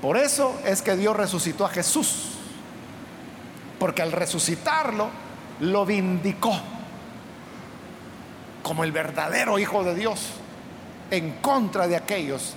Por 0.01 0.15
eso 0.17 0.57
es 0.65 0.81
que 0.81 0.95
Dios 0.95 1.15
resucitó 1.15 1.65
a 1.65 1.69
Jesús. 1.69 2.29
Porque 3.77 4.01
al 4.01 4.11
resucitarlo, 4.11 5.09
lo 5.59 5.85
vindicó 5.85 6.53
como 8.63 8.83
el 8.83 8.91
verdadero 8.91 9.59
Hijo 9.59 9.83
de 9.83 9.95
Dios 9.95 10.27
en 11.11 11.31
contra 11.41 11.87
de 11.87 11.95
aquellos 11.95 12.53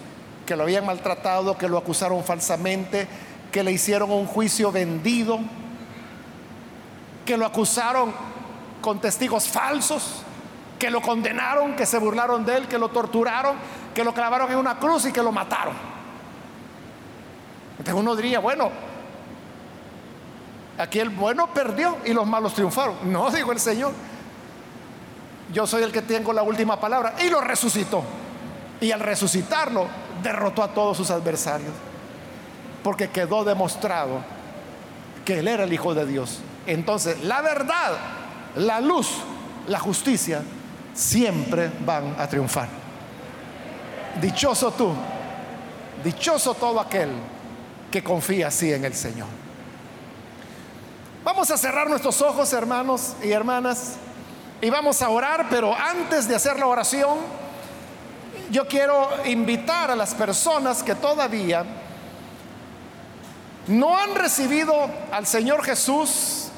que 0.46 0.56
lo 0.56 0.64
habían 0.64 0.84
maltratado, 0.84 1.56
que 1.56 1.68
lo 1.68 1.78
acusaron 1.78 2.22
falsamente, 2.24 3.06
que 3.52 3.62
le 3.62 3.70
hicieron 3.70 4.10
un 4.10 4.26
juicio 4.26 4.72
vendido, 4.72 5.38
que 7.26 7.36
lo 7.36 7.44
acusaron 7.44 8.12
con 8.80 8.98
testigos 8.98 9.46
falsos, 9.46 10.22
que 10.78 10.90
lo 10.90 11.02
condenaron, 11.02 11.76
que 11.76 11.86
se 11.86 11.98
burlaron 11.98 12.44
de 12.44 12.56
él, 12.56 12.66
que 12.66 12.78
lo 12.78 12.88
torturaron, 12.88 13.56
que 13.94 14.02
lo 14.02 14.14
clavaron 14.14 14.50
en 14.50 14.56
una 14.56 14.78
cruz 14.78 15.04
y 15.04 15.12
que 15.12 15.22
lo 15.22 15.30
mataron. 15.30 15.74
Entonces 17.72 17.94
uno 17.94 18.16
diría, 18.16 18.40
bueno, 18.40 18.70
aquí 20.78 20.98
el 20.98 21.10
bueno 21.10 21.52
perdió 21.52 21.98
y 22.06 22.14
los 22.14 22.26
malos 22.26 22.54
triunfaron. 22.54 23.12
No, 23.12 23.30
dijo 23.30 23.52
el 23.52 23.60
Señor, 23.60 23.92
yo 25.52 25.66
soy 25.66 25.82
el 25.82 25.92
que 25.92 26.02
tengo 26.02 26.32
la 26.32 26.42
última 26.42 26.80
palabra 26.80 27.14
y 27.22 27.28
lo 27.28 27.40
resucitó. 27.42 28.02
Y 28.80 28.90
al 28.90 29.00
resucitarlo, 29.00 29.86
derrotó 30.22 30.62
a 30.62 30.68
todos 30.68 30.96
sus 30.96 31.10
adversarios. 31.10 31.91
Porque 32.82 33.10
quedó 33.10 33.44
demostrado 33.44 34.20
que 35.24 35.38
Él 35.38 35.48
era 35.48 35.64
el 35.64 35.72
Hijo 35.72 35.94
de 35.94 36.06
Dios. 36.06 36.40
Entonces, 36.66 37.22
la 37.24 37.40
verdad, 37.42 37.92
la 38.56 38.80
luz, 38.80 39.08
la 39.68 39.78
justicia, 39.78 40.42
siempre 40.94 41.70
van 41.84 42.16
a 42.18 42.26
triunfar. 42.28 42.68
Dichoso 44.20 44.72
tú, 44.72 44.92
dichoso 46.04 46.54
todo 46.54 46.80
aquel 46.80 47.10
que 47.90 48.02
confía 48.02 48.48
así 48.48 48.72
en 48.72 48.84
el 48.84 48.94
Señor. 48.94 49.28
Vamos 51.24 51.50
a 51.50 51.56
cerrar 51.56 51.88
nuestros 51.88 52.20
ojos, 52.20 52.52
hermanos 52.52 53.14
y 53.22 53.30
hermanas, 53.30 53.94
y 54.60 54.70
vamos 54.70 55.00
a 55.02 55.08
orar, 55.08 55.46
pero 55.48 55.74
antes 55.74 56.28
de 56.28 56.34
hacer 56.34 56.58
la 56.58 56.66
oración, 56.66 57.18
yo 58.50 58.66
quiero 58.66 59.08
invitar 59.24 59.90
a 59.90 59.96
las 59.96 60.14
personas 60.14 60.82
que 60.82 60.94
todavía 60.94 61.64
no 63.68 63.96
han 63.96 64.14
recibido 64.14 64.90
al 65.12 65.26
Señor 65.26 65.64
Jesús 65.64 66.48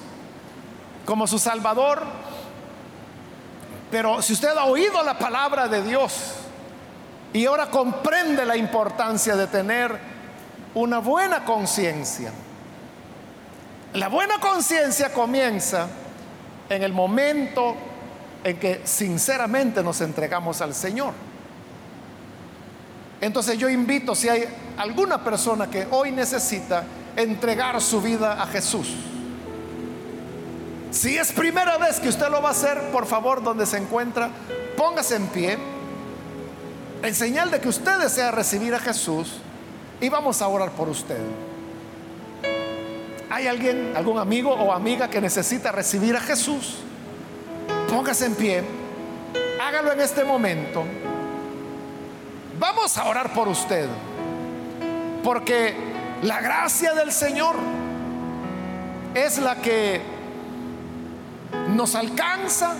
como 1.04 1.26
su 1.26 1.38
Salvador, 1.38 2.02
pero 3.90 4.22
si 4.22 4.32
usted 4.32 4.56
ha 4.56 4.64
oído 4.64 5.02
la 5.02 5.18
palabra 5.18 5.68
de 5.68 5.82
Dios 5.82 6.34
y 7.32 7.46
ahora 7.46 7.70
comprende 7.70 8.46
la 8.46 8.56
importancia 8.56 9.36
de 9.36 9.46
tener 9.46 9.98
una 10.74 10.98
buena 10.98 11.44
conciencia, 11.44 12.32
la 13.92 14.08
buena 14.08 14.40
conciencia 14.40 15.12
comienza 15.12 15.88
en 16.68 16.82
el 16.82 16.92
momento 16.92 17.76
en 18.42 18.58
que 18.58 18.80
sinceramente 18.84 19.82
nos 19.82 20.00
entregamos 20.00 20.60
al 20.60 20.74
Señor. 20.74 21.12
Entonces 23.24 23.56
yo 23.56 23.70
invito 23.70 24.14
si 24.14 24.28
hay 24.28 24.44
alguna 24.76 25.24
persona 25.24 25.70
que 25.70 25.88
hoy 25.90 26.12
necesita 26.12 26.84
entregar 27.16 27.80
su 27.80 28.02
vida 28.02 28.42
a 28.42 28.46
Jesús. 28.46 28.86
Si 30.90 31.16
es 31.16 31.32
primera 31.32 31.78
vez 31.78 32.00
que 32.00 32.10
usted 32.10 32.28
lo 32.28 32.42
va 32.42 32.50
a 32.50 32.52
hacer, 32.52 32.90
por 32.92 33.06
favor, 33.06 33.42
donde 33.42 33.64
se 33.64 33.78
encuentra, 33.78 34.28
póngase 34.76 35.16
en 35.16 35.26
pie, 35.28 35.56
en 37.02 37.14
señal 37.14 37.50
de 37.50 37.62
que 37.62 37.68
usted 37.70 37.98
desea 37.98 38.30
recibir 38.30 38.74
a 38.74 38.78
Jesús 38.78 39.38
y 40.02 40.10
vamos 40.10 40.42
a 40.42 40.48
orar 40.48 40.72
por 40.72 40.90
usted. 40.90 41.20
¿Hay 43.30 43.46
alguien, 43.46 43.94
algún 43.96 44.18
amigo 44.18 44.52
o 44.52 44.70
amiga 44.70 45.08
que 45.08 45.22
necesita 45.22 45.72
recibir 45.72 46.14
a 46.14 46.20
Jesús? 46.20 46.74
Póngase 47.88 48.26
en 48.26 48.34
pie, 48.34 48.62
hágalo 49.62 49.92
en 49.92 50.02
este 50.02 50.24
momento. 50.24 50.84
Vamos 52.58 52.96
a 52.98 53.04
orar 53.06 53.32
por 53.32 53.48
usted. 53.48 53.88
Porque 55.22 55.74
la 56.22 56.40
gracia 56.40 56.94
del 56.94 57.12
Señor 57.12 57.56
es 59.14 59.38
la 59.38 59.56
que 59.56 60.00
nos 61.68 61.94
alcanza 61.94 62.74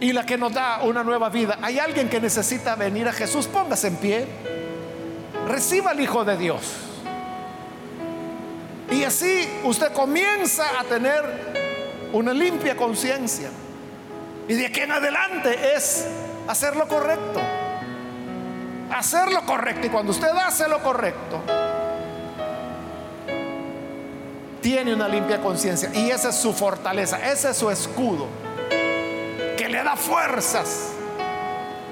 y 0.00 0.12
la 0.12 0.24
que 0.24 0.38
nos 0.38 0.52
da 0.52 0.82
una 0.82 1.04
nueva 1.04 1.28
vida. 1.28 1.58
Hay 1.62 1.78
alguien 1.78 2.08
que 2.08 2.20
necesita 2.20 2.74
venir 2.74 3.06
a 3.06 3.12
Jesús, 3.12 3.46
póngase 3.46 3.88
en 3.88 3.96
pie. 3.96 4.26
Reciba 5.46 5.90
al 5.90 6.00
Hijo 6.00 6.24
de 6.24 6.36
Dios. 6.36 6.62
Y 8.90 9.04
así 9.04 9.48
usted 9.64 9.92
comienza 9.92 10.80
a 10.80 10.84
tener 10.84 11.22
una 12.12 12.32
limpia 12.32 12.76
conciencia. 12.76 13.50
Y 14.48 14.54
de 14.54 14.66
aquí 14.66 14.80
en 14.80 14.92
adelante 14.92 15.74
es 15.74 16.06
hacer 16.48 16.76
lo 16.76 16.88
correcto. 16.88 17.40
Hacer 18.92 19.30
lo 19.30 19.46
correcto. 19.46 19.86
Y 19.86 19.90
cuando 19.90 20.10
usted 20.10 20.28
hace 20.28 20.68
lo 20.68 20.82
correcto, 20.82 21.40
tiene 24.60 24.92
una 24.94 25.08
limpia 25.08 25.40
conciencia. 25.40 25.90
Y 25.94 26.10
esa 26.10 26.30
es 26.30 26.36
su 26.36 26.52
fortaleza, 26.52 27.18
ese 27.30 27.50
es 27.50 27.56
su 27.56 27.70
escudo. 27.70 28.26
Que 29.56 29.68
le 29.68 29.82
da 29.82 29.96
fuerzas 29.96 30.90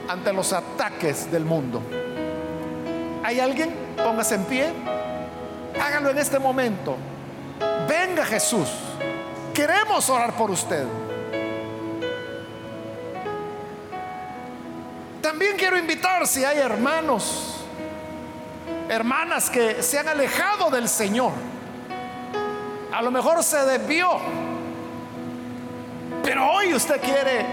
ante 0.08 0.32
los 0.32 0.52
ataques 0.52 1.30
del 1.30 1.44
mundo. 1.44 1.82
¿Hay 3.22 3.40
alguien? 3.40 3.74
Póngase 3.96 4.36
en 4.36 4.44
pie. 4.44 4.72
Hágalo 5.80 6.10
en 6.10 6.18
este 6.18 6.38
momento. 6.38 6.96
Venga 7.88 8.24
Jesús. 8.24 8.68
Queremos 9.54 10.08
orar 10.08 10.32
por 10.34 10.50
usted. 10.50 10.84
También 15.38 15.56
quiero 15.56 15.78
invitar 15.78 16.26
si 16.26 16.44
hay 16.44 16.58
hermanos, 16.58 17.60
hermanas 18.88 19.48
que 19.48 19.84
se 19.84 19.96
han 19.96 20.08
alejado 20.08 20.68
del 20.68 20.88
Señor. 20.88 21.30
A 22.92 23.00
lo 23.00 23.12
mejor 23.12 23.44
se 23.44 23.64
desvió. 23.64 24.18
Pero 26.24 26.50
hoy 26.50 26.74
usted 26.74 27.00
quiere 27.00 27.46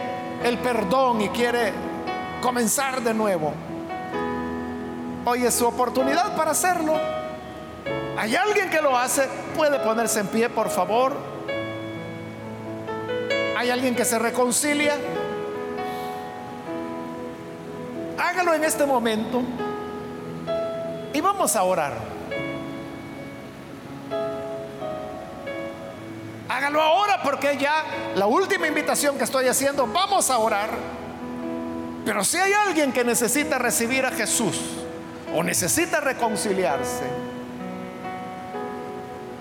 el 0.43 0.57
perdón 0.57 1.21
y 1.21 1.29
quiere 1.29 1.73
comenzar 2.41 3.03
de 3.03 3.13
nuevo. 3.13 3.53
Hoy 5.23 5.45
es 5.45 5.53
su 5.53 5.67
oportunidad 5.67 6.35
para 6.35 6.49
hacerlo. 6.49 6.99
¿Hay 8.17 8.35
alguien 8.35 8.71
que 8.71 8.81
lo 8.81 8.97
hace? 8.97 9.29
Puede 9.55 9.77
ponerse 9.77 10.21
en 10.21 10.27
pie, 10.29 10.49
por 10.49 10.71
favor. 10.71 11.15
¿Hay 13.55 13.69
alguien 13.69 13.95
que 13.95 14.05
se 14.05 14.17
reconcilia? 14.17 14.97
Hágalo 18.17 18.53
en 18.53 18.63
este 18.63 18.85
momento 18.85 19.41
y 21.13 21.21
vamos 21.21 21.55
a 21.55 21.63
orar. 21.63 21.93
Hágalo 26.47 26.81
ahora 26.81 27.21
porque 27.23 27.57
ya 27.57 27.83
la 28.15 28.27
última 28.27 28.67
invitación 28.67 29.17
que 29.17 29.23
estoy 29.23 29.47
haciendo, 29.47 29.87
vamos 29.87 30.29
a 30.29 30.37
orar. 30.37 30.69
Pero 32.05 32.23
si 32.23 32.37
hay 32.37 32.53
alguien 32.53 32.93
que 32.93 33.03
necesita 33.03 33.57
recibir 33.57 34.05
a 34.05 34.11
Jesús 34.11 34.61
o 35.33 35.43
necesita 35.43 35.99
reconciliarse, 35.99 37.03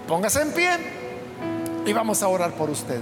póngase 0.08 0.42
en 0.42 0.52
pie 0.52 0.70
y 1.84 1.92
vamos 1.92 2.22
a 2.22 2.28
orar 2.28 2.52
por 2.52 2.70
usted. 2.70 3.00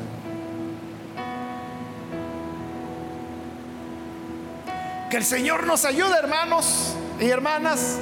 Que 5.12 5.18
el 5.18 5.24
Señor 5.26 5.66
nos 5.66 5.84
ayude, 5.84 6.16
hermanos 6.18 6.94
y 7.20 7.28
hermanas, 7.28 7.98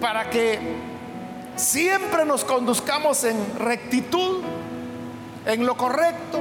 para 0.00 0.28
que 0.30 0.58
siempre 1.54 2.24
nos 2.24 2.44
conduzcamos 2.44 3.22
en 3.22 3.36
rectitud, 3.56 4.42
en 5.46 5.64
lo 5.64 5.76
correcto, 5.76 6.40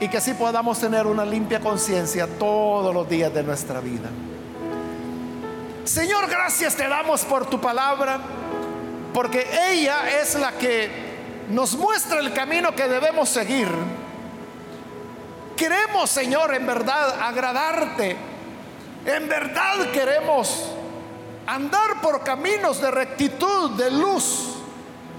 y 0.00 0.08
que 0.08 0.16
así 0.16 0.34
podamos 0.34 0.80
tener 0.80 1.06
una 1.06 1.24
limpia 1.24 1.60
conciencia 1.60 2.26
todos 2.26 2.92
los 2.92 3.08
días 3.08 3.32
de 3.32 3.44
nuestra 3.44 3.78
vida. 3.78 4.10
Señor, 5.84 6.28
gracias 6.28 6.74
te 6.74 6.88
damos 6.88 7.24
por 7.24 7.46
tu 7.46 7.60
palabra, 7.60 8.18
porque 9.14 9.46
ella 9.70 10.20
es 10.20 10.34
la 10.34 10.50
que 10.58 10.90
nos 11.48 11.76
muestra 11.76 12.18
el 12.18 12.32
camino 12.32 12.74
que 12.74 12.88
debemos 12.88 13.28
seguir. 13.28 13.68
Queremos, 15.56 16.10
Señor, 16.10 16.52
en 16.56 16.66
verdad 16.66 17.20
agradarte. 17.22 18.29
En 19.04 19.28
verdad 19.28 19.90
queremos 19.92 20.72
andar 21.46 22.00
por 22.02 22.22
caminos 22.22 22.80
de 22.80 22.90
rectitud, 22.90 23.70
de 23.70 23.90
luz, 23.90 24.56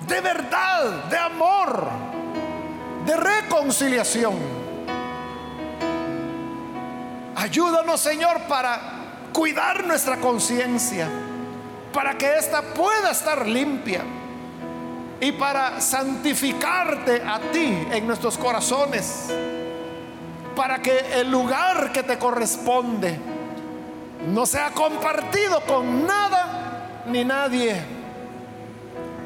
de 0.08 0.22
verdad, 0.22 1.06
de 1.06 1.18
amor, 1.18 1.88
de 3.06 3.18
reconciliación. 3.18 4.36
Ayúdanos, 7.36 8.00
Señor, 8.00 8.42
para 8.42 8.80
cuidar 9.34 9.84
nuestra 9.86 10.18
conciencia, 10.18 11.08
para 11.92 12.16
que 12.18 12.38
ésta 12.38 12.62
pueda 12.62 13.12
estar 13.12 13.48
limpia 13.48 14.04
y 15.20 15.32
para 15.32 15.82
santificarte 15.82 17.24
a 17.24 17.40
ti 17.52 17.88
en 17.92 18.06
nuestros 18.06 18.38
corazones, 18.38 19.34
para 20.56 20.84
que 20.84 21.20
el 21.20 21.32
lugar 21.32 21.92
que 21.92 22.04
te 22.04 22.20
corresponde 22.20 23.31
no 24.28 24.46
sea 24.46 24.72
compartido 24.72 25.62
con 25.62 26.06
nada 26.06 27.04
ni 27.08 27.24
nadie, 27.24 27.82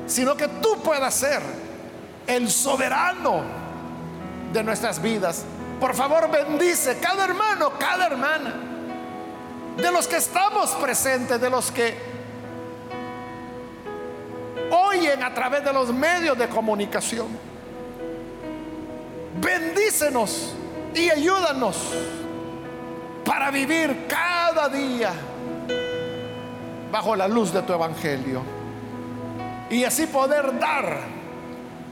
sino 0.07 0.35
que 0.35 0.47
tú 0.47 0.81
puedas 0.83 1.13
ser 1.13 1.41
el 2.27 2.49
soberano 2.49 3.43
de 4.53 4.63
nuestras 4.63 5.01
vidas 5.01 5.45
por 5.79 5.93
favor, 5.93 6.29
bendice 6.31 6.97
cada 6.99 7.25
hermano, 7.25 7.73
cada 7.77 8.07
hermana. 8.07 8.53
De 9.77 9.91
los 9.91 10.07
que 10.07 10.17
estamos 10.17 10.71
presentes, 10.71 11.39
de 11.39 11.49
los 11.49 11.69
que 11.71 11.97
oyen 14.71 15.21
a 15.21 15.33
través 15.33 15.63
de 15.65 15.73
los 15.73 15.93
medios 15.93 16.37
de 16.37 16.47
comunicación. 16.47 17.27
Bendícenos 19.41 20.53
y 20.93 21.09
ayúdanos 21.09 21.75
para 23.25 23.51
vivir 23.51 24.07
cada 24.07 24.69
día 24.69 25.11
bajo 26.91 27.15
la 27.15 27.27
luz 27.27 27.51
de 27.51 27.61
tu 27.63 27.73
evangelio. 27.73 28.41
Y 29.69 29.83
así 29.83 30.05
poder 30.07 30.57
dar 30.59 30.99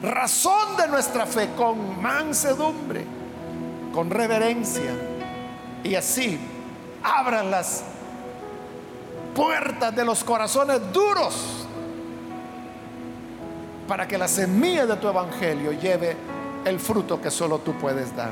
razón 0.02 0.78
de 0.78 0.88
nuestra 0.88 1.26
fe 1.26 1.50
con 1.58 2.02
mansedumbre 2.02 3.24
con 3.94 4.10
reverencia. 4.10 4.92
Y 5.84 5.96
así 5.96 6.38
abran 7.04 7.50
las 7.50 7.84
puertas 9.34 9.96
de 9.96 10.04
los 10.04 10.24
corazones 10.24 10.82
duros 10.92 11.68
para 13.88 14.08
que 14.08 14.18
la 14.18 14.28
semilla 14.28 14.86
de 14.86 14.96
tu 14.98 15.08
evangelio 15.08 15.72
lleve 15.74 16.18
el 16.66 16.80
fruto 16.80 17.22
que 17.22 17.30
solo 17.30 17.60
tú 17.60 17.74
puedes 17.74 18.16
dar. 18.16 18.32